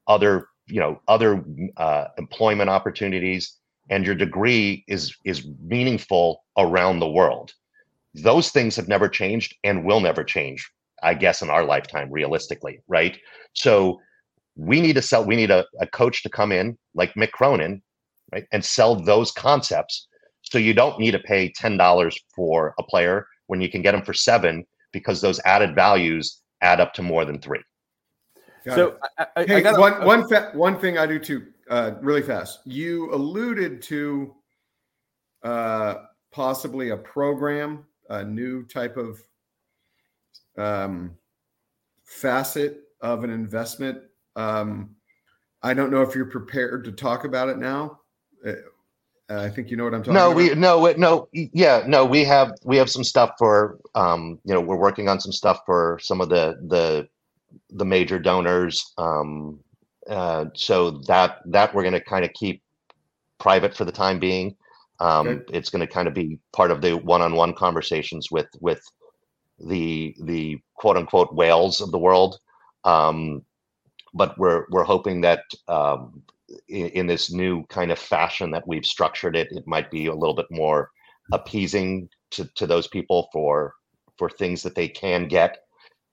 other 0.07 0.47
you 0.67 0.79
know 0.79 1.01
other 1.07 1.43
uh, 1.77 2.05
employment 2.17 2.69
opportunities 2.69 3.57
and 3.89 4.05
your 4.05 4.15
degree 4.15 4.83
is 4.87 5.15
is 5.25 5.47
meaningful 5.61 6.43
around 6.57 6.99
the 6.99 7.09
world. 7.09 7.53
Those 8.13 8.49
things 8.49 8.75
have 8.75 8.87
never 8.87 9.07
changed 9.07 9.55
and 9.63 9.85
will 9.85 9.99
never 9.99 10.23
change 10.23 10.69
i 11.03 11.13
guess 11.13 11.41
in 11.41 11.49
our 11.49 11.63
lifetime 11.63 12.11
realistically 12.11 12.79
right? 12.87 13.17
So 13.53 13.99
we 14.55 14.81
need 14.81 14.93
to 14.93 15.01
sell 15.01 15.23
we 15.23 15.35
need 15.35 15.51
a, 15.51 15.65
a 15.79 15.87
coach 15.87 16.23
to 16.23 16.29
come 16.29 16.51
in 16.51 16.77
like 16.95 17.13
mick 17.13 17.31
cronin 17.31 17.81
right 18.33 18.45
and 18.51 18.63
sell 18.63 18.95
those 18.95 19.31
concepts. 19.31 20.07
So 20.41 20.57
you 20.57 20.73
don't 20.73 20.99
need 20.99 21.11
to 21.11 21.19
pay 21.19 21.51
$10 21.51 22.13
for 22.35 22.73
a 22.79 22.83
player 22.83 23.27
when 23.47 23.61
you 23.61 23.69
can 23.69 23.81
get 23.81 23.91
them 23.91 24.03
for 24.03 24.13
seven 24.13 24.65
because 24.93 25.21
those 25.21 25.39
added 25.45 25.75
values 25.75 26.41
add 26.61 26.79
up 26.79 26.93
to 26.93 27.03
more 27.03 27.25
than 27.25 27.39
three 27.39 27.61
Got 28.65 28.75
so. 28.75 28.97
I, 29.17 29.27
I, 29.35 29.45
hey, 29.45 29.55
I 29.55 29.61
gotta, 29.61 29.79
one 29.79 30.03
one 30.05 30.27
fa- 30.27 30.51
one 30.53 30.79
thing 30.79 30.97
I 30.97 31.05
do 31.05 31.19
too, 31.19 31.47
uh, 31.69 31.91
really 32.01 32.21
fast. 32.21 32.59
You 32.65 33.13
alluded 33.13 33.81
to 33.83 34.35
uh, 35.43 35.95
possibly 36.31 36.89
a 36.89 36.97
program, 36.97 37.85
a 38.09 38.23
new 38.23 38.63
type 38.63 38.97
of 38.97 39.21
um, 40.57 41.15
facet 42.03 42.81
of 43.01 43.23
an 43.23 43.29
investment. 43.29 43.99
Um, 44.35 44.95
I 45.63 45.73
don't 45.73 45.91
know 45.91 46.01
if 46.01 46.15
you're 46.15 46.25
prepared 46.25 46.83
to 46.85 46.91
talk 46.91 47.25
about 47.25 47.49
it 47.49 47.57
now. 47.57 47.99
Uh, 48.45 48.53
I 49.29 49.49
think 49.49 49.69
you 49.69 49.75
know 49.75 49.83
what 49.83 49.93
I'm 49.93 50.01
talking 50.01 50.13
no 50.13 50.27
about. 50.27 50.37
we 50.37 50.55
no 50.55 50.85
it- 50.85 50.97
no 50.97 51.27
yeah 51.33 51.83
no 51.85 52.05
we 52.05 52.23
have 52.23 52.53
we 52.63 52.77
have 52.77 52.89
some 52.89 53.03
stuff 53.03 53.31
for 53.37 53.77
um 53.93 54.39
you 54.45 54.53
know 54.53 54.61
we're 54.61 54.77
working 54.77 55.09
on 55.09 55.19
some 55.19 55.33
stuff 55.33 55.59
for 55.65 55.99
some 56.01 56.21
of 56.21 56.29
the 56.29 56.55
the 56.67 57.09
the 57.71 57.85
major 57.85 58.19
donors 58.19 58.93
um 58.97 59.59
uh 60.09 60.45
so 60.55 60.91
that 61.07 61.39
that 61.45 61.73
we're 61.73 61.83
going 61.83 61.93
to 61.93 62.01
kind 62.01 62.23
of 62.25 62.31
keep 62.33 62.61
private 63.39 63.75
for 63.75 63.85
the 63.85 63.91
time 63.91 64.19
being 64.19 64.55
um 64.99 65.27
Okay. 65.27 65.43
it's 65.57 65.69
going 65.69 65.85
to 65.85 65.93
kind 65.93 66.07
of 66.07 66.13
be 66.13 66.39
part 66.53 66.71
of 66.71 66.81
the 66.81 66.93
one-on-one 66.97 67.53
conversations 67.53 68.31
with 68.31 68.47
with 68.61 68.81
the 69.59 70.15
the 70.23 70.57
quote 70.75 70.97
unquote 70.97 71.33
whales 71.33 71.81
of 71.81 71.91
the 71.91 71.99
world 71.99 72.39
um 72.83 73.41
but 74.13 74.37
we're 74.37 74.65
we're 74.69 74.83
hoping 74.83 75.21
that 75.21 75.43
um 75.67 76.23
in, 76.69 76.87
in 76.89 77.07
this 77.07 77.31
new 77.31 77.65
kind 77.65 77.91
of 77.91 77.99
fashion 77.99 78.51
that 78.51 78.65
we've 78.67 78.85
structured 78.85 79.35
it, 79.35 79.49
it 79.51 79.67
might 79.67 79.91
be 79.91 80.05
a 80.07 80.15
little 80.15 80.33
bit 80.35 80.45
more 80.49 80.89
appeasing 81.33 82.07
to, 82.31 82.45
to 82.55 82.65
those 82.65 82.87
people 82.87 83.27
for 83.33 83.73
for 84.17 84.29
things 84.29 84.63
that 84.63 84.73
they 84.73 84.87
can 84.87 85.27
get 85.27 85.59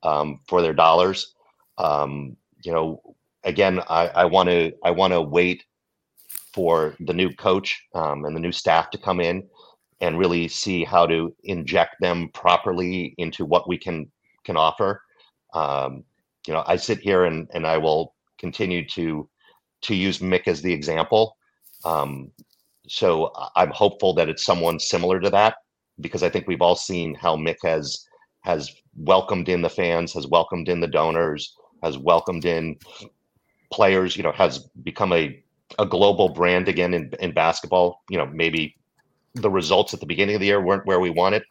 um, 0.02 0.40
for 0.48 0.60
their 0.60 0.74
dollars. 0.74 1.34
Um, 1.78 2.36
you 2.62 2.72
know, 2.72 3.00
again, 3.44 3.80
I, 3.88 4.24
want 4.24 4.48
to 4.48 4.72
I 4.82 4.90
want 4.90 5.12
to 5.12 5.20
wait 5.20 5.64
for 6.52 6.96
the 7.00 7.12
new 7.12 7.30
coach 7.34 7.82
um, 7.94 8.24
and 8.24 8.34
the 8.34 8.40
new 8.40 8.52
staff 8.52 8.90
to 8.90 8.98
come 8.98 9.20
in 9.20 9.46
and 10.00 10.18
really 10.18 10.48
see 10.48 10.84
how 10.84 11.06
to 11.06 11.34
inject 11.44 11.96
them 12.00 12.28
properly 12.32 13.14
into 13.18 13.44
what 13.44 13.68
we 13.68 13.78
can 13.78 14.10
can 14.44 14.56
offer. 14.56 15.02
Um, 15.52 16.04
you 16.46 16.52
know, 16.52 16.64
I 16.66 16.76
sit 16.76 16.98
here 16.98 17.24
and 17.24 17.48
and 17.54 17.66
I 17.66 17.78
will 17.78 18.14
continue 18.38 18.86
to 18.88 19.28
to 19.82 19.94
use 19.94 20.18
Mick 20.18 20.48
as 20.48 20.62
the 20.62 20.72
example. 20.72 21.36
Um, 21.84 22.30
so 22.86 23.32
I'm 23.56 23.70
hopeful 23.70 24.14
that 24.14 24.28
it's 24.28 24.44
someone 24.44 24.78
similar 24.78 25.20
to 25.20 25.30
that 25.30 25.56
because 26.00 26.22
I 26.22 26.28
think 26.28 26.46
we've 26.46 26.62
all 26.62 26.76
seen 26.76 27.14
how 27.14 27.36
Mick 27.36 27.56
has 27.62 28.06
has 28.42 28.70
welcomed 28.96 29.48
in 29.48 29.62
the 29.62 29.70
fans, 29.70 30.12
has 30.12 30.26
welcomed 30.26 30.68
in 30.68 30.80
the 30.80 30.86
donors, 30.86 31.56
has 31.84 31.98
welcomed 31.98 32.44
in 32.44 32.76
players. 33.72 34.16
You 34.16 34.22
know, 34.22 34.32
has 34.32 34.58
become 34.82 35.12
a 35.12 35.42
a 35.78 35.86
global 35.86 36.28
brand 36.28 36.68
again 36.68 36.94
in 36.94 37.10
in 37.20 37.32
basketball. 37.32 38.02
You 38.10 38.18
know, 38.18 38.26
maybe 38.26 38.76
the 39.34 39.50
results 39.50 39.94
at 39.94 40.00
the 40.00 40.06
beginning 40.06 40.34
of 40.36 40.40
the 40.40 40.46
year 40.46 40.60
weren't 40.60 40.86
where 40.86 41.00
we 41.00 41.10
wanted, 41.10 41.42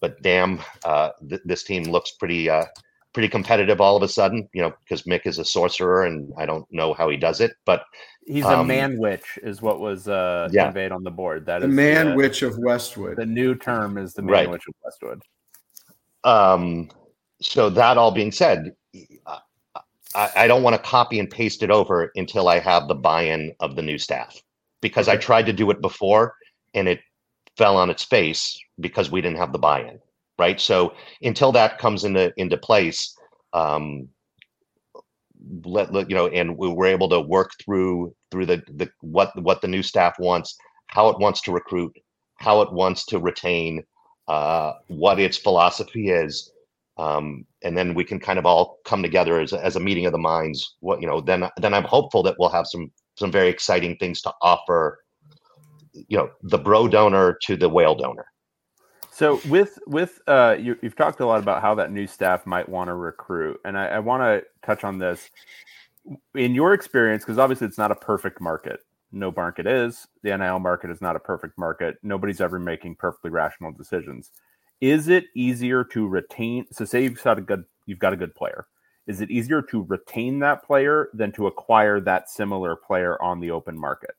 but 0.00 0.20
damn, 0.22 0.60
uh, 0.84 1.10
th- 1.28 1.40
this 1.44 1.64
team 1.64 1.84
looks 1.84 2.12
pretty 2.12 2.48
uh, 2.48 2.64
pretty 3.12 3.28
competitive 3.28 3.80
all 3.80 3.96
of 3.96 4.02
a 4.02 4.08
sudden. 4.08 4.48
You 4.52 4.62
know, 4.62 4.72
because 4.80 5.02
Mick 5.02 5.26
is 5.26 5.38
a 5.38 5.44
sorcerer, 5.44 6.04
and 6.06 6.32
I 6.38 6.46
don't 6.46 6.66
know 6.70 6.94
how 6.94 7.08
he 7.08 7.16
does 7.16 7.40
it, 7.40 7.52
but 7.64 7.82
he's 8.26 8.44
a 8.44 8.58
um, 8.58 8.66
man 8.66 8.98
witch, 8.98 9.38
is 9.42 9.60
what 9.62 9.80
was 9.80 10.06
uh, 10.08 10.48
Yeah. 10.52 10.66
conveyed 10.66 10.92
on 10.92 11.02
the 11.02 11.10
board. 11.10 11.46
That 11.46 11.60
the 11.60 11.68
is 11.68 11.74
man 11.74 12.10
the, 12.10 12.16
witch 12.16 12.42
of 12.42 12.56
Westwood. 12.58 13.16
the 13.16 13.26
new 13.26 13.54
term 13.54 13.98
is 13.98 14.14
the 14.14 14.22
man 14.22 14.32
Right. 14.32 14.50
witch 14.50 14.64
of 14.68 14.74
Westwood. 14.84 15.20
um, 16.24 16.90
so 17.40 17.68
that 17.70 17.98
all 17.98 18.10
being 18.12 18.32
said, 18.32 18.72
I, 20.14 20.30
I 20.36 20.46
don't 20.46 20.62
want 20.62 20.74
to 20.74 20.82
copy 20.82 21.18
and 21.18 21.30
paste 21.30 21.62
it 21.62 21.70
over 21.70 22.10
until 22.16 22.48
I 22.48 22.58
have 22.58 22.88
the 22.88 22.94
buy-in 22.94 23.54
of 23.60 23.76
the 23.76 23.82
new 23.82 23.98
staff 23.98 24.40
because 24.80 25.08
I 25.08 25.16
tried 25.16 25.46
to 25.46 25.52
do 25.52 25.70
it 25.70 25.80
before 25.80 26.34
and 26.74 26.88
it 26.88 27.00
fell 27.56 27.76
on 27.76 27.90
its 27.90 28.04
face 28.04 28.58
because 28.80 29.10
we 29.10 29.20
didn't 29.20 29.38
have 29.38 29.52
the 29.52 29.58
buy-in, 29.58 29.98
right? 30.38 30.60
So 30.60 30.94
until 31.22 31.52
that 31.52 31.78
comes 31.78 32.04
into 32.04 32.32
into 32.36 32.56
place, 32.56 33.16
um, 33.52 34.08
let, 35.64 35.92
let 35.92 36.10
you 36.10 36.16
know, 36.16 36.28
and 36.28 36.56
we 36.56 36.68
were 36.68 36.86
able 36.86 37.08
to 37.10 37.20
work 37.20 37.52
through 37.62 38.14
through 38.30 38.46
the 38.46 38.62
the 38.74 38.90
what 39.00 39.30
what 39.42 39.60
the 39.60 39.68
new 39.68 39.82
staff 39.82 40.18
wants, 40.18 40.56
how 40.88 41.08
it 41.08 41.18
wants 41.18 41.40
to 41.42 41.52
recruit, 41.52 41.96
how 42.36 42.60
it 42.62 42.72
wants 42.72 43.06
to 43.06 43.18
retain, 43.18 43.82
uh, 44.28 44.72
what 44.88 45.18
its 45.18 45.36
philosophy 45.36 46.10
is, 46.10 46.50
um, 46.98 47.44
and 47.62 47.76
then 47.76 47.94
we 47.94 48.04
can 48.04 48.18
kind 48.18 48.38
of 48.38 48.46
all 48.46 48.78
come 48.84 49.02
together 49.02 49.40
as 49.40 49.52
as 49.52 49.76
a 49.76 49.80
meeting 49.80 50.06
of 50.06 50.12
the 50.12 50.18
minds. 50.18 50.76
What 50.80 51.00
you 51.00 51.06
know, 51.06 51.20
then 51.20 51.48
then 51.58 51.74
I'm 51.74 51.84
hopeful 51.84 52.22
that 52.24 52.36
we'll 52.38 52.48
have 52.48 52.66
some 52.66 52.90
some 53.16 53.30
very 53.30 53.48
exciting 53.48 53.96
things 53.96 54.22
to 54.22 54.32
offer. 54.42 54.98
You 55.92 56.18
know, 56.18 56.30
the 56.42 56.58
bro 56.58 56.88
donor 56.88 57.38
to 57.42 57.56
the 57.56 57.68
whale 57.68 57.94
donor. 57.94 58.26
So 59.10 59.40
with 59.48 59.78
with 59.86 60.20
uh, 60.26 60.56
you, 60.58 60.76
you've 60.82 60.96
talked 60.96 61.20
a 61.20 61.26
lot 61.26 61.38
about 61.40 61.62
how 61.62 61.74
that 61.76 61.90
new 61.90 62.06
staff 62.06 62.46
might 62.46 62.68
want 62.68 62.88
to 62.88 62.94
recruit, 62.94 63.60
and 63.64 63.78
I, 63.78 63.86
I 63.86 63.98
want 63.98 64.22
to 64.22 64.44
touch 64.64 64.84
on 64.84 64.98
this. 64.98 65.30
In 66.34 66.54
your 66.54 66.72
experience, 66.72 67.24
because 67.24 67.38
obviously 67.38 67.66
it's 67.66 67.78
not 67.78 67.90
a 67.90 67.96
perfect 67.96 68.40
market. 68.40 68.80
No 69.10 69.32
market 69.34 69.66
is. 69.66 70.06
The 70.22 70.36
NIL 70.36 70.58
market 70.58 70.90
is 70.90 71.00
not 71.00 71.16
a 71.16 71.18
perfect 71.18 71.58
market. 71.58 71.96
Nobody's 72.02 72.40
ever 72.40 72.58
making 72.58 72.96
perfectly 72.96 73.30
rational 73.30 73.72
decisions. 73.72 74.30
Is 74.80 75.08
it 75.08 75.24
easier 75.34 75.84
to 75.84 76.06
retain? 76.06 76.66
So 76.72 76.84
say 76.84 77.02
you've 77.02 77.22
got 77.22 77.38
a 77.38 77.42
good 77.42 77.64
you've 77.86 77.98
got 77.98 78.12
a 78.12 78.16
good 78.16 78.34
player. 78.34 78.66
Is 79.06 79.20
it 79.20 79.30
easier 79.30 79.62
to 79.62 79.82
retain 79.84 80.40
that 80.40 80.64
player 80.64 81.10
than 81.14 81.32
to 81.32 81.46
acquire 81.46 82.00
that 82.00 82.28
similar 82.28 82.74
player 82.76 83.20
on 83.22 83.40
the 83.40 83.50
open 83.50 83.78
market? 83.78 84.10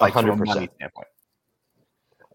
Like 0.00 0.12
from 0.12 0.26
hundred 0.26 0.32
a 0.32 0.36
money 0.36 0.48
percent. 0.52 0.72
standpoint. 0.76 1.08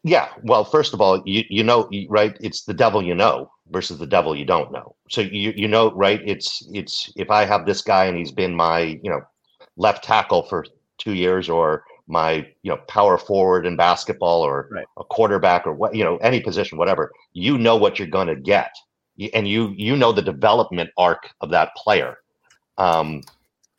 Yeah. 0.03 0.29
Well, 0.43 0.63
first 0.63 0.93
of 0.93 1.01
all, 1.01 1.21
you 1.25 1.43
you 1.49 1.63
know, 1.63 1.89
right? 2.09 2.37
It's 2.39 2.63
the 2.63 2.73
devil 2.73 3.01
you 3.01 3.15
know 3.15 3.51
versus 3.71 3.97
the 3.97 4.07
devil 4.07 4.35
you 4.35 4.45
don't 4.45 4.71
know. 4.71 4.95
So 5.09 5.21
you 5.21 5.53
you 5.55 5.67
know, 5.67 5.91
right? 5.93 6.21
It's 6.25 6.67
it's 6.73 7.11
if 7.15 7.29
I 7.29 7.45
have 7.45 7.65
this 7.65 7.81
guy 7.81 8.05
and 8.05 8.17
he's 8.17 8.31
been 8.31 8.55
my 8.55 8.99
you 9.01 9.09
know 9.09 9.21
left 9.77 10.03
tackle 10.03 10.43
for 10.43 10.65
two 10.97 11.13
years 11.13 11.49
or 11.49 11.83
my 12.09 12.45
you 12.63 12.71
know 12.71 12.77
power 12.87 13.17
forward 13.17 13.65
in 13.65 13.75
basketball 13.77 14.41
or 14.41 14.67
Right. 14.71 14.85
a 14.97 15.03
quarterback 15.03 15.65
or 15.65 15.73
what 15.73 15.95
you 15.95 16.03
know 16.03 16.17
any 16.17 16.41
position 16.41 16.77
whatever 16.77 17.11
you 17.33 17.57
know 17.57 17.77
what 17.77 17.97
you're 17.97 18.07
going 18.07 18.27
to 18.27 18.35
get 18.35 18.71
and 19.33 19.47
you 19.47 19.73
you 19.77 19.95
know 19.95 20.11
the 20.11 20.21
development 20.21 20.89
arc 20.97 21.29
of 21.41 21.49
that 21.51 21.69
player. 21.75 22.17
Um, 22.77 23.21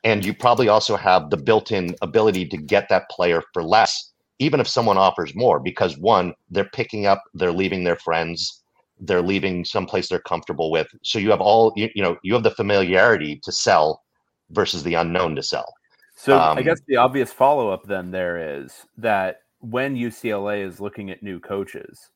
and 0.04 0.24
you 0.24 0.32
probably 0.32 0.68
also 0.68 0.96
have 0.96 1.28
the 1.28 1.36
built-in 1.36 1.94
ability 2.00 2.46
to 2.48 2.56
get 2.56 2.88
that 2.88 3.08
player 3.10 3.42
for 3.52 3.62
less 3.62 4.12
even 4.38 4.60
if 4.60 4.66
someone 4.66 4.96
offers 4.96 5.34
more 5.34 5.60
because 5.60 5.98
one 5.98 6.32
they're 6.50 6.70
picking 6.72 7.06
up 7.06 7.22
they're 7.34 7.52
leaving 7.52 7.84
their 7.84 7.96
friends 7.96 8.62
they're 9.00 9.22
leaving 9.22 9.64
someplace 9.64 10.08
they're 10.08 10.20
comfortable 10.20 10.70
with. 10.70 10.86
So 11.02 11.18
you 11.18 11.30
have 11.30 11.40
all 11.40 11.72
you, 11.76 11.88
you 11.94 12.02
know 12.02 12.16
you 12.22 12.34
have 12.34 12.42
the 12.42 12.50
familiarity 12.50 13.40
to 13.42 13.50
sell 13.50 14.02
versus 14.50 14.82
the 14.82 14.94
unknown 14.94 15.34
to 15.36 15.42
sell 15.42 15.72
So 16.20 16.36
I 16.36 16.58
Um, 16.58 16.62
guess 16.62 16.82
the 16.86 16.96
obvious 16.96 17.32
follow 17.32 17.70
up 17.70 17.84
then 17.86 18.10
there 18.10 18.60
is 18.60 18.86
that 18.98 19.40
when 19.60 19.96
UCLA 19.96 20.62
is 20.62 20.78
looking 20.78 21.10
at 21.10 21.22
new 21.22 21.40
coaches, 21.40 22.10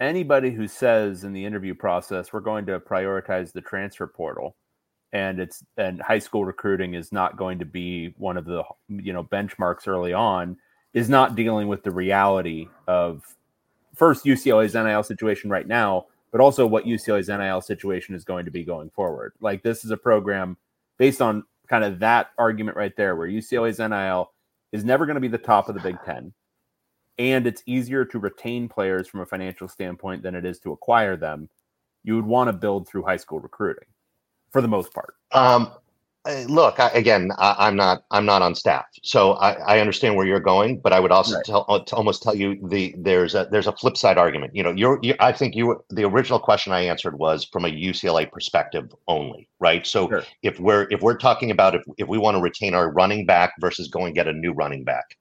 anybody 0.00 0.50
who 0.50 0.68
says 0.68 1.24
in 1.24 1.32
the 1.32 1.46
interview 1.46 1.74
process 1.74 2.30
we're 2.30 2.40
going 2.40 2.66
to 2.66 2.78
prioritize 2.78 3.50
the 3.50 3.62
transfer 3.62 4.06
portal 4.06 4.54
and 5.14 5.40
it's 5.40 5.64
and 5.78 6.02
high 6.02 6.18
school 6.18 6.44
recruiting 6.44 6.92
is 6.92 7.10
not 7.10 7.38
going 7.38 7.58
to 7.58 7.64
be 7.64 8.12
one 8.18 8.36
of 8.36 8.44
the 8.44 8.62
you 8.90 9.14
know 9.14 9.24
benchmarks 9.24 9.88
early 9.88 10.12
on 10.12 10.54
is 10.92 11.08
not 11.08 11.34
dealing 11.34 11.68
with 11.68 11.82
the 11.82 11.90
reality 11.90 12.68
of 12.86 13.34
first 13.94 14.26
UCLA's 14.26 14.74
NIL 14.74 15.02
situation 15.02 15.48
right 15.48 15.66
now, 15.66 16.04
but 16.32 16.42
also 16.42 16.66
what 16.66 16.84
UCLA's 16.84 17.28
NIL 17.28 17.62
situation 17.62 18.14
is 18.14 18.24
going 18.24 18.44
to 18.44 18.50
be 18.50 18.62
going 18.62 18.90
forward. 18.90 19.32
Like 19.40 19.62
this 19.62 19.86
is 19.86 19.90
a 19.90 19.96
program 19.96 20.58
based 20.98 21.22
on 21.22 21.44
kind 21.68 21.84
of 21.84 21.98
that 22.00 22.28
argument 22.38 22.76
right 22.76 22.96
there, 22.96 23.16
where 23.16 23.28
UCLA's 23.28 23.78
NIL 23.78 24.32
is 24.72 24.84
never 24.84 25.06
going 25.06 25.14
to 25.14 25.20
be 25.20 25.28
the 25.28 25.38
top 25.38 25.68
of 25.68 25.74
the 25.74 25.80
Big 25.80 25.96
Ten, 26.04 26.32
and 27.18 27.46
it's 27.46 27.62
easier 27.66 28.04
to 28.04 28.18
retain 28.18 28.68
players 28.68 29.08
from 29.08 29.20
a 29.20 29.26
financial 29.26 29.68
standpoint 29.68 30.22
than 30.22 30.34
it 30.34 30.44
is 30.44 30.58
to 30.60 30.72
acquire 30.72 31.16
them. 31.16 31.48
You 32.04 32.16
would 32.16 32.26
want 32.26 32.48
to 32.48 32.52
build 32.52 32.88
through 32.88 33.02
high 33.02 33.16
school 33.16 33.40
recruiting, 33.40 33.88
for 34.50 34.60
the 34.60 34.68
most 34.68 34.92
part. 34.92 35.14
Um, 35.32 35.72
look, 36.48 36.80
I, 36.80 36.88
again, 36.90 37.30
I, 37.38 37.68
am 37.68 37.76
not 37.76 38.04
I'm 38.10 38.26
not 38.26 38.42
on 38.42 38.54
staff, 38.54 38.84
so 39.02 39.32
I, 39.34 39.52
I 39.76 39.80
understand 39.80 40.16
where 40.16 40.26
you're 40.26 40.40
going, 40.40 40.78
but 40.80 40.92
I 40.92 41.00
would 41.00 41.12
also 41.12 41.36
right. 41.36 41.44
tell 41.44 41.64
uh, 41.68 41.80
almost 41.92 42.22
tell 42.22 42.34
you 42.34 42.58
the 42.68 42.94
there's 42.98 43.34
a 43.34 43.48
there's 43.50 43.66
a 43.66 43.72
flip 43.72 43.96
side 43.96 44.18
argument. 44.18 44.54
You 44.54 44.62
know, 44.62 44.72
you're 44.72 44.98
you, 45.02 45.14
I 45.20 45.32
think 45.32 45.54
you 45.54 45.82
the 45.90 46.04
original 46.04 46.38
question 46.38 46.72
I 46.72 46.80
answered 46.80 47.18
was 47.18 47.44
from 47.44 47.64
a 47.64 47.68
UCLA 47.68 48.30
perspective 48.30 48.92
only, 49.06 49.48
right? 49.60 49.86
So 49.86 50.08
sure. 50.08 50.24
if 50.42 50.58
we're 50.60 50.86
if 50.90 51.00
we're 51.00 51.16
talking 51.16 51.50
about 51.50 51.74
if 51.74 51.82
if 51.96 52.08
we 52.08 52.18
want 52.18 52.36
to 52.36 52.42
retain 52.42 52.74
our 52.74 52.90
running 52.92 53.24
back 53.24 53.52
versus 53.60 53.88
going 53.88 54.14
get 54.14 54.28
a 54.28 54.32
new 54.32 54.52
running 54.52 54.84
back, 54.84 55.16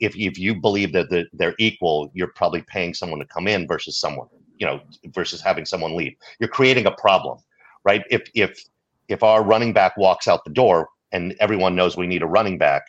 if 0.00 0.16
if 0.16 0.38
you 0.38 0.60
believe 0.60 0.92
that 0.92 1.10
the, 1.10 1.26
they're 1.32 1.54
equal, 1.58 2.10
you're 2.14 2.32
probably 2.34 2.62
paying 2.62 2.94
someone 2.94 3.20
to 3.20 3.26
come 3.26 3.46
in 3.46 3.66
versus 3.66 3.98
someone 3.98 4.28
you 4.58 4.66
know 4.66 4.80
versus 5.14 5.40
having 5.40 5.64
someone 5.64 5.96
leave. 5.96 6.14
You're 6.40 6.48
creating 6.48 6.86
a 6.86 6.92
problem, 6.92 7.38
right? 7.84 8.02
If 8.10 8.30
if 8.34 8.64
if 9.08 9.22
our 9.22 9.42
running 9.42 9.72
back 9.72 9.96
walks 9.96 10.28
out 10.28 10.44
the 10.44 10.52
door 10.52 10.88
and 11.12 11.34
everyone 11.40 11.74
knows 11.74 11.96
we 11.96 12.06
need 12.06 12.22
a 12.22 12.26
running 12.26 12.58
back, 12.58 12.82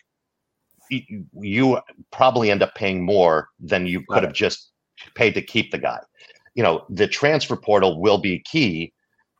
you, 0.89 1.80
probably 2.11 2.51
end 2.51 2.63
up 2.63 2.76
paying 2.76 3.03
more 3.03 3.49
than 3.59 3.88
you 3.88 4.03
could 4.09 4.24
have 4.24 4.34
just 4.34 4.72
paid 5.15 5.34
to 5.34 5.41
keep 5.41 5.72
the 5.72 5.78
guy. 5.78 5.99
You 6.55 6.63
know, 6.63 6.86
the 6.89 7.07
transfer 7.07 7.55
portal 7.55 8.01
will 8.01 8.17
be 8.17 8.39
key, 8.39 8.91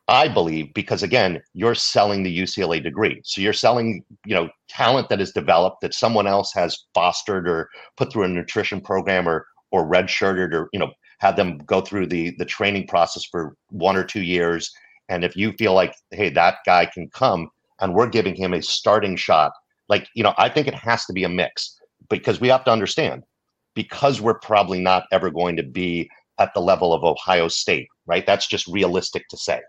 I 0.08 0.28
believe, 0.28 0.72
because 0.74 1.02
again, 1.02 1.42
you're 1.52 1.74
selling 1.74 2.22
the 2.22 2.38
UCLA 2.38 2.82
degree. 2.82 3.20
So 3.24 3.40
you're 3.40 3.52
selling, 3.52 4.04
you 4.24 4.34
know, 4.34 4.48
talent 4.68 5.08
that 5.08 5.20
is 5.20 5.32
developed 5.32 5.80
that 5.82 5.92
someone 5.92 6.26
else 6.26 6.52
has 6.54 6.86
fostered 6.94 7.48
or 7.48 7.68
put 7.96 8.12
through 8.12 8.24
a 8.24 8.28
nutrition 8.28 8.80
program 8.80 9.28
or 9.28 9.46
or 9.72 9.88
redshirted 9.88 10.52
or, 10.52 10.68
you 10.72 10.80
know, 10.80 10.90
had 11.18 11.36
them 11.36 11.58
go 11.58 11.80
through 11.80 12.06
the 12.06 12.34
the 12.38 12.44
training 12.44 12.86
process 12.86 13.24
for 13.24 13.54
one 13.70 13.96
or 13.96 14.04
two 14.04 14.22
years 14.22 14.72
and 15.10 15.24
if 15.24 15.36
you 15.36 15.52
feel 15.52 15.74
like, 15.74 15.94
hey, 16.12 16.30
that 16.30 16.58
guy 16.64 16.86
can 16.86 17.10
come 17.10 17.50
and 17.80 17.94
we're 17.94 18.08
giving 18.08 18.34
him 18.34 18.54
a 18.54 18.62
starting 18.62 19.16
shot, 19.16 19.52
like, 19.88 20.08
you 20.14 20.22
know, 20.22 20.32
I 20.38 20.48
think 20.48 20.68
it 20.68 20.74
has 20.74 21.04
to 21.06 21.12
be 21.12 21.24
a 21.24 21.28
mix 21.28 21.76
because 22.08 22.40
we 22.40 22.48
have 22.48 22.64
to 22.64 22.70
understand 22.70 23.24
because 23.74 24.20
we're 24.20 24.38
probably 24.38 24.80
not 24.80 25.04
ever 25.10 25.28
going 25.30 25.56
to 25.56 25.64
be 25.64 26.08
at 26.38 26.54
the 26.54 26.60
level 26.60 26.94
of 26.94 27.02
Ohio 27.02 27.48
State, 27.48 27.88
right? 28.06 28.24
That's 28.24 28.46
just 28.46 28.68
realistic 28.68 29.26
to 29.28 29.36
say. 29.36 29.60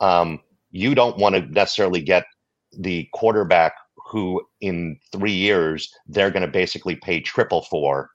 Um, 0.00 0.40
you 0.70 0.94
don't 0.94 1.18
want 1.18 1.34
to 1.34 1.42
necessarily 1.42 2.00
get 2.00 2.24
the 2.72 3.06
quarterback 3.12 3.74
who 4.06 4.42
in 4.62 4.98
three 5.12 5.32
years 5.32 5.92
they're 6.06 6.30
going 6.30 6.46
to 6.46 6.50
basically 6.50 6.96
pay 6.96 7.20
triple 7.20 7.62
for 7.62 8.08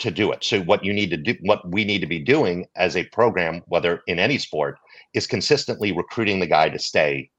to 0.00 0.10
do 0.10 0.32
it. 0.32 0.42
So 0.42 0.60
what 0.62 0.84
you 0.84 0.92
need 0.92 1.10
to 1.10 1.16
do, 1.16 1.36
what 1.42 1.68
we 1.68 1.84
need 1.84 2.00
to 2.00 2.06
be 2.06 2.18
doing 2.18 2.66
as 2.76 2.96
a 2.96 3.04
program, 3.04 3.62
whether 3.66 4.02
in 4.06 4.18
any 4.18 4.38
sport, 4.38 4.78
is 5.14 5.26
consistently 5.26 5.92
recruiting 5.92 6.40
the 6.40 6.46
guy 6.46 6.68
to 6.68 6.78
stay, 6.78 7.30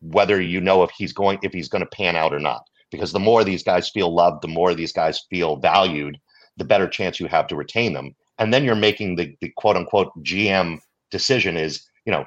whether 0.00 0.40
you 0.40 0.60
know 0.60 0.82
if 0.82 0.90
he's 0.90 1.12
going 1.12 1.38
if 1.42 1.52
he's 1.52 1.68
going 1.68 1.84
to 1.84 1.90
pan 1.90 2.16
out 2.16 2.34
or 2.34 2.40
not. 2.40 2.62
Because 2.90 3.12
the 3.12 3.20
more 3.20 3.44
these 3.44 3.62
guys 3.62 3.88
feel 3.88 4.14
loved, 4.14 4.42
the 4.42 4.48
more 4.48 4.74
these 4.74 4.92
guys 4.92 5.24
feel 5.30 5.56
valued, 5.56 6.18
the 6.56 6.64
better 6.64 6.86
chance 6.86 7.18
you 7.18 7.26
have 7.26 7.46
to 7.46 7.56
retain 7.56 7.92
them. 7.94 8.14
And 8.38 8.52
then 8.52 8.64
you're 8.64 8.74
making 8.74 9.16
the, 9.16 9.34
the 9.40 9.50
quote 9.56 9.76
unquote 9.76 10.12
GM 10.22 10.78
decision 11.10 11.56
is, 11.56 11.86
you 12.04 12.12
know, 12.12 12.24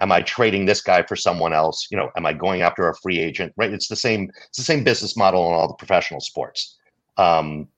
am 0.00 0.12
I 0.12 0.22
trading 0.22 0.66
this 0.66 0.80
guy 0.80 1.02
for 1.02 1.16
someone 1.16 1.52
else? 1.52 1.88
You 1.90 1.96
know, 1.96 2.10
am 2.16 2.26
I 2.26 2.32
going 2.32 2.62
after 2.62 2.88
a 2.88 2.96
free 2.96 3.18
agent? 3.18 3.52
Right. 3.56 3.72
It's 3.72 3.88
the 3.88 3.96
same, 3.96 4.30
it's 4.48 4.58
the 4.58 4.64
same 4.64 4.84
business 4.84 5.16
model 5.16 5.46
in 5.48 5.54
all 5.54 5.68
the 5.68 5.74
professional 5.74 6.20
sports. 6.20 6.76
Um, 7.16 7.68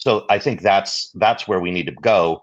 so 0.00 0.24
I 0.30 0.38
think 0.38 0.62
that's 0.62 1.10
that's 1.14 1.46
where 1.46 1.60
we 1.60 1.70
need 1.70 1.86
to 1.86 1.92
go. 1.92 2.42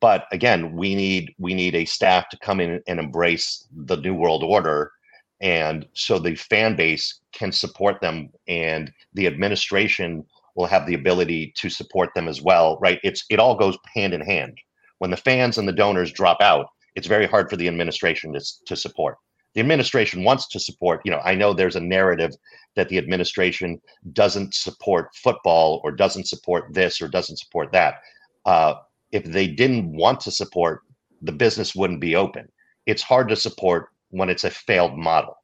But 0.00 0.26
again 0.32 0.76
we 0.76 0.94
need 0.94 1.34
we 1.38 1.54
need 1.54 1.74
a 1.74 1.86
staff 1.86 2.28
to 2.28 2.38
come 2.38 2.60
in 2.60 2.82
and 2.86 3.00
embrace 3.00 3.66
the 3.74 3.96
new 3.96 4.14
world 4.14 4.44
order. 4.44 4.92
And 5.40 5.86
so 5.94 6.18
the 6.18 6.34
fan 6.34 6.76
base 6.76 7.20
can 7.32 7.50
support 7.50 8.02
them 8.02 8.28
and 8.46 8.92
the 9.14 9.26
administration 9.26 10.24
will 10.54 10.66
have 10.66 10.86
the 10.86 10.94
ability 10.94 11.54
to 11.56 11.70
support 11.70 12.10
them 12.14 12.28
as 12.28 12.42
well 12.42 12.78
right? 12.82 13.00
It's 13.02 13.24
it 13.30 13.40
all 13.40 13.56
goes 13.56 13.78
hand 13.94 14.12
in 14.12 14.20
hand. 14.20 14.58
When 14.98 15.10
the 15.10 15.16
fans 15.16 15.56
and 15.56 15.66
the 15.66 15.72
donors 15.72 16.12
drop 16.12 16.42
out 16.42 16.66
it's 16.96 17.06
very 17.06 17.26
hard 17.26 17.48
for 17.48 17.56
the 17.56 17.68
administration 17.68 18.34
to, 18.34 18.40
to 18.66 18.76
support 18.76 19.16
the 19.54 19.60
administration 19.60 20.24
wants 20.24 20.46
to 20.48 20.60
support 20.60 21.00
you 21.04 21.10
know 21.10 21.20
i 21.24 21.34
know 21.34 21.52
there's 21.52 21.76
a 21.76 21.80
narrative 21.80 22.32
that 22.76 22.88
the 22.88 22.98
administration 22.98 23.80
doesn't 24.12 24.54
support 24.54 25.14
football 25.14 25.80
or 25.84 25.90
doesn't 25.90 26.28
support 26.28 26.72
this 26.72 27.00
or 27.00 27.08
doesn't 27.08 27.38
support 27.38 27.72
that 27.72 28.00
uh, 28.46 28.74
if 29.12 29.24
they 29.24 29.46
didn't 29.46 29.92
want 29.92 30.20
to 30.20 30.30
support, 30.30 30.82
the 31.22 31.32
business 31.32 31.74
wouldn't 31.74 32.00
be 32.00 32.16
open. 32.16 32.48
It's 32.86 33.02
hard 33.02 33.28
to 33.28 33.36
support 33.36 33.88
when 34.10 34.28
it's 34.28 34.44
a 34.44 34.50
failed 34.50 34.96
model. 34.96 35.36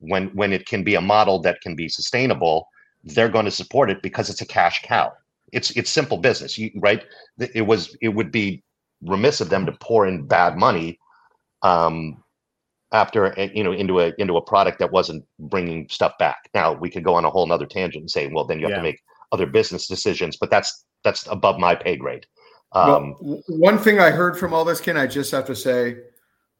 When 0.00 0.28
when 0.28 0.52
it 0.52 0.66
can 0.66 0.84
be 0.84 0.94
a 0.94 1.00
model 1.00 1.40
that 1.40 1.60
can 1.60 1.74
be 1.74 1.88
sustainable, 1.88 2.68
they're 3.04 3.28
going 3.28 3.44
to 3.44 3.50
support 3.50 3.90
it 3.90 4.02
because 4.02 4.30
it's 4.30 4.40
a 4.40 4.46
cash 4.46 4.82
cow. 4.82 5.12
It's 5.52 5.70
it's 5.72 5.90
simple 5.90 6.18
business, 6.18 6.56
you, 6.56 6.70
right? 6.76 7.04
It 7.54 7.62
was 7.62 7.96
it 8.00 8.10
would 8.10 8.30
be 8.30 8.62
remiss 9.02 9.40
of 9.40 9.48
them 9.50 9.66
to 9.66 9.72
pour 9.72 10.06
in 10.06 10.26
bad 10.26 10.56
money 10.56 10.98
um, 11.62 12.22
after 12.92 13.38
eh, 13.38 13.48
you 13.54 13.62
know 13.62 13.72
into 13.72 14.00
a 14.00 14.12
into 14.18 14.36
a 14.36 14.42
product 14.42 14.78
that 14.78 14.92
wasn't 14.92 15.24
bringing 15.38 15.88
stuff 15.88 16.12
back. 16.18 16.48
Now 16.54 16.72
we 16.72 16.90
could 16.90 17.04
go 17.04 17.14
on 17.14 17.24
a 17.24 17.30
whole 17.30 17.46
nother 17.46 17.66
tangent 17.66 18.02
and 18.02 18.10
say, 18.10 18.28
well, 18.28 18.44
then 18.44 18.58
you 18.58 18.66
have 18.66 18.70
yeah. 18.70 18.76
to 18.76 18.82
make 18.82 19.00
other 19.32 19.46
business 19.46 19.86
decisions, 19.86 20.36
but 20.36 20.50
that's 20.50 20.84
that's 21.04 21.26
above 21.26 21.58
my 21.58 21.74
pay 21.74 21.96
grade. 21.96 22.26
Um, 22.72 23.16
well, 23.20 23.42
one 23.48 23.78
thing 23.78 23.98
I 23.98 24.10
heard 24.10 24.38
from 24.38 24.52
all 24.52 24.64
this, 24.64 24.80
Ken, 24.80 24.96
I 24.96 25.06
just 25.06 25.30
have 25.30 25.46
to 25.46 25.56
say, 25.56 25.96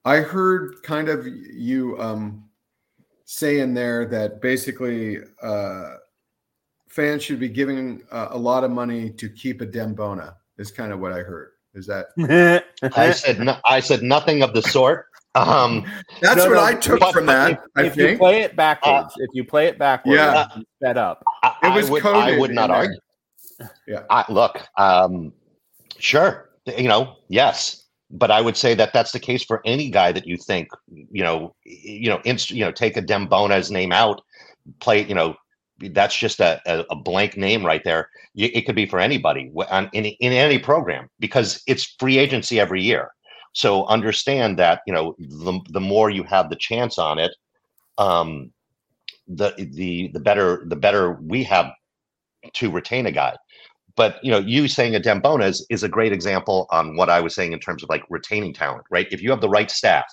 I 0.04 0.16
heard 0.16 0.82
kind 0.82 1.08
of 1.08 1.26
you 1.26 2.00
um, 2.00 2.48
saying 3.24 3.74
there 3.74 4.06
that 4.06 4.40
basically 4.40 5.18
uh, 5.42 5.96
fans 6.88 7.22
should 7.22 7.40
be 7.40 7.48
giving 7.48 8.02
uh, 8.10 8.28
a 8.30 8.38
lot 8.38 8.64
of 8.64 8.70
money 8.70 9.10
to 9.10 9.28
keep 9.28 9.60
Adem 9.60 9.94
Bona. 9.94 10.36
Is 10.56 10.72
kind 10.72 10.92
of 10.92 10.98
what 10.98 11.12
I 11.12 11.18
heard. 11.18 11.52
Is 11.74 11.86
that? 11.86 12.06
I 12.96 13.12
said 13.12 13.38
no, 13.38 13.58
I 13.64 13.80
said 13.80 14.02
nothing 14.02 14.42
of 14.42 14.54
the 14.54 14.62
sort. 14.62 15.07
Um, 15.34 15.84
That's 16.20 16.36
no, 16.36 16.48
what 16.48 16.54
no, 16.54 16.64
I 16.64 16.74
took 16.74 17.12
from 17.12 17.26
that. 17.26 17.52
If, 17.52 17.58
I 17.76 17.84
if 17.84 17.94
think. 17.94 18.10
you 18.12 18.18
play 18.18 18.40
it 18.40 18.56
backwards, 18.56 19.14
uh, 19.14 19.22
if 19.22 19.30
you 19.34 19.44
play 19.44 19.66
it 19.66 19.78
backwards, 19.78 20.16
yeah, 20.16 20.48
set 20.82 20.96
up. 20.96 21.22
I, 21.42 21.54
it 21.64 21.74
was 21.74 21.88
I 21.88 21.92
would, 21.92 22.02
coded. 22.02 22.34
I 22.34 22.38
would 22.38 22.50
not 22.52 22.70
argue. 22.70 22.98
Yeah. 23.86 24.04
I, 24.10 24.24
look, 24.30 24.60
um, 24.76 25.32
Sure. 25.98 26.50
You 26.66 26.88
know, 26.88 27.16
yes. 27.28 27.84
But 28.10 28.30
I 28.30 28.40
would 28.40 28.56
say 28.56 28.74
that 28.74 28.92
that's 28.94 29.12
the 29.12 29.20
case 29.20 29.44
for 29.44 29.60
any 29.66 29.90
guy 29.90 30.12
that 30.12 30.26
you 30.26 30.38
think, 30.38 30.68
you 31.10 31.22
know, 31.22 31.54
you 31.64 32.08
know, 32.08 32.20
inst- 32.24 32.50
you 32.50 32.64
know, 32.64 32.72
take 32.72 32.94
Adem 32.94 33.28
Bona's 33.28 33.70
name 33.70 33.92
out, 33.92 34.22
play, 34.80 35.04
you 35.04 35.14
know, 35.14 35.36
that's 35.78 36.16
just 36.16 36.40
a, 36.40 36.60
a, 36.66 36.86
a 36.90 36.96
blank 36.96 37.36
name 37.36 37.64
right 37.66 37.84
there. 37.84 38.08
It 38.34 38.64
could 38.64 38.74
be 38.74 38.86
for 38.86 38.98
anybody 38.98 39.52
on, 39.70 39.90
in, 39.92 40.06
in 40.06 40.32
any 40.32 40.58
program 40.58 41.10
because 41.20 41.62
it's 41.66 41.96
free 41.98 42.18
agency 42.18 42.58
every 42.58 42.82
year. 42.82 43.10
So 43.58 43.86
understand 43.86 44.56
that, 44.60 44.82
you 44.86 44.92
know, 44.92 45.16
the, 45.18 45.58
the 45.70 45.80
more 45.80 46.10
you 46.10 46.22
have 46.22 46.48
the 46.48 46.54
chance 46.54 46.96
on 46.96 47.18
it, 47.18 47.34
um, 47.98 48.52
the, 49.26 49.52
the, 49.72 50.12
the 50.14 50.20
better, 50.20 50.62
the 50.68 50.76
better 50.76 51.14
we 51.14 51.42
have 51.42 51.72
to 52.52 52.70
retain 52.70 53.06
a 53.06 53.10
guy. 53.10 53.34
But 53.96 54.22
you 54.22 54.30
know, 54.30 54.38
you 54.38 54.68
saying 54.68 54.92
Adem 54.92 55.20
Bona 55.20 55.46
is, 55.46 55.66
is 55.70 55.82
a 55.82 55.88
great 55.88 56.12
example 56.12 56.68
on 56.70 56.96
what 56.96 57.10
I 57.10 57.20
was 57.20 57.34
saying 57.34 57.52
in 57.52 57.58
terms 57.58 57.82
of 57.82 57.88
like 57.88 58.04
retaining 58.08 58.54
talent, 58.54 58.84
right? 58.92 59.08
If 59.10 59.20
you 59.20 59.30
have 59.30 59.40
the 59.40 59.48
right 59.48 59.72
staff 59.72 60.06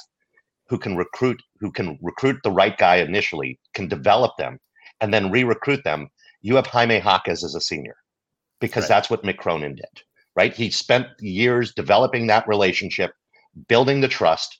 who 0.68 0.80
can 0.80 0.98
recruit, 0.98 1.39
who 1.60 1.72
can 1.72 2.00
recruit 2.02 2.39
the 2.43 2.50
right 2.50 2.76
guy 2.76 2.96
initially, 2.96 3.60
can 3.76 3.88
develop 3.88 4.32
them, 4.39 4.58
and 5.02 5.14
then 5.14 5.30
re-recruit 5.30 5.84
them, 5.84 6.10
you 6.41 6.56
have 6.56 6.66
Jaime 6.66 6.98
Jaquez 6.98 7.43
as 7.43 7.54
a 7.54 7.62
senior, 7.62 7.96
because 8.60 8.86
right. 8.86 8.89
that's 8.89 9.12
what 9.12 9.22
Mick 9.22 9.38
Cronin 9.38 9.76
did, 9.76 10.02
right? 10.36 10.52
He 10.52 10.72
spent 10.72 11.06
years 11.20 11.76
developing 11.76 12.26
that 12.26 12.48
relationship, 12.48 13.12
building 13.68 14.01
the 14.01 14.08
trust. 14.08 14.60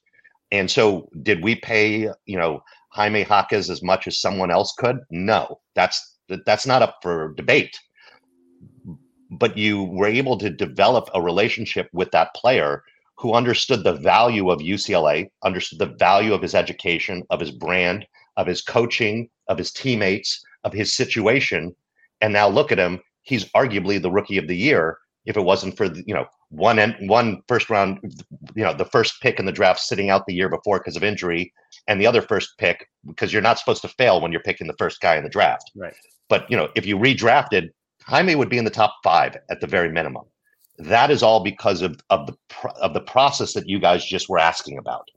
And 0.51 0.69
so 0.69 1.09
did 1.23 1.43
we 1.43 1.55
pay, 1.55 2.09
you 2.25 2.37
know, 2.37 2.61
Jaime 2.91 3.21
Jaquez 3.23 3.69
as 3.69 3.83
much 3.83 4.07
as 4.07 4.21
someone 4.21 4.51
else 4.51 4.73
could? 4.77 4.99
No, 5.09 5.59
that's 5.75 6.17
that's 6.45 6.65
not 6.65 6.81
up 6.81 6.97
for 7.01 7.33
debate 7.35 7.77
but 9.31 9.57
you 9.57 9.83
were 9.83 10.07
able 10.07 10.37
to 10.37 10.49
develop 10.49 11.09
a 11.13 11.21
relationship 11.21 11.89
with 11.93 12.11
that 12.11 12.33
player 12.35 12.83
who 13.17 13.33
understood 13.33 13.83
the 13.83 13.93
value 13.93 14.49
of 14.49 14.59
UCLA, 14.59 15.29
understood 15.43 15.79
the 15.79 15.95
value 15.97 16.33
of 16.33 16.41
his 16.41 16.53
education, 16.53 17.23
of 17.29 17.39
his 17.39 17.51
brand, 17.51 18.05
of 18.37 18.47
his 18.47 18.61
coaching, 18.61 19.29
of 19.47 19.57
his 19.57 19.71
teammates, 19.71 20.43
of 20.63 20.73
his 20.73 20.93
situation. 20.93 21.75
And 22.21 22.33
now 22.33 22.47
look 22.47 22.71
at 22.71 22.79
him. 22.79 22.99
He's 23.23 23.45
arguably 23.51 24.01
the 24.01 24.11
rookie 24.11 24.37
of 24.37 24.47
the 24.47 24.57
year 24.57 24.97
if 25.25 25.37
it 25.37 25.41
wasn't 25.41 25.77
for, 25.77 25.85
you 25.85 26.13
know, 26.13 26.25
one 26.55 26.95
one 27.01 27.41
first 27.47 27.69
round, 27.69 27.99
you 28.55 28.63
know, 28.63 28.73
the 28.73 28.85
first 28.85 29.21
pick 29.21 29.39
in 29.39 29.45
the 29.45 29.51
draft 29.51 29.79
sitting 29.79 30.09
out 30.09 30.25
the 30.25 30.33
year 30.33 30.49
before 30.49 30.79
because 30.79 30.95
of 30.95 31.03
injury, 31.03 31.53
and 31.87 31.99
the 31.99 32.07
other 32.07 32.21
first 32.21 32.57
pick 32.57 32.89
because 33.07 33.33
you're 33.33 33.41
not 33.41 33.59
supposed 33.59 33.81
to 33.81 33.87
fail 33.87 34.21
when 34.21 34.31
you're 34.31 34.41
picking 34.41 34.67
the 34.67 34.75
first 34.77 35.01
guy 35.01 35.15
in 35.15 35.23
the 35.23 35.29
draft. 35.29 35.71
Right. 35.75 35.93
But 36.29 36.49
you 36.49 36.57
know, 36.57 36.69
if 36.75 36.85
you 36.85 36.97
redrafted 36.97 37.69
Jaime 38.07 38.35
would 38.35 38.49
be 38.49 38.57
in 38.57 38.65
the 38.65 38.71
top 38.71 38.95
five 39.03 39.35
at 39.49 39.61
the 39.61 39.67
very 39.67 39.89
minimum. 39.89 40.25
That 40.77 41.09
is 41.09 41.23
all 41.23 41.43
because 41.43 41.81
of, 41.81 41.99
of 42.09 42.27
the 42.27 42.35
of 42.81 42.93
the 42.93 43.01
process 43.01 43.53
that 43.53 43.67
you 43.67 43.79
guys 43.79 44.05
just 44.05 44.29
were 44.29 44.39
asking 44.39 44.77
about. 44.77 45.07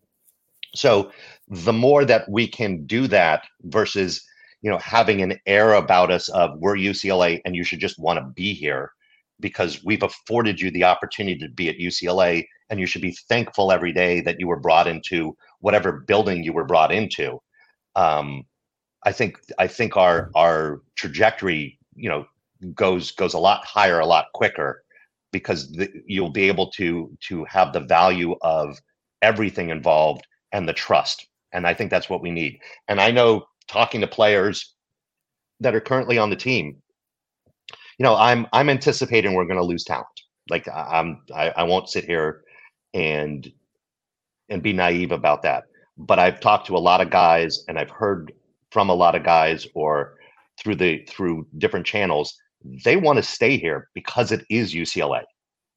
So 0.74 1.10
the 1.48 1.72
more 1.72 2.04
that 2.04 2.28
we 2.30 2.46
can 2.46 2.86
do 2.86 3.06
that 3.08 3.44
versus 3.64 4.24
you 4.62 4.70
know 4.70 4.78
having 4.78 5.20
an 5.20 5.38
air 5.46 5.74
about 5.74 6.10
us 6.10 6.28
of 6.30 6.58
we're 6.58 6.76
UCLA 6.76 7.40
and 7.44 7.54
you 7.54 7.64
should 7.64 7.80
just 7.80 7.98
want 7.98 8.18
to 8.18 8.24
be 8.34 8.54
here 8.54 8.92
because 9.40 9.84
we've 9.84 10.02
afforded 10.02 10.60
you 10.60 10.70
the 10.70 10.84
opportunity 10.84 11.38
to 11.38 11.48
be 11.48 11.68
at 11.68 11.78
UCLA 11.78 12.46
and 12.70 12.78
you 12.80 12.86
should 12.86 13.02
be 13.02 13.16
thankful 13.28 13.72
every 13.72 13.92
day 13.92 14.20
that 14.20 14.38
you 14.38 14.46
were 14.46 14.58
brought 14.58 14.86
into 14.86 15.36
whatever 15.60 16.04
building 16.06 16.44
you 16.44 16.52
were 16.52 16.64
brought 16.64 16.92
into. 16.92 17.38
Um, 17.96 18.44
I 19.04 19.12
think 19.12 19.38
I 19.58 19.66
think 19.66 19.96
our 19.96 20.30
our 20.34 20.82
trajectory, 20.96 21.78
you 21.94 22.08
know, 22.08 22.26
goes 22.74 23.12
goes 23.12 23.34
a 23.34 23.38
lot 23.38 23.64
higher, 23.64 24.00
a 24.00 24.06
lot 24.06 24.26
quicker, 24.34 24.82
because 25.32 25.70
the, 25.72 25.90
you'll 26.06 26.30
be 26.30 26.48
able 26.48 26.70
to 26.72 27.16
to 27.28 27.44
have 27.44 27.72
the 27.72 27.80
value 27.80 28.34
of 28.42 28.78
everything 29.22 29.70
involved 29.70 30.26
and 30.52 30.68
the 30.68 30.72
trust, 30.72 31.26
and 31.52 31.66
I 31.66 31.74
think 31.74 31.90
that's 31.90 32.10
what 32.10 32.22
we 32.22 32.30
need. 32.30 32.58
And 32.88 33.00
I 33.00 33.10
know 33.10 33.46
talking 33.68 34.00
to 34.00 34.06
players 34.06 34.74
that 35.60 35.74
are 35.74 35.80
currently 35.80 36.18
on 36.18 36.30
the 36.30 36.36
team, 36.36 36.82
you 37.98 38.04
know, 38.04 38.16
I'm 38.16 38.46
I'm 38.52 38.70
anticipating 38.70 39.34
we're 39.34 39.44
going 39.44 39.58
to 39.58 39.64
lose 39.64 39.84
talent. 39.84 40.06
Like 40.50 40.66
I'm 40.68 41.22
I, 41.34 41.50
I 41.50 41.62
won't 41.64 41.88
sit 41.88 42.04
here 42.04 42.42
and 42.94 43.50
and 44.48 44.62
be 44.62 44.72
naive 44.72 45.12
about 45.12 45.42
that. 45.42 45.64
But 45.98 46.18
I've 46.18 46.40
talked 46.40 46.66
to 46.68 46.76
a 46.76 46.78
lot 46.78 47.00
of 47.00 47.10
guys 47.10 47.64
and 47.68 47.78
I've 47.78 47.90
heard 47.90 48.32
from 48.70 48.88
a 48.88 48.94
lot 48.94 49.14
of 49.14 49.24
guys 49.24 49.66
or 49.74 50.14
through 50.58 50.76
the 50.76 51.04
through 51.08 51.46
different 51.58 51.86
channels 51.86 52.34
they 52.84 52.96
want 52.96 53.16
to 53.18 53.22
stay 53.22 53.56
here 53.56 53.88
because 53.94 54.32
it 54.32 54.44
is 54.50 54.74
UCLA. 54.74 55.22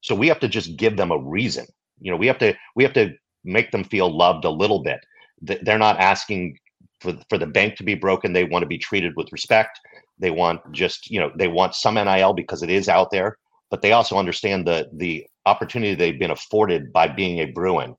So 0.00 0.14
we 0.14 0.28
have 0.28 0.40
to 0.40 0.48
just 0.48 0.76
give 0.76 0.96
them 0.96 1.10
a 1.10 1.18
reason. 1.18 1.66
You 2.00 2.10
know, 2.10 2.16
we 2.16 2.26
have 2.26 2.38
to 2.38 2.54
we 2.74 2.82
have 2.82 2.92
to 2.94 3.12
make 3.44 3.70
them 3.70 3.84
feel 3.84 4.14
loved 4.14 4.44
a 4.44 4.50
little 4.50 4.82
bit. 4.82 4.98
They're 5.40 5.78
not 5.78 6.00
asking 6.00 6.58
for 7.00 7.14
for 7.28 7.38
the 7.38 7.46
bank 7.46 7.76
to 7.76 7.84
be 7.84 7.94
broken. 7.94 8.32
They 8.32 8.44
want 8.44 8.62
to 8.62 8.68
be 8.68 8.78
treated 8.78 9.14
with 9.16 9.32
respect. 9.32 9.78
They 10.22 10.30
want 10.30 10.60
just 10.70 11.10
you 11.10 11.18
know 11.18 11.32
they 11.34 11.48
want 11.48 11.74
some 11.74 11.96
NIL 11.96 12.32
because 12.32 12.62
it 12.62 12.70
is 12.70 12.88
out 12.88 13.10
there, 13.10 13.38
but 13.70 13.82
they 13.82 13.90
also 13.90 14.16
understand 14.16 14.66
the 14.66 14.88
the 14.92 15.26
opportunity 15.46 15.94
they've 15.96 16.18
been 16.18 16.30
afforded 16.30 16.92
by 16.92 17.08
being 17.08 17.40
a 17.40 17.46
Bruin, 17.46 17.96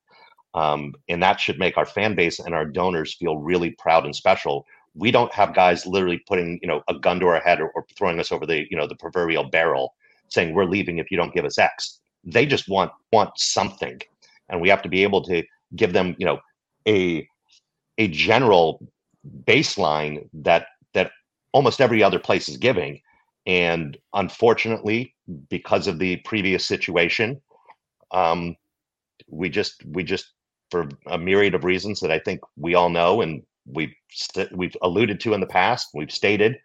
um, 0.53 0.93
and 1.09 1.21
that 1.21 1.41
should 1.41 1.59
make 1.59 1.75
our 1.75 1.85
fan 1.85 2.15
base 2.15 2.39
and 2.39 2.55
our 2.55 2.65
donors 2.65 3.15
feel 3.15 3.37
really 3.37 3.71
proud 3.71 4.05
and 4.05 4.15
special. 4.15 4.65
We 4.95 5.11
don't 5.11 5.33
have 5.33 5.53
guys 5.53 5.85
literally 5.85 6.23
putting 6.25 6.59
you 6.61 6.67
know 6.69 6.81
a 6.87 6.97
gun 6.97 7.19
to 7.19 7.27
our 7.27 7.41
head 7.41 7.59
or, 7.59 7.71
or 7.75 7.85
throwing 7.97 8.21
us 8.21 8.31
over 8.31 8.45
the 8.45 8.65
you 8.71 8.77
know 8.77 8.87
the 8.87 8.95
proverbial 8.95 9.49
barrel, 9.49 9.93
saying 10.29 10.53
we're 10.53 10.63
leaving 10.63 10.99
if 10.99 11.11
you 11.11 11.17
don't 11.17 11.33
give 11.33 11.43
us 11.43 11.57
X. 11.57 11.99
They 12.23 12.45
just 12.45 12.69
want 12.69 12.91
want 13.11 13.31
something, 13.35 13.99
and 14.47 14.61
we 14.61 14.69
have 14.69 14.81
to 14.83 14.89
be 14.89 15.03
able 15.03 15.23
to 15.23 15.43
give 15.75 15.91
them 15.91 16.15
you 16.17 16.25
know 16.25 16.39
a 16.87 17.27
a 17.97 18.07
general 18.07 18.79
baseline 19.45 20.27
that 20.33 20.67
that 20.72 20.72
almost 21.53 21.81
every 21.81 22.03
other 22.03 22.19
place 22.19 22.49
is 22.49 22.57
giving. 22.57 23.01
And 23.45 23.97
unfortunately 24.13 25.15
because 25.49 25.87
of 25.87 25.99
the 25.99 26.17
previous 26.17 26.65
situation 26.65 27.41
um, 28.11 28.55
we 29.27 29.49
just 29.49 29.83
we 29.85 30.03
just 30.03 30.33
for 30.69 30.87
a 31.07 31.17
myriad 31.17 31.55
of 31.55 31.63
reasons 31.63 31.99
that 31.99 32.11
i 32.11 32.19
think 32.19 32.41
we 32.57 32.75
all 32.75 32.89
know 32.89 33.21
and 33.21 33.43
we've 33.65 33.93
st- 34.09 34.51
we've 34.55 34.75
alluded 34.81 35.19
to 35.19 35.33
in 35.33 35.39
the 35.39 35.45
past 35.45 35.89
we've 35.93 36.11
stated 36.11 36.57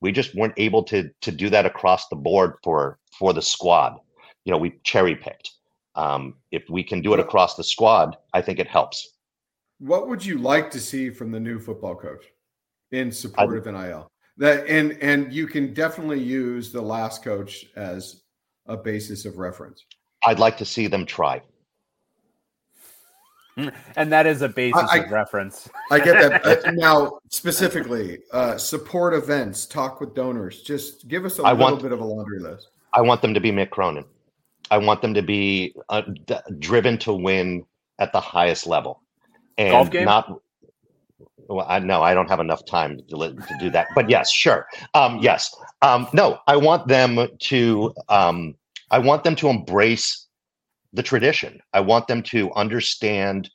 we 0.00 0.12
just 0.12 0.34
weren't 0.34 0.54
able 0.56 0.82
to 0.84 1.10
to 1.20 1.32
do 1.32 1.48
that 1.50 1.66
across 1.66 2.08
the 2.08 2.16
board 2.16 2.54
for 2.62 2.98
for 3.18 3.32
the 3.32 3.42
squad. 3.42 3.98
You 4.44 4.52
know 4.52 4.58
we 4.58 4.78
cherry 4.84 5.16
picked. 5.16 5.52
Um, 5.94 6.34
if 6.52 6.62
we 6.68 6.84
can 6.84 7.00
do 7.00 7.14
it 7.14 7.20
across 7.20 7.56
the 7.56 7.64
squad 7.64 8.16
i 8.34 8.42
think 8.42 8.58
it 8.58 8.68
helps. 8.68 9.16
What 9.78 10.08
would 10.08 10.24
you 10.24 10.38
like 10.38 10.70
to 10.72 10.80
see 10.80 11.10
from 11.10 11.30
the 11.30 11.40
new 11.40 11.58
football 11.58 11.96
coach 11.96 12.26
in 12.92 13.10
support 13.10 13.56
of 13.56 13.74
NIL? 13.74 14.10
That 14.38 14.66
and 14.66 14.92
and 15.00 15.32
you 15.32 15.46
can 15.46 15.72
definitely 15.72 16.20
use 16.20 16.70
the 16.70 16.82
last 16.82 17.24
coach 17.24 17.66
as 17.76 18.22
a 18.66 18.76
basis 18.76 19.24
of 19.24 19.38
reference. 19.38 19.84
I'd 20.26 20.38
like 20.38 20.56
to 20.58 20.64
see 20.64 20.86
them 20.86 21.06
try. 21.06 21.42
And 23.96 24.12
that 24.12 24.26
is 24.26 24.42
a 24.42 24.50
basis 24.50 24.86
I, 24.92 24.98
of 24.98 25.10
reference. 25.10 25.66
I 25.90 25.98
get 25.98 26.42
that. 26.44 26.74
now, 26.76 27.18
specifically, 27.30 28.18
uh, 28.30 28.58
support 28.58 29.14
events, 29.14 29.64
talk 29.64 29.98
with 29.98 30.14
donors. 30.14 30.60
Just 30.60 31.08
give 31.08 31.24
us 31.24 31.38
a 31.38 31.42
I 31.42 31.52
little 31.52 31.70
want, 31.70 31.82
bit 31.82 31.92
of 31.92 32.00
a 32.00 32.04
laundry 32.04 32.38
list. 32.38 32.68
I 32.92 33.00
want 33.00 33.22
them 33.22 33.32
to 33.32 33.40
be 33.40 33.50
Mick 33.50 33.70
Cronin. 33.70 34.04
I 34.70 34.76
want 34.76 35.00
them 35.00 35.14
to 35.14 35.22
be 35.22 35.74
uh, 35.88 36.02
d- 36.26 36.36
driven 36.58 36.98
to 36.98 37.14
win 37.14 37.64
at 37.98 38.12
the 38.12 38.20
highest 38.20 38.66
level 38.66 39.00
and 39.58 39.70
Golf 39.70 39.90
game? 39.90 40.04
not 40.04 40.40
well, 41.48 41.66
I 41.68 41.78
no, 41.78 42.02
I 42.02 42.14
don't 42.14 42.28
have 42.28 42.40
enough 42.40 42.64
time 42.66 42.98
to, 43.08 43.16
to 43.16 43.56
do 43.60 43.70
that. 43.70 43.88
But 43.94 44.10
yes, 44.10 44.30
sure. 44.30 44.66
Um, 44.94 45.18
yes. 45.20 45.54
Um, 45.82 46.06
no, 46.12 46.38
I 46.46 46.56
want 46.56 46.88
them 46.88 47.28
to. 47.38 47.94
Um, 48.08 48.54
I 48.90 48.98
want 48.98 49.24
them 49.24 49.34
to 49.36 49.48
embrace 49.48 50.26
the 50.92 51.02
tradition. 51.02 51.60
I 51.72 51.80
want 51.80 52.06
them 52.06 52.22
to 52.24 52.52
understand 52.54 53.50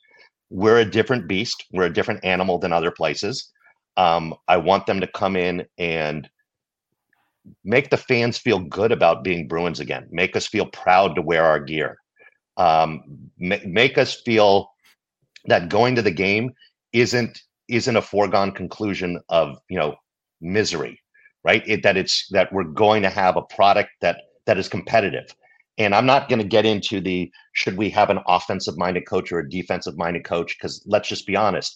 we're 0.50 0.80
a 0.80 0.84
different 0.84 1.26
beast. 1.26 1.64
We're 1.72 1.86
a 1.86 1.92
different 1.92 2.24
animal 2.24 2.58
than 2.58 2.72
other 2.72 2.90
places. 2.90 3.50
Um, 3.96 4.34
I 4.48 4.58
want 4.58 4.86
them 4.86 5.00
to 5.00 5.06
come 5.06 5.36
in 5.36 5.66
and 5.78 6.28
make 7.64 7.90
the 7.90 7.96
fans 7.96 8.38
feel 8.38 8.60
good 8.60 8.92
about 8.92 9.24
being 9.24 9.48
Bruins 9.48 9.80
again. 9.80 10.06
Make 10.10 10.36
us 10.36 10.46
feel 10.46 10.66
proud 10.66 11.14
to 11.14 11.22
wear 11.22 11.44
our 11.44 11.58
gear. 11.60 11.98
Um, 12.56 13.02
ma- 13.38 13.56
make 13.66 13.98
us 13.98 14.14
feel 14.14 14.70
that 15.46 15.68
going 15.68 15.96
to 15.96 16.02
the 16.02 16.10
game 16.10 16.52
isn't 16.92 17.42
isn't 17.72 17.96
a 17.96 18.02
foregone 18.02 18.52
conclusion 18.52 19.18
of 19.28 19.56
you 19.68 19.78
know 19.78 19.94
misery 20.40 20.98
right? 21.44 21.62
It, 21.66 21.82
that 21.82 21.96
it's 21.96 22.28
that 22.28 22.52
we're 22.52 22.64
going 22.64 23.02
to 23.02 23.10
have 23.10 23.36
a 23.36 23.42
product 23.42 23.90
that 24.00 24.18
that 24.46 24.58
is 24.58 24.68
competitive. 24.68 25.34
And 25.78 25.94
i'm 25.94 26.04
not 26.04 26.28
going 26.28 26.38
to 26.38 26.46
get 26.46 26.66
into 26.66 27.00
the 27.00 27.32
should 27.54 27.78
we 27.78 27.88
have 27.90 28.10
an 28.10 28.20
offensive 28.26 28.76
minded 28.76 29.06
coach 29.08 29.32
or 29.32 29.38
a 29.38 29.48
defensive 29.48 29.96
minded 29.96 30.24
coach? 30.24 30.56
Because 30.58 30.82
let's 30.86 31.08
just 31.08 31.26
be 31.26 31.34
honest 31.34 31.74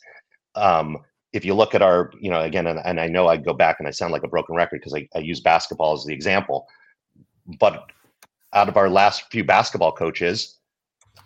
um, 0.54 0.98
if 1.32 1.44
you 1.44 1.54
look 1.54 1.74
at 1.74 1.82
our 1.82 2.10
you 2.20 2.30
know 2.30 2.40
again 2.40 2.66
and, 2.66 2.80
and 2.84 3.00
i 3.00 3.06
know 3.06 3.28
i 3.28 3.36
go 3.36 3.52
back 3.52 3.76
and 3.78 3.88
i 3.88 3.90
sound 3.90 4.12
like 4.12 4.22
a 4.22 4.28
broken 4.28 4.54
record 4.54 4.80
because 4.80 4.94
I, 4.94 5.08
I 5.14 5.20
use 5.20 5.40
basketball 5.40 5.94
as 5.94 6.04
the 6.04 6.14
example 6.14 6.66
but 7.58 7.84
out 8.54 8.68
of 8.68 8.76
our 8.76 8.88
last 8.88 9.24
few 9.30 9.44
basketball 9.44 9.92
coaches 9.92 10.58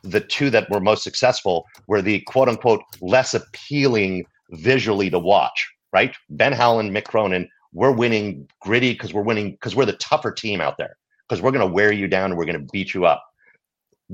the 0.03 0.21
two 0.21 0.51
that 0.51 0.69
were 0.71 0.81
most 0.81 1.05
successful 1.05 1.65
were 1.87 2.03
the 2.03 2.21
quote 2.23 2.49
unquote 2.49 2.83
less 3.01 3.35
appealing 3.35 4.25
visually 4.53 5.11
to 5.11 5.19
watch, 5.19 5.69
right? 5.93 6.15
Ben 6.31 6.53
Howland, 6.53 6.95
Mick 6.95 7.05
Cronin, 7.05 7.49
we're 7.73 7.93
winning 7.93 8.49
gritty 8.61 8.93
because 8.93 9.15
we're 9.15 9.23
winning 9.23 9.53
because 9.53 9.77
we're 9.77 9.87
the 9.87 9.93
tougher 9.95 10.33
team 10.33 10.61
out 10.61 10.77
there 10.79 10.97
because 11.29 11.41
we're 11.41 11.53
going 11.53 11.67
to 11.67 11.73
wear 11.73 11.93
you 11.93 12.09
down 12.09 12.31
and 12.31 12.39
we're 12.39 12.45
going 12.45 12.59
to 12.59 12.69
beat 12.73 12.95
you 12.95 13.07
up. 13.07 13.23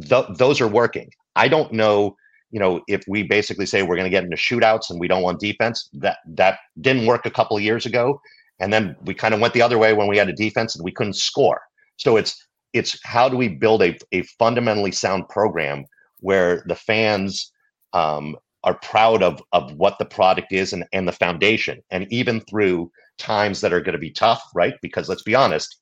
Th- 0.01 0.27
those 0.37 0.61
are 0.61 0.69
working. 0.69 1.11
I 1.37 1.49
don't 1.49 1.73
know, 1.73 2.17
you 2.51 2.61
know, 2.61 2.83
if 2.87 3.03
we 3.09 3.23
basically 3.23 3.67
say 3.67 3.83
we're 3.83 3.97
going 3.97 4.05
to 4.05 4.11
get 4.11 4.25
into 4.25 4.37
shootouts 4.37 4.91
and 4.91 5.01
we 5.01 5.09
don't 5.09 5.23
want 5.23 5.41
defense, 5.41 5.89
that 5.95 6.19
that 6.27 6.59
didn't 6.81 7.07
work 7.07 7.25
a 7.25 7.31
couple 7.31 7.57
of 7.57 7.63
years 7.63 7.87
ago, 7.87 8.21
and 8.61 8.73
then 8.73 8.97
we 9.05 9.15
kind 9.15 9.35
of 9.35 9.41
went 9.41 9.55
the 9.55 9.63
other 9.63 9.79
way 9.79 9.93
when 9.93 10.09
we 10.09 10.19
had 10.19 10.29
a 10.29 10.35
defense 10.35 10.75
and 10.77 10.85
we 10.85 10.93
couldn't 10.93 11.17
score. 11.17 11.61
So 11.97 12.17
it's 12.17 12.37
it's 12.73 12.99
how 13.05 13.29
do 13.29 13.37
we 13.39 13.49
build 13.49 13.83
a, 13.83 13.97
a 14.13 14.23
fundamentally 14.39 14.93
sound 14.93 15.29
program 15.31 15.87
where 16.21 16.63
the 16.67 16.75
fans 16.75 17.51
um, 17.95 18.37
are 18.67 18.75
proud 18.75 19.23
of 19.23 19.43
of 19.53 19.73
what 19.75 19.99
the 19.99 20.05
product 20.05 20.53
is 20.53 20.75
and, 20.75 20.85
and 20.93 21.09
the 21.09 21.13
foundation. 21.13 21.83
And 21.91 22.07
even 22.13 22.41
through 22.43 22.91
times 23.17 23.63
that 23.63 23.73
are 23.73 23.81
going 23.81 23.95
to 23.95 23.99
be 23.99 24.11
tough 24.11 24.43
right? 24.55 24.75
Because 24.83 25.09
let's 25.09 25.23
be 25.23 25.35
honest 25.35 25.81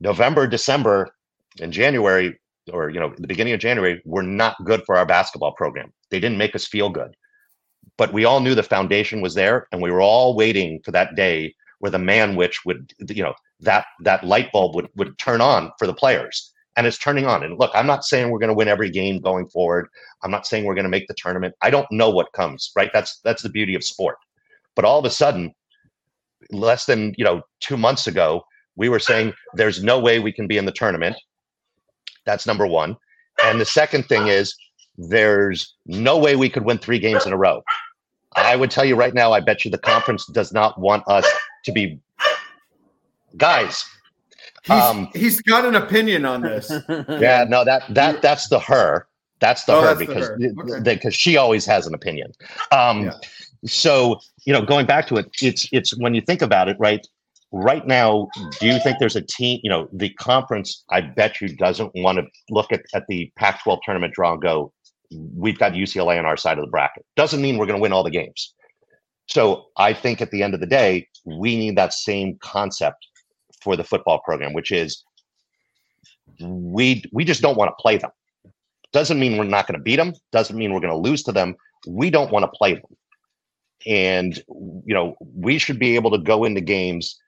november 0.00 0.46
december 0.46 1.10
and 1.60 1.72
january 1.72 2.38
or 2.72 2.90
you 2.90 2.98
know 2.98 3.12
the 3.18 3.26
beginning 3.26 3.52
of 3.52 3.60
january 3.60 4.00
were 4.04 4.22
not 4.22 4.56
good 4.64 4.82
for 4.84 4.96
our 4.96 5.06
basketball 5.06 5.52
program. 5.52 5.92
They 6.10 6.20
didn't 6.20 6.38
make 6.38 6.54
us 6.54 6.66
feel 6.66 6.88
good. 6.88 7.14
But 7.96 8.12
we 8.12 8.24
all 8.24 8.40
knew 8.40 8.54
the 8.54 8.62
foundation 8.62 9.20
was 9.20 9.34
there 9.34 9.68
and 9.70 9.82
we 9.82 9.90
were 9.90 10.00
all 10.00 10.34
waiting 10.34 10.80
for 10.84 10.90
that 10.92 11.14
day 11.16 11.54
where 11.80 11.90
the 11.90 11.98
man 11.98 12.34
which 12.34 12.64
would 12.64 12.92
you 13.08 13.22
know 13.22 13.34
that 13.60 13.86
that 14.00 14.24
light 14.24 14.50
bulb 14.52 14.74
would 14.74 14.88
would 14.96 15.16
turn 15.18 15.40
on 15.40 15.70
for 15.78 15.86
the 15.86 15.94
players 15.94 16.49
and 16.76 16.86
it's 16.86 16.98
turning 16.98 17.26
on. 17.26 17.42
And 17.42 17.58
look 17.58 17.70
i'm 17.74 17.86
not 17.86 18.04
saying 18.04 18.30
we're 18.30 18.38
going 18.38 18.48
to 18.48 18.54
win 18.54 18.68
every 18.68 18.90
game 18.90 19.20
going 19.20 19.46
forward. 19.48 19.88
I'm 20.22 20.30
not 20.30 20.46
saying 20.46 20.64
we're 20.64 20.74
going 20.74 20.84
to 20.84 20.90
make 20.90 21.08
the 21.08 21.14
tournament. 21.14 21.54
I 21.62 21.70
don't 21.70 21.90
know 21.90 22.10
what 22.10 22.32
comes 22.32 22.72
right? 22.76 22.90
That's 22.92 23.20
that's 23.24 23.42
the 23.42 23.48
beauty 23.48 23.74
of 23.74 23.84
sport. 23.84 24.16
But 24.74 24.84
all 24.84 24.98
of 24.98 25.04
a 25.04 25.10
sudden 25.10 25.52
less 26.50 26.86
than 26.86 27.14
you 27.16 27.24
know 27.24 27.42
2 27.60 27.76
months 27.76 28.06
ago 28.06 28.44
we 28.76 28.88
were 28.88 28.98
saying 28.98 29.32
there's 29.54 29.82
no 29.82 29.98
way 29.98 30.18
we 30.18 30.32
can 30.32 30.46
be 30.46 30.56
in 30.56 30.64
the 30.64 30.72
tournament. 30.72 31.16
That's 32.24 32.46
number 32.46 32.66
1 32.66 32.96
and 33.44 33.60
the 33.60 33.66
second 33.66 34.06
thing 34.06 34.28
is 34.28 34.54
there's 34.96 35.74
no 35.86 36.18
way 36.18 36.36
we 36.36 36.50
could 36.50 36.64
win 36.64 36.78
3 36.78 36.98
games 36.98 37.26
in 37.26 37.32
a 37.32 37.36
row. 37.36 37.62
I 38.36 38.54
would 38.54 38.70
tell 38.70 38.84
you 38.84 38.94
right 38.94 39.12
now 39.12 39.32
i 39.32 39.40
bet 39.40 39.64
you 39.64 39.70
the 39.70 39.78
conference 39.78 40.24
does 40.26 40.52
not 40.52 40.78
want 40.78 41.02
us 41.08 41.26
to 41.64 41.72
be 41.72 42.00
guys. 43.36 43.84
He's, 44.62 44.70
um, 44.70 45.08
he's 45.14 45.40
got 45.42 45.64
an 45.64 45.74
opinion 45.74 46.24
on 46.24 46.42
this. 46.42 46.70
yeah, 46.88 47.44
no, 47.48 47.64
that 47.64 47.82
that 47.94 48.22
that's 48.22 48.48
the 48.48 48.60
her. 48.60 49.06
That's 49.40 49.64
the 49.64 49.72
Oh, 49.74 49.80
her 49.80 49.94
that's 49.94 50.00
the 50.00 50.06
because 50.06 50.28
her. 50.28 50.76
Okay. 50.78 50.94
because 50.94 51.14
she 51.14 51.36
always 51.36 51.64
has 51.66 51.86
an 51.86 51.94
opinion. 51.94 52.32
Um, 52.72 53.04
Yeah. 53.04 53.12
So 53.66 54.20
you 54.46 54.52
know, 54.52 54.62
going 54.62 54.86
back 54.86 55.06
to 55.08 55.16
it, 55.16 55.30
it's 55.42 55.68
it's 55.72 55.96
when 55.98 56.14
you 56.14 56.22
think 56.22 56.42
about 56.42 56.68
it, 56.68 56.76
right? 56.78 57.06
Right 57.52 57.86
now, 57.86 58.28
do 58.60 58.66
you 58.66 58.78
think 58.80 58.98
there's 58.98 59.16
a 59.16 59.22
team? 59.22 59.60
You 59.62 59.70
know, 59.70 59.88
the 59.92 60.10
conference. 60.10 60.84
I 60.90 61.00
bet 61.00 61.40
you 61.40 61.48
doesn't 61.56 61.90
want 61.94 62.18
to 62.18 62.24
look 62.48 62.72
at 62.72 62.82
at 62.94 63.06
the 63.08 63.30
Pac-12 63.36 63.80
tournament 63.84 64.14
draw 64.14 64.32
and 64.32 64.40
go, 64.40 64.72
"We've 65.10 65.58
got 65.58 65.72
UCLA 65.72 66.18
on 66.18 66.26
our 66.26 66.36
side 66.36 66.58
of 66.58 66.64
the 66.64 66.70
bracket." 66.70 67.04
Doesn't 67.16 67.42
mean 67.42 67.58
we're 67.58 67.66
going 67.66 67.78
to 67.78 67.82
win 67.82 67.92
all 67.92 68.04
the 68.04 68.10
games. 68.10 68.54
So 69.26 69.66
I 69.76 69.92
think 69.92 70.20
at 70.20 70.30
the 70.30 70.42
end 70.42 70.54
of 70.54 70.60
the 70.60 70.66
day, 70.66 71.06
we 71.24 71.56
need 71.56 71.76
that 71.76 71.92
same 71.92 72.38
concept 72.40 73.06
for 73.60 73.76
the 73.76 73.84
football 73.84 74.20
program, 74.20 74.52
which 74.52 74.72
is 74.72 75.04
we 76.40 77.02
we 77.12 77.24
just 77.24 77.42
don't 77.42 77.56
want 77.56 77.70
to 77.70 77.82
play 77.82 77.96
them. 77.98 78.10
Doesn't 78.92 79.20
mean 79.20 79.36
we're 79.36 79.44
not 79.44 79.66
going 79.66 79.78
to 79.78 79.82
beat 79.82 79.96
them. 79.96 80.14
Doesn't 80.32 80.56
mean 80.56 80.72
we're 80.72 80.80
going 80.80 80.92
to 80.92 81.08
lose 81.08 81.22
to 81.24 81.32
them. 81.32 81.54
We 81.86 82.10
don't 82.10 82.32
want 82.32 82.44
to 82.44 82.50
play 82.50 82.74
them. 82.74 82.96
And 83.86 84.36
you 84.84 84.94
know, 84.94 85.16
we 85.20 85.58
should 85.58 85.78
be 85.78 85.94
able 85.94 86.10
to 86.10 86.18
go 86.18 86.44
into 86.44 86.60
games 86.60 87.18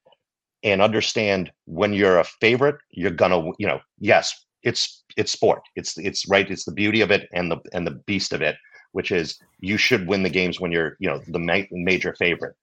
and 0.63 0.81
understand 0.81 1.51
when 1.65 1.93
you're 1.93 2.19
a 2.19 2.25
favorite, 2.25 2.77
you're 2.91 3.11
gonna, 3.11 3.51
you 3.59 3.67
know, 3.67 3.81
yes, 3.99 4.45
it's 4.63 5.03
it's 5.17 5.33
sport. 5.33 5.63
It's 5.77 5.99
it's 5.99 6.29
right. 6.29 6.49
It's 6.51 6.65
the 6.65 6.73
beauty 6.73 7.01
of 7.01 7.11
it 7.11 7.29
and 7.33 7.51
the 7.51 7.59
and 7.73 7.87
the 7.87 8.03
beast 8.07 8.33
of 8.33 8.43
it, 8.43 8.57
which 8.93 9.11
is 9.11 9.39
you 9.61 9.77
should 9.77 10.07
win 10.07 10.23
the 10.23 10.31
games 10.31 10.61
when 10.61 10.71
you're, 10.73 10.97
you 11.01 11.09
know, 11.09 11.21
the 11.29 11.39
ma- 11.39 11.69
major 11.71 12.15
favorite. 12.19 12.55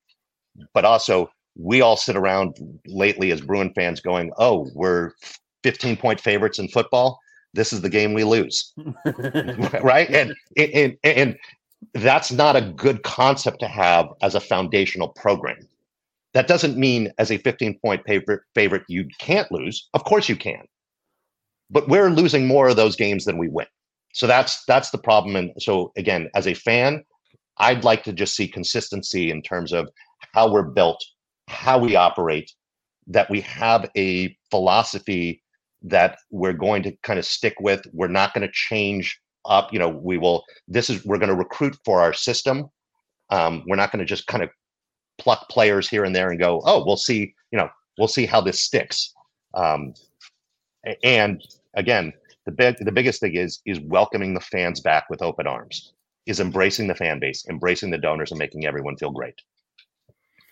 But 0.73 0.85
also, 0.85 1.29
we 1.59 1.81
all 1.81 1.97
sit 1.97 2.15
around 2.15 2.55
lately 2.87 3.31
as 3.31 3.41
Bruin 3.41 3.73
fans 3.73 3.99
going, 3.99 4.31
"Oh, 4.37 4.69
we're 4.73 5.11
15 5.63 5.97
point 5.97 6.19
favorites 6.19 6.59
in 6.59 6.67
football. 6.69 7.19
This 7.53 7.73
is 7.73 7.81
the 7.81 7.89
game 7.89 8.13
we 8.13 8.23
lose." 8.23 8.73
right? 9.81 10.09
And 10.09 10.33
and 10.57 10.97
and 11.03 11.37
that's 11.93 12.31
not 12.31 12.55
a 12.55 12.61
good 12.61 13.03
concept 13.03 13.59
to 13.59 13.67
have 13.67 14.07
as 14.21 14.35
a 14.35 14.39
foundational 14.39 15.09
program. 15.09 15.67
That 16.33 16.47
doesn't 16.47 16.77
mean 16.77 17.11
as 17.17 17.31
a 17.31 17.37
15 17.37 17.79
point 17.79 18.03
favorite 18.07 18.41
favorite 18.55 18.83
you 18.87 19.07
can't 19.19 19.51
lose. 19.51 19.89
Of 19.93 20.03
course 20.03 20.29
you 20.29 20.35
can. 20.35 20.63
But 21.69 21.87
we're 21.87 22.09
losing 22.09 22.47
more 22.47 22.69
of 22.69 22.75
those 22.75 22.95
games 22.95 23.25
than 23.25 23.37
we 23.37 23.47
win. 23.47 23.67
So 24.13 24.27
that's 24.27 24.63
that's 24.65 24.91
the 24.91 24.97
problem. 24.97 25.35
And 25.35 25.51
so 25.59 25.91
again, 25.97 26.29
as 26.35 26.47
a 26.47 26.53
fan, 26.53 27.03
I'd 27.57 27.83
like 27.83 28.03
to 28.03 28.13
just 28.13 28.35
see 28.35 28.47
consistency 28.47 29.29
in 29.29 29.41
terms 29.41 29.73
of 29.73 29.89
how 30.33 30.51
we're 30.51 30.63
built, 30.63 31.03
how 31.49 31.77
we 31.77 31.95
operate, 31.95 32.53
that 33.07 33.29
we 33.29 33.41
have 33.41 33.89
a 33.97 34.35
philosophy 34.51 35.41
that 35.81 36.17
we're 36.31 36.53
going 36.53 36.83
to 36.83 36.91
kind 37.03 37.19
of 37.19 37.25
stick 37.25 37.55
with. 37.59 37.81
We're 37.93 38.07
not 38.07 38.33
going 38.33 38.45
to 38.45 38.53
change 38.53 39.19
up. 39.45 39.71
You 39.73 39.79
know, 39.79 39.89
we 39.89 40.17
will. 40.17 40.43
This 40.67 40.89
is 40.89 41.03
we're 41.05 41.17
going 41.17 41.29
to 41.29 41.35
recruit 41.35 41.75
for 41.85 42.01
our 42.01 42.13
system. 42.13 42.69
Um, 43.29 43.63
we're 43.67 43.75
not 43.75 43.91
going 43.91 43.99
to 43.99 44.05
just 44.05 44.27
kind 44.27 44.43
of 44.43 44.49
pluck 45.17 45.47
players 45.49 45.89
here 45.89 46.03
and 46.03 46.15
there 46.15 46.29
and 46.29 46.39
go, 46.39 46.61
oh, 46.65 46.83
we'll 46.85 46.97
see. 46.97 47.33
You 47.51 47.59
know, 47.59 47.69
we'll 47.97 48.07
see 48.07 48.25
how 48.25 48.41
this 48.41 48.61
sticks. 48.61 49.13
Um, 49.53 49.93
and 51.03 51.41
again, 51.75 52.13
the 52.45 52.51
big 52.51 52.77
the 52.79 52.91
biggest 52.91 53.19
thing 53.19 53.35
is 53.35 53.61
is 53.65 53.79
welcoming 53.79 54.33
the 54.33 54.39
fans 54.39 54.79
back 54.79 55.09
with 55.09 55.21
open 55.21 55.47
arms. 55.47 55.93
Is 56.25 56.39
embracing 56.39 56.87
the 56.87 56.95
fan 56.95 57.19
base, 57.19 57.43
embracing 57.49 57.89
the 57.89 57.97
donors, 57.97 58.31
and 58.31 58.37
making 58.37 58.65
everyone 58.65 58.97
feel 58.97 59.09
great. 59.09 59.33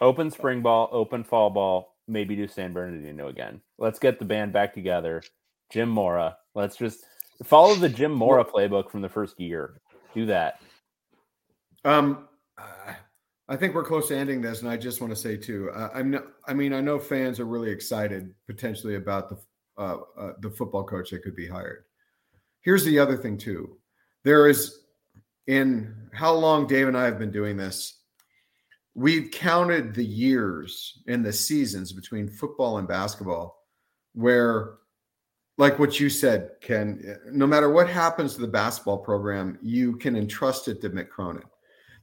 Open 0.01 0.31
spring 0.31 0.61
ball, 0.61 0.89
open 0.91 1.23
fall 1.23 1.49
ball, 1.49 1.95
maybe 2.07 2.35
do 2.35 2.47
San 2.47 2.73
Bernardino 2.73 3.27
again. 3.27 3.61
Let's 3.77 3.99
get 3.99 4.19
the 4.19 4.25
band 4.25 4.53
back 4.53 4.73
together. 4.73 5.21
Jim 5.71 5.89
Mora. 5.89 6.37
Let's 6.55 6.77
just 6.77 7.05
follow 7.43 7.75
the 7.75 7.89
Jim 7.89 8.11
Mora 8.11 8.45
playbook 8.45 8.89
from 8.89 9.01
the 9.01 9.09
first 9.09 9.39
year. 9.39 9.81
Do 10.13 10.25
that. 10.27 10.61
Um, 11.83 12.27
I 13.49 13.55
think 13.55 13.73
we're 13.73 13.83
close 13.83 14.09
to 14.09 14.17
ending 14.17 14.41
this, 14.41 14.61
and 14.61 14.69
I 14.69 14.75
just 14.75 14.99
want 14.99 15.11
to 15.11 15.19
say 15.19 15.37
too, 15.37 15.69
uh, 15.73 15.89
I'm 15.93 16.11
not, 16.11 16.25
I 16.47 16.53
mean, 16.53 16.73
I 16.73 16.81
know 16.81 16.99
fans 16.99 17.39
are 17.39 17.45
really 17.45 17.69
excited 17.69 18.33
potentially 18.45 18.95
about 18.95 19.29
the 19.29 19.37
uh, 19.77 19.99
uh, 20.17 20.33
the 20.41 20.49
football 20.49 20.83
coach 20.83 21.11
that 21.11 21.21
could 21.21 21.35
be 21.35 21.47
hired. 21.47 21.83
Here's 22.61 22.83
the 22.83 22.99
other 22.99 23.15
thing 23.15 23.37
too. 23.37 23.77
There 24.23 24.47
is 24.47 24.79
in 25.45 26.09
how 26.13 26.33
long 26.33 26.67
Dave 26.67 26.87
and 26.87 26.97
I 26.97 27.05
have 27.05 27.19
been 27.19 27.31
doing 27.31 27.55
this. 27.55 27.96
We've 28.97 29.29
counted 29.29 29.93
the 29.93 30.03
years 30.03 31.03
and 31.07 31.23
the 31.23 31.31
seasons 31.31 31.93
between 31.93 32.27
football 32.27 32.79
and 32.79 32.87
basketball 32.87 33.63
where 34.13 34.79
like 35.59 35.77
what 35.77 35.99
you 35.99 36.09
said, 36.09 36.49
Ken, 36.61 37.19
no 37.31 37.45
matter 37.45 37.69
what 37.69 37.87
happens 37.87 38.33
to 38.33 38.41
the 38.41 38.47
basketball 38.47 38.97
program, 38.97 39.59
you 39.61 39.97
can 39.97 40.15
entrust 40.15 40.67
it 40.67 40.81
to 40.81 40.89
Mick 40.89 41.09
Cronin. 41.09 41.43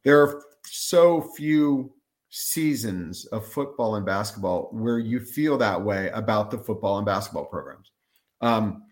There 0.05 0.23
are 0.23 0.45
so 0.65 1.21
few 1.37 1.93
seasons 2.31 3.25
of 3.27 3.45
football 3.45 3.97
and 3.97 4.07
basketball 4.07 4.69
where 4.71 5.01
you 5.01 5.19
feel 5.19 5.59
that 5.59 5.83
way 5.83 6.11
about 6.11 6.53
the 6.53 6.59
football 6.59 6.99
and 6.99 7.07
basketball 7.07 7.47
programs. 7.47 7.91
Um, 8.41 8.85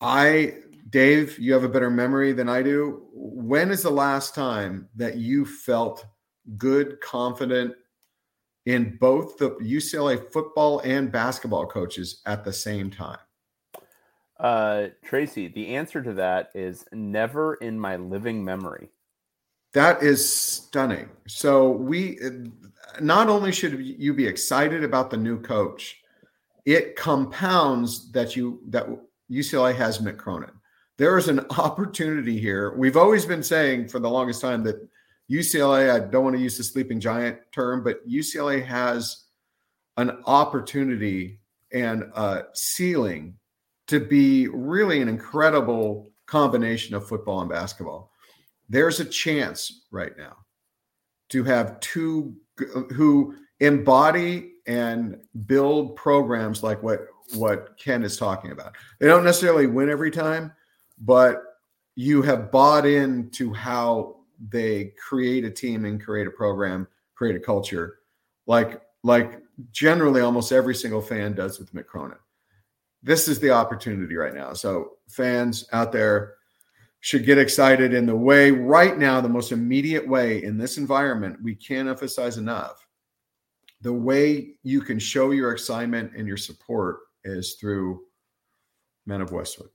I, 0.00 0.58
Dave, 0.90 1.40
you 1.40 1.54
have 1.54 1.64
a 1.64 1.68
better 1.68 1.90
memory 1.90 2.32
than 2.32 2.48
I 2.48 2.62
do. 2.62 3.08
When 3.12 3.72
is 3.72 3.82
the 3.82 3.90
last 3.90 4.32
time 4.32 4.88
that 4.94 5.16
you 5.16 5.44
felt 5.44 6.06
good, 6.56 7.00
confident 7.00 7.74
in 8.66 8.96
both 9.00 9.38
the 9.38 9.50
UCLA 9.50 10.30
football 10.32 10.80
and 10.80 11.10
basketball 11.10 11.66
coaches 11.66 12.22
at 12.26 12.44
the 12.44 12.52
same 12.52 12.90
time? 12.90 13.18
Uh, 14.38 14.88
Tracy, 15.04 15.48
the 15.48 15.74
answer 15.76 16.02
to 16.02 16.14
that 16.14 16.50
is 16.54 16.84
never 16.92 17.54
in 17.54 17.78
my 17.78 17.96
living 17.96 18.42
memory. 18.44 18.88
That 19.74 20.02
is 20.02 20.32
stunning. 20.32 21.10
So 21.28 21.70
we 21.70 22.18
not 23.00 23.28
only 23.28 23.52
should 23.52 23.80
you 23.80 24.14
be 24.14 24.26
excited 24.26 24.82
about 24.82 25.10
the 25.10 25.16
new 25.16 25.40
coach, 25.40 26.00
it 26.64 26.96
compounds 26.96 28.10
that 28.12 28.34
you 28.34 28.60
that 28.68 28.86
UCLA 29.30 29.74
has 29.76 29.98
Mick 29.98 30.16
Cronin. 30.16 30.50
There 30.96 31.16
is 31.18 31.28
an 31.28 31.40
opportunity 31.50 32.38
here. 32.40 32.74
We've 32.76 32.96
always 32.96 33.24
been 33.24 33.42
saying 33.42 33.88
for 33.88 34.00
the 34.00 34.10
longest 34.10 34.40
time 34.40 34.64
that 34.64 34.76
UCLA, 35.30 35.90
I 35.90 36.00
don't 36.00 36.24
want 36.24 36.36
to 36.36 36.42
use 36.42 36.58
the 36.58 36.64
sleeping 36.64 36.98
giant 36.98 37.38
term, 37.52 37.84
but 37.84 38.06
UCLA 38.08 38.64
has 38.64 39.24
an 39.96 40.22
opportunity 40.26 41.38
and 41.72 42.04
a 42.14 42.44
ceiling 42.54 43.36
to 43.86 44.00
be 44.00 44.48
really 44.48 45.00
an 45.00 45.08
incredible 45.08 46.10
combination 46.26 46.94
of 46.94 47.06
football 47.06 47.40
and 47.40 47.50
basketball. 47.50 48.10
There's 48.68 49.00
a 49.00 49.04
chance 49.04 49.84
right 49.90 50.16
now 50.16 50.36
to 51.30 51.44
have 51.44 51.78
two 51.80 52.34
who 52.56 53.34
embody 53.60 54.52
and 54.66 55.16
build 55.46 55.96
programs 55.96 56.62
like 56.62 56.82
what 56.82 57.06
what 57.34 57.76
Ken 57.78 58.02
is 58.02 58.16
talking 58.16 58.50
about. 58.50 58.74
They 58.98 59.06
don't 59.06 59.24
necessarily 59.24 59.66
win 59.66 59.88
every 59.88 60.10
time, 60.10 60.52
but 60.98 61.42
you 61.94 62.22
have 62.22 62.50
bought 62.50 62.86
into 62.86 63.52
how 63.52 64.19
they 64.48 64.92
create 65.08 65.44
a 65.44 65.50
team 65.50 65.84
and 65.84 66.02
create 66.02 66.26
a 66.26 66.30
program, 66.30 66.86
create 67.14 67.36
a 67.36 67.40
culture, 67.40 67.98
like 68.46 68.82
like 69.02 69.40
generally 69.72 70.20
almost 70.20 70.52
every 70.52 70.74
single 70.74 71.02
fan 71.02 71.34
does 71.34 71.58
with 71.58 71.74
Mick 71.74 71.86
Cronin 71.86 72.18
this 73.02 73.28
is 73.28 73.40
the 73.40 73.50
opportunity 73.50 74.14
right 74.16 74.34
now. 74.34 74.52
So 74.52 74.96
fans 75.08 75.66
out 75.72 75.92
there 75.92 76.34
should 77.00 77.24
get 77.24 77.38
excited 77.38 77.94
in 77.94 78.04
the 78.04 78.16
way 78.16 78.50
right 78.50 78.98
now, 78.98 79.20
the 79.20 79.28
most 79.28 79.52
immediate 79.52 80.06
way 80.06 80.42
in 80.42 80.58
this 80.58 80.76
environment, 80.76 81.38
we 81.42 81.54
can't 81.54 81.88
emphasize 81.88 82.36
enough. 82.36 82.86
The 83.80 83.92
way 83.92 84.52
you 84.62 84.82
can 84.82 84.98
show 84.98 85.30
your 85.30 85.52
excitement 85.52 86.12
and 86.14 86.28
your 86.28 86.36
support 86.36 86.98
is 87.24 87.54
through 87.54 88.02
Men 89.06 89.22
of 89.22 89.32
Westwood. 89.32 89.70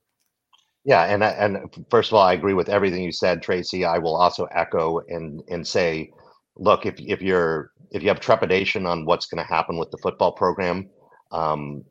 Yeah, 0.86 1.04
and 1.04 1.24
and 1.24 1.86
first 1.90 2.10
of 2.12 2.16
all, 2.16 2.22
I 2.22 2.34
agree 2.34 2.54
with 2.54 2.70
everything 2.70 3.04
you 3.04 3.12
said, 3.12 3.42
Tracy. 3.42 3.84
I 3.86 3.98
will 3.98 4.16
also 4.16 4.46
echo 4.46 5.00
and 5.08 5.42
and 5.50 5.66
say, 5.68 6.12
look, 6.56 6.86
if 6.86 6.96
if 7.00 7.22
you're 7.22 7.72
if 7.92 8.02
you 8.02 8.08
have 8.08 8.20
trepidation 8.20 8.86
on 8.86 9.06
what's 9.06 9.26
going 9.26 9.44
to 9.44 9.48
happen 9.54 9.78
with 9.78 9.92
the 9.92 9.98
football 9.98 10.32
program, 10.32 10.90
um, 11.32 11.84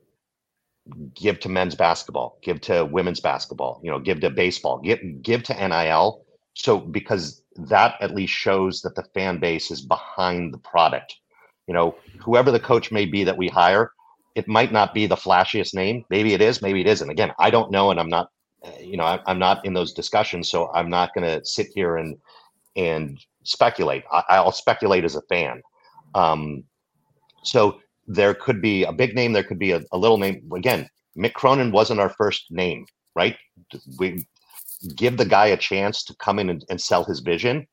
give 1.15 1.39
to 1.41 1.49
men's 1.49 1.75
basketball, 1.75 2.37
give 2.43 2.61
to 2.61 2.85
women's 2.85 3.19
basketball, 3.19 3.79
you 3.83 3.91
know, 3.91 3.99
give 3.99 4.19
to 4.21 4.29
baseball, 4.29 4.79
give 4.79 4.99
give 5.21 5.43
to 5.43 5.53
NIL. 5.67 6.25
So 6.55 6.79
because 6.79 7.43
that 7.57 7.95
at 8.01 8.15
least 8.15 8.33
shows 8.33 8.81
that 8.81 8.95
the 8.95 9.03
fan 9.13 9.39
base 9.39 9.71
is 9.71 9.81
behind 9.81 10.53
the 10.53 10.57
product. 10.59 11.15
You 11.67 11.73
know, 11.73 11.95
whoever 12.23 12.51
the 12.51 12.59
coach 12.59 12.91
may 12.91 13.05
be 13.05 13.23
that 13.25 13.37
we 13.37 13.47
hire, 13.49 13.91
it 14.35 14.47
might 14.47 14.71
not 14.71 14.93
be 14.93 15.07
the 15.07 15.15
flashiest 15.15 15.73
name. 15.73 16.05
Maybe 16.09 16.33
it 16.33 16.41
is, 16.41 16.61
maybe 16.61 16.81
it 16.81 16.87
isn't. 16.87 17.09
Again, 17.09 17.31
I 17.39 17.49
don't 17.51 17.71
know, 17.71 17.91
and 17.91 17.99
I'm 17.99 18.09
not, 18.09 18.29
you 18.81 18.97
know, 18.97 19.19
I'm 19.25 19.39
not 19.39 19.65
in 19.65 19.73
those 19.73 19.93
discussions, 19.93 20.49
so 20.49 20.71
I'm 20.73 20.89
not 20.89 21.13
going 21.13 21.27
to 21.27 21.45
sit 21.45 21.67
here 21.73 21.97
and 21.97 22.17
and 22.75 23.19
speculate. 23.43 24.03
I, 24.11 24.23
I'll 24.29 24.51
speculate 24.51 25.05
as 25.05 25.15
a 25.15 25.21
fan. 25.23 25.61
Um, 26.13 26.63
so 27.43 27.79
there 28.07 28.33
could 28.33 28.61
be 28.61 28.83
a 28.83 28.91
big 28.91 29.15
name, 29.15 29.33
there 29.33 29.43
could 29.43 29.59
be 29.59 29.71
a, 29.71 29.81
a 29.91 29.97
little 29.97 30.17
name. 30.17 30.49
Again, 30.53 30.89
Mick 31.17 31.33
Cronin 31.33 31.71
wasn't 31.71 31.99
our 31.99 32.09
first 32.09 32.45
name, 32.51 32.85
right? 33.15 33.37
We 33.97 34.27
give 34.95 35.17
the 35.17 35.25
guy 35.25 35.47
a 35.47 35.57
chance 35.57 36.03
to 36.03 36.15
come 36.15 36.39
in 36.39 36.49
and, 36.49 36.65
and 36.69 36.79
sell 36.79 37.03
his 37.03 37.21
vision 37.21 37.67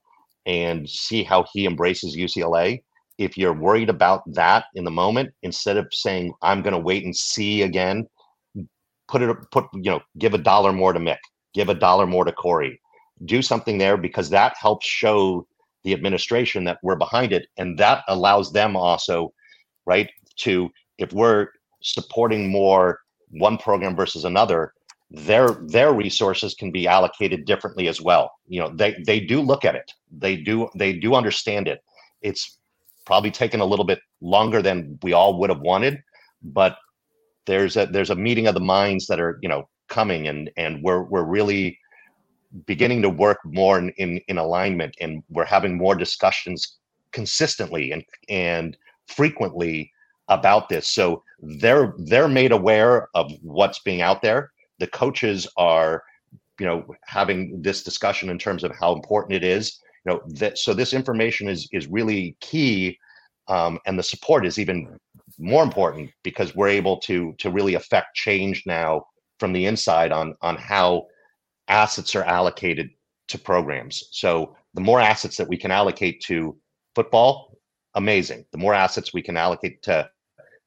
and 0.47 0.89
see 0.89 1.23
how 1.23 1.45
he 1.53 1.67
embraces 1.67 2.17
UCLA. 2.17 2.83
If 3.19 3.37
you're 3.37 3.53
worried 3.53 3.91
about 3.91 4.23
that 4.35 4.67
in 4.75 4.85
the 4.85 4.91
moment, 4.91 5.31
instead 5.43 5.77
of 5.77 5.87
saying 5.93 6.33
I'm 6.43 6.63
going 6.63 6.75
to 6.75 6.79
wait 6.79 7.05
and 7.05 7.15
see 7.15 7.63
again, 7.63 8.07
put 9.13 9.21
it 9.23 9.37
put 9.51 9.67
you 9.75 9.91
know 9.91 10.01
give 10.19 10.33
a 10.35 10.39
dollar 10.39 10.73
more 10.73 10.93
to 10.93 10.99
Mick, 10.99 11.19
give 11.53 11.69
a 11.69 11.75
dollar 11.75 12.07
more 12.07 12.25
to 12.25 12.33
Cori, 12.33 12.81
do 13.27 13.43
something 13.43 13.77
there 13.79 13.99
because 13.99 14.31
that 14.31 14.55
helps 14.59 14.87
show 14.87 15.47
the 15.85 15.93
administration 15.93 16.65
that 16.65 16.79
we're 16.83 16.97
behind 16.97 17.33
it, 17.33 17.47
and 17.59 17.79
that 17.79 18.03
allows 18.09 18.53
them 18.53 18.75
also, 18.75 19.33
right, 19.85 20.11
to 20.37 20.71
if 20.99 21.13
we're 21.13 21.49
supporting 21.83 22.51
more 22.51 23.01
one 23.31 23.59
program 23.59 23.95
versus 23.95 24.25
another, 24.25 24.73
their 25.11 25.49
their 25.67 25.93
resources 25.93 26.55
can 26.55 26.73
be 26.73 26.89
allocated 26.89 27.45
differently 27.45 27.89
as 27.89 28.01
well. 28.01 28.33
You 28.47 28.61
know, 28.61 28.73
they 28.75 28.97
they 29.07 29.21
do 29.21 29.41
look 29.43 29.65
at 29.65 29.75
it. 29.75 29.93
They 30.11 30.37
do 30.37 30.71
they 30.75 30.95
do 30.95 31.15
understand 31.15 31.69
it. 31.69 31.81
It's 32.23 32.59
probably 33.05 33.31
taken 33.31 33.61
a 33.61 33.67
little 33.67 33.85
bit 33.85 34.01
longer 34.23 34.63
than 34.63 34.99
we 35.03 35.13
all 35.13 35.39
would 35.39 35.51
have 35.51 35.61
wanted, 35.61 35.99
but 36.43 36.77
there's 37.47 37.77
a 37.77 37.87
there's 37.87 38.11
a 38.11 38.15
meeting 38.15 38.47
of 38.47 38.55
the 38.55 38.61
minds 38.61 39.07
that 39.07 39.21
are 39.21 39.39
you 39.43 39.49
know 39.49 39.69
coming 39.89 40.29
and 40.29 40.51
and 40.57 40.83
we're 40.83 41.03
we're 41.03 41.25
really 41.25 41.79
beginning 42.67 43.01
to 43.01 43.09
work 43.09 43.39
more 43.45 43.79
in, 43.79 43.91
in, 43.97 44.21
in 44.29 44.39
alignment 44.39 44.95
and 45.01 45.23
we're 45.31 45.45
having 45.45 45.77
more 45.77 45.95
discussions 45.95 46.79
consistently 47.13 47.93
and 47.93 48.05
and 48.29 48.77
frequently 49.07 49.91
about 50.29 50.69
this. 50.69 50.89
So 50.89 51.23
they're 51.41 51.95
they're 51.99 52.29
made 52.29 52.53
aware 52.53 53.09
of 53.15 53.33
what's 53.43 53.81
being 53.81 54.01
out 54.01 54.23
there. 54.23 54.51
The 54.79 54.87
coaches 54.87 55.47
are 55.57 56.03
you 56.59 56.67
know 56.67 56.85
having 57.05 57.61
this 57.63 57.83
discussion 57.83 58.31
in 58.31 58.39
terms 58.39 58.65
of 58.65 58.73
how 58.75 58.95
important 58.95 59.35
it 59.35 59.45
is. 59.45 59.79
You 60.05 60.13
know 60.13 60.23
that 60.39 60.59
so 60.59 60.75
this 60.75 60.93
information 60.93 61.49
is 61.49 61.69
is 61.73 61.87
really 61.87 62.37
key 62.41 62.99
um, 63.49 63.79
and 63.87 63.99
the 63.99 64.03
support 64.03 64.47
is 64.47 64.59
even 64.59 64.99
more 65.39 65.63
important 65.63 66.11
because 66.23 66.55
we're 66.55 66.69
able 66.69 66.99
to 66.99 67.35
to 67.39 67.51
really 67.51 67.75
affect 67.75 68.15
change 68.15 68.65
now 68.67 69.05
from 69.39 69.53
the 69.53 69.67
inside 69.67 70.13
on 70.13 70.35
on 70.43 70.57
how 70.57 71.07
assets 71.69 72.15
are 72.15 72.25
allocated 72.25 72.91
to 73.29 73.39
programs. 73.39 74.05
So 74.11 74.57
the 74.75 74.81
more 74.81 75.01
assets 75.01 75.37
that 75.37 75.49
we 75.49 75.57
can 75.57 75.71
allocate 75.71 76.21
to 76.23 76.57
football 76.95 77.59
amazing. 77.95 78.45
The 78.53 78.59
more 78.59 78.75
assets 78.75 79.13
we 79.13 79.23
can 79.23 79.37
allocate 79.37 79.83
to 79.83 80.09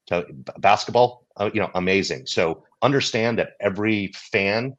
to 0.08 0.26
basketball 0.60 1.26
uh, 1.38 1.50
you 1.54 1.60
know 1.60 1.72
amazing. 1.76 2.26
So 2.26 2.64
understand 2.82 3.40
that 3.40 3.52
every 3.60 4.12
fan 4.14 4.76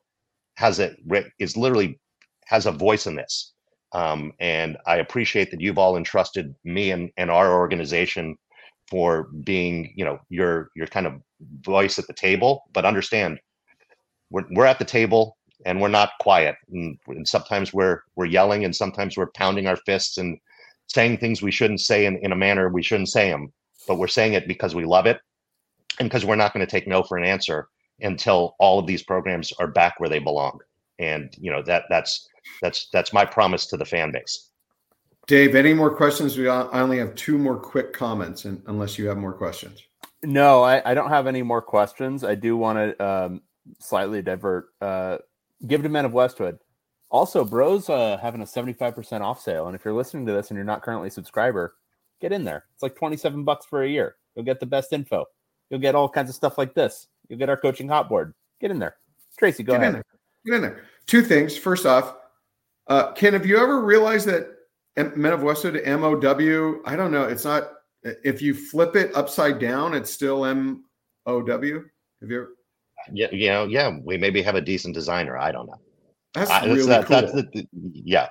has 0.57 0.80
a 0.80 0.95
is 1.39 1.57
literally 1.57 1.99
has 2.47 2.66
a 2.66 2.72
voice 2.72 3.07
in 3.07 3.16
this. 3.16 3.53
Um, 3.93 4.32
and 4.41 4.76
i 4.84 4.97
appreciate 4.97 5.51
that 5.53 5.61
you've 5.61 5.78
all 5.78 5.97
entrusted 5.97 6.55
me 6.64 6.91
and, 6.91 7.09
and 7.16 7.30
our 7.30 7.55
organization 7.55 8.37
for 8.89 9.24
being 9.45 9.93
you 9.97 10.05
know 10.05 10.18
your 10.28 10.70
your 10.76 10.87
kind 10.87 11.07
of 11.07 11.14
voice 11.61 11.99
at 11.99 12.07
the 12.07 12.12
table 12.12 12.64
but 12.72 12.84
understand 12.84 13.39
we're, 14.30 14.45
we're 14.51 14.66
at 14.66 14.78
the 14.78 14.84
table 14.84 15.37
and 15.64 15.80
we're 15.80 15.89
not 15.89 16.11
quiet. 16.20 16.57
And, 16.70 16.99
and 17.07 17.26
sometimes 17.26 17.72
we're 17.72 18.01
we're 18.14 18.26
yelling 18.26 18.64
and 18.64 18.74
sometimes 18.74 19.16
we're 19.16 19.30
pounding 19.32 19.66
our 19.66 19.76
fists 19.76 20.18
and 20.18 20.39
saying 20.89 21.18
things 21.18 21.43
we 21.43 21.51
shouldn't 21.51 21.80
say 21.80 22.07
in, 22.07 22.16
in 22.18 22.32
a 22.32 22.37
manner 22.37 22.68
we 22.68 22.82
shouldn't 22.82 23.09
say 23.09 23.30
them 23.30 23.53
but 23.89 23.99
we're 23.99 24.07
saying 24.07 24.34
it 24.34 24.49
because 24.49 24.74
we 24.74 24.84
love 24.84 25.07
it 25.07 25.20
and 25.99 26.09
because 26.09 26.24
we're 26.24 26.37
not 26.37 26.53
going 26.53 26.64
to 26.64 26.70
take 26.70 26.87
no 26.87 27.03
for 27.03 27.16
an 27.16 27.24
answer 27.24 27.68
until 28.01 28.55
all 28.59 28.78
of 28.78 28.87
these 28.87 29.03
programs 29.03 29.53
are 29.59 29.68
back 29.68 29.99
where 29.99 30.09
they 30.09 30.18
belong. 30.18 30.59
And 30.99 31.34
you 31.39 31.51
know 31.51 31.62
that 31.62 31.84
that's 31.91 32.28
that's 32.62 32.89
that's 32.93 33.12
my 33.12 33.24
promise 33.24 33.66
to 33.66 33.76
the 33.76 33.84
fan 33.84 34.12
base 34.12 34.45
Dave, 35.27 35.55
any 35.57 35.74
more 35.74 35.95
questions? 35.95 36.39
We 36.39 36.49
I 36.49 36.81
only 36.81 36.99
have 36.99 37.14
two 37.16 37.37
more 37.37 37.57
quick 37.57 37.93
comments, 37.93 38.45
and 38.45 38.62
unless 38.66 38.97
you 38.97 39.09
have 39.09 39.18
more 39.18 39.33
questions. 39.33 39.83
No, 40.22 40.62
I, 40.62 40.91
I 40.91 40.95
don't 40.95 41.09
have 41.09 41.27
any 41.27 41.43
more 41.43 41.61
questions. 41.61 42.22
I 42.24 42.35
do 42.35 42.57
want 42.57 42.79
to 42.79 43.05
um, 43.05 43.43
slightly 43.81 44.22
divert. 44.22 44.68
Uh, 44.81 45.18
give 45.66 45.83
to 45.83 45.89
Men 45.89 46.05
of 46.05 46.12
Westwood. 46.12 46.59
Also, 47.11 47.45
Bros 47.45 47.89
uh, 47.89 48.18
having 48.20 48.41
a 48.41 48.45
75% 48.45 49.20
off 49.20 49.41
sale. 49.41 49.66
And 49.66 49.77
if 49.77 49.85
you're 49.85 49.95
listening 49.95 50.27
to 50.27 50.33
this 50.33 50.51
and 50.51 50.57
you're 50.57 50.64
not 50.64 50.83
currently 50.83 51.09
a 51.09 51.12
subscriber, 51.12 51.77
get 52.20 52.33
in 52.33 52.45
there. 52.45 52.64
It's 52.74 52.83
like 52.83 52.97
27 52.97 53.45
bucks 53.45 53.66
for 53.66 53.83
a 53.83 53.89
year. 53.89 54.16
You'll 54.35 54.45
get 54.45 54.61
the 54.61 54.66
best 54.66 54.93
info. 54.93 55.24
You'll 55.70 55.81
get 55.81 55.95
all 55.95 56.09
kinds 56.09 56.29
of 56.29 56.35
stuff 56.35 56.59
like 56.59 56.74
this. 56.74 57.07
You'll 57.29 57.39
get 57.39 57.49
our 57.49 57.57
coaching 57.57 57.89
hot 57.89 58.09
board. 58.09 58.35
Get 58.61 58.70
in 58.70 58.79
there. 58.79 58.97
Tracy, 59.39 59.62
go 59.62 59.74
get 59.74 59.83
ahead. 59.83 59.89
In 59.89 59.95
there. 59.95 60.05
Get 60.45 60.55
in 60.55 60.62
there. 60.62 60.85
Two 61.07 61.22
things. 61.22 61.57
First 61.57 61.87
off, 61.87 62.16
uh, 62.89 63.12
Ken, 63.12 63.33
have 63.33 63.47
you 63.47 63.59
ever 63.59 63.81
realized 63.83 64.27
that 64.27 64.56
Men 64.97 65.32
of 65.32 65.42
Westwood, 65.42 65.80
M 65.84 66.05
O 66.05 66.18
W. 66.18 66.82
I 66.86 66.97
don't 66.97 67.12
know. 67.12 67.24
It's 67.24 67.44
not. 67.44 67.70
If 68.03 68.40
you 68.40 68.55
flip 68.55 68.97
it 68.97 69.14
upside 69.14 69.59
down, 69.59 69.94
it's 69.94 70.11
still 70.11 70.47
M 70.47 70.84
O 71.26 71.42
W. 71.42 71.84
Have 72.20 72.30
you? 72.30 72.36
Ever? 72.36 72.51
Yeah, 73.12 73.30
you 73.30 73.49
know, 73.49 73.64
yeah. 73.66 73.99
We 74.03 74.16
maybe 74.16 74.42
have 74.42 74.55
a 74.55 74.61
decent 74.61 74.94
designer. 74.94 75.36
I 75.36 75.53
don't 75.53 75.66
know. 75.66 75.80
That's 76.34 76.51
I, 76.51 76.64
really 76.64 76.84
cool. 77.05 77.20
That's 77.20 77.32
the, 77.32 77.66
yeah. 77.72 78.28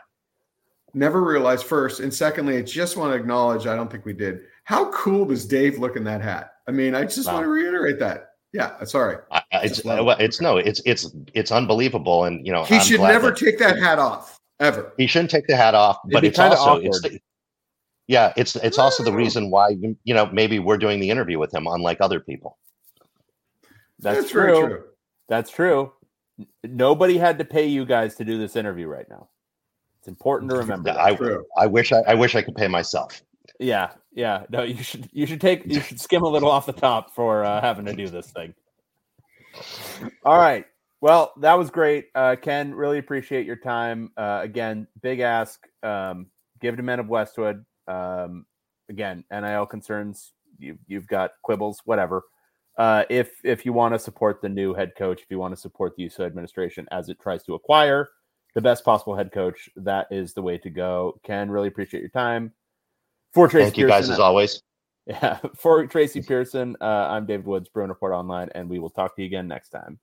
Never 0.93 1.23
realized 1.23 1.65
first, 1.65 1.99
and 1.99 2.13
secondly, 2.13 2.57
I 2.57 2.61
just 2.61 2.97
want 2.97 3.11
to 3.11 3.19
acknowledge. 3.19 3.67
I 3.67 3.75
don't 3.75 3.91
think 3.91 4.05
we 4.05 4.13
did. 4.13 4.41
How 4.63 4.91
cool 4.91 5.25
does 5.25 5.45
Dave 5.45 5.77
look 5.77 5.95
in 5.97 6.03
that 6.05 6.21
hat? 6.21 6.53
I 6.67 6.71
mean, 6.71 6.95
I 6.95 7.03
just 7.03 7.27
wow. 7.27 7.35
want 7.35 7.43
to 7.43 7.49
reiterate 7.49 7.99
that. 7.99 8.29
Yeah, 8.53 8.81
sorry. 8.85 9.17
I, 9.31 9.41
it's 9.53 9.83
well, 9.83 10.09
it's 10.11 10.41
no, 10.41 10.57
it's 10.57 10.81
it's 10.85 11.13
it's 11.33 11.51
unbelievable, 11.51 12.23
and 12.23 12.45
you 12.45 12.53
know, 12.53 12.63
he 12.63 12.75
I'm 12.75 12.81
should 12.81 13.01
never 13.01 13.29
that, 13.29 13.37
take 13.37 13.59
that 13.59 13.77
hat 13.77 13.99
off 13.99 14.34
ever. 14.59 14.93
He 14.97 15.07
shouldn't 15.07 15.31
take 15.31 15.47
the 15.47 15.55
hat 15.55 15.75
off, 15.75 15.97
but 16.11 16.23
it's 16.23 16.39
also 16.39 16.77
it's 16.77 17.01
yeah, 18.07 18.33
it's 18.37 18.55
it's 18.57 18.77
also 18.77 19.03
the 19.03 19.13
reason 19.13 19.49
why 19.49 19.69
you 19.69 20.13
know 20.13 20.27
maybe 20.27 20.59
we're 20.59 20.77
doing 20.77 20.99
the 20.99 21.09
interview 21.09 21.39
with 21.39 21.53
him, 21.53 21.67
unlike 21.67 21.97
other 22.01 22.19
people. 22.19 22.57
That's, 23.99 24.19
That's 24.19 24.29
true. 24.29 24.67
true. 24.67 24.83
That's 25.27 25.49
true. 25.49 25.93
Nobody 26.63 27.17
had 27.17 27.39
to 27.39 27.45
pay 27.45 27.65
you 27.65 27.85
guys 27.85 28.15
to 28.15 28.25
do 28.25 28.37
this 28.37 28.55
interview 28.55 28.87
right 28.87 29.09
now. 29.09 29.29
It's 29.99 30.07
important 30.07 30.51
to 30.51 30.57
remember. 30.57 30.91
I, 30.91 31.17
I 31.57 31.65
wish 31.65 31.91
I, 31.91 32.01
I 32.01 32.13
wish 32.13 32.35
I 32.35 32.41
could 32.41 32.55
pay 32.55 32.67
myself. 32.67 33.23
Yeah, 33.59 33.91
yeah. 34.13 34.43
No, 34.49 34.63
you 34.63 34.83
should 34.83 35.09
you 35.11 35.25
should 35.25 35.41
take 35.41 35.65
you 35.65 35.79
should 35.79 35.99
skim 35.99 36.21
a 36.21 36.27
little 36.27 36.51
off 36.51 36.65
the 36.65 36.73
top 36.73 37.15
for 37.15 37.43
uh, 37.43 37.61
having 37.61 37.85
to 37.85 37.93
do 37.93 38.07
this 38.07 38.29
thing. 38.31 38.53
All 40.23 40.37
right. 40.37 40.65
Well, 41.01 41.33
that 41.37 41.53
was 41.57 41.69
great, 41.69 42.07
uh, 42.15 42.35
Ken. 42.41 42.73
Really 42.73 42.97
appreciate 42.97 43.45
your 43.45 43.57
time. 43.57 44.11
Uh, 44.17 44.39
again, 44.41 44.87
big 45.01 45.19
ask. 45.19 45.61
Um, 45.83 46.27
give 46.61 46.77
to 46.77 46.83
Men 46.83 46.99
of 46.99 47.07
Westwood. 47.07 47.65
Um, 47.87 48.45
again, 48.89 49.23
NIL 49.31 49.65
concerns. 49.65 50.33
You, 50.57 50.77
you've 50.87 51.07
got 51.07 51.31
quibbles, 51.43 51.81
whatever. 51.85 52.23
Uh, 52.77 53.03
if 53.09 53.31
if 53.43 53.65
you 53.65 53.73
want 53.73 53.93
to 53.93 53.99
support 53.99 54.41
the 54.41 54.49
new 54.49 54.73
head 54.73 54.93
coach, 54.97 55.21
if 55.21 55.27
you 55.29 55.39
want 55.39 55.53
to 55.53 55.59
support 55.59 55.95
the 55.95 56.03
USO 56.03 56.25
administration 56.25 56.87
as 56.91 57.09
it 57.09 57.19
tries 57.21 57.43
to 57.43 57.53
acquire 57.53 58.09
the 58.53 58.61
best 58.61 58.83
possible 58.83 59.15
head 59.15 59.31
coach, 59.31 59.69
that 59.75 60.07
is 60.11 60.33
the 60.33 60.41
way 60.41 60.57
to 60.57 60.69
go. 60.69 61.19
Ken, 61.23 61.49
really 61.49 61.67
appreciate 61.67 62.01
your 62.01 62.09
time. 62.09 62.51
For 63.33 63.47
Tracy 63.47 63.65
thank 63.65 63.77
you 63.77 63.85
Pierson, 63.85 64.01
guys 64.01 64.09
as 64.09 64.19
always. 64.19 64.61
Yeah, 65.07 65.37
for 65.55 65.85
Tracy 65.85 66.19
Pierson, 66.19 66.75
uh, 66.81 66.83
I'm 66.83 67.27
David 67.27 67.45
Woods, 67.45 67.69
Bruin 67.69 67.89
Report 67.89 68.11
Online, 68.11 68.49
and 68.55 68.67
we 68.67 68.79
will 68.79 68.89
talk 68.89 69.15
to 69.15 69.21
you 69.21 69.27
again 69.27 69.47
next 69.47 69.69
time. 69.69 69.99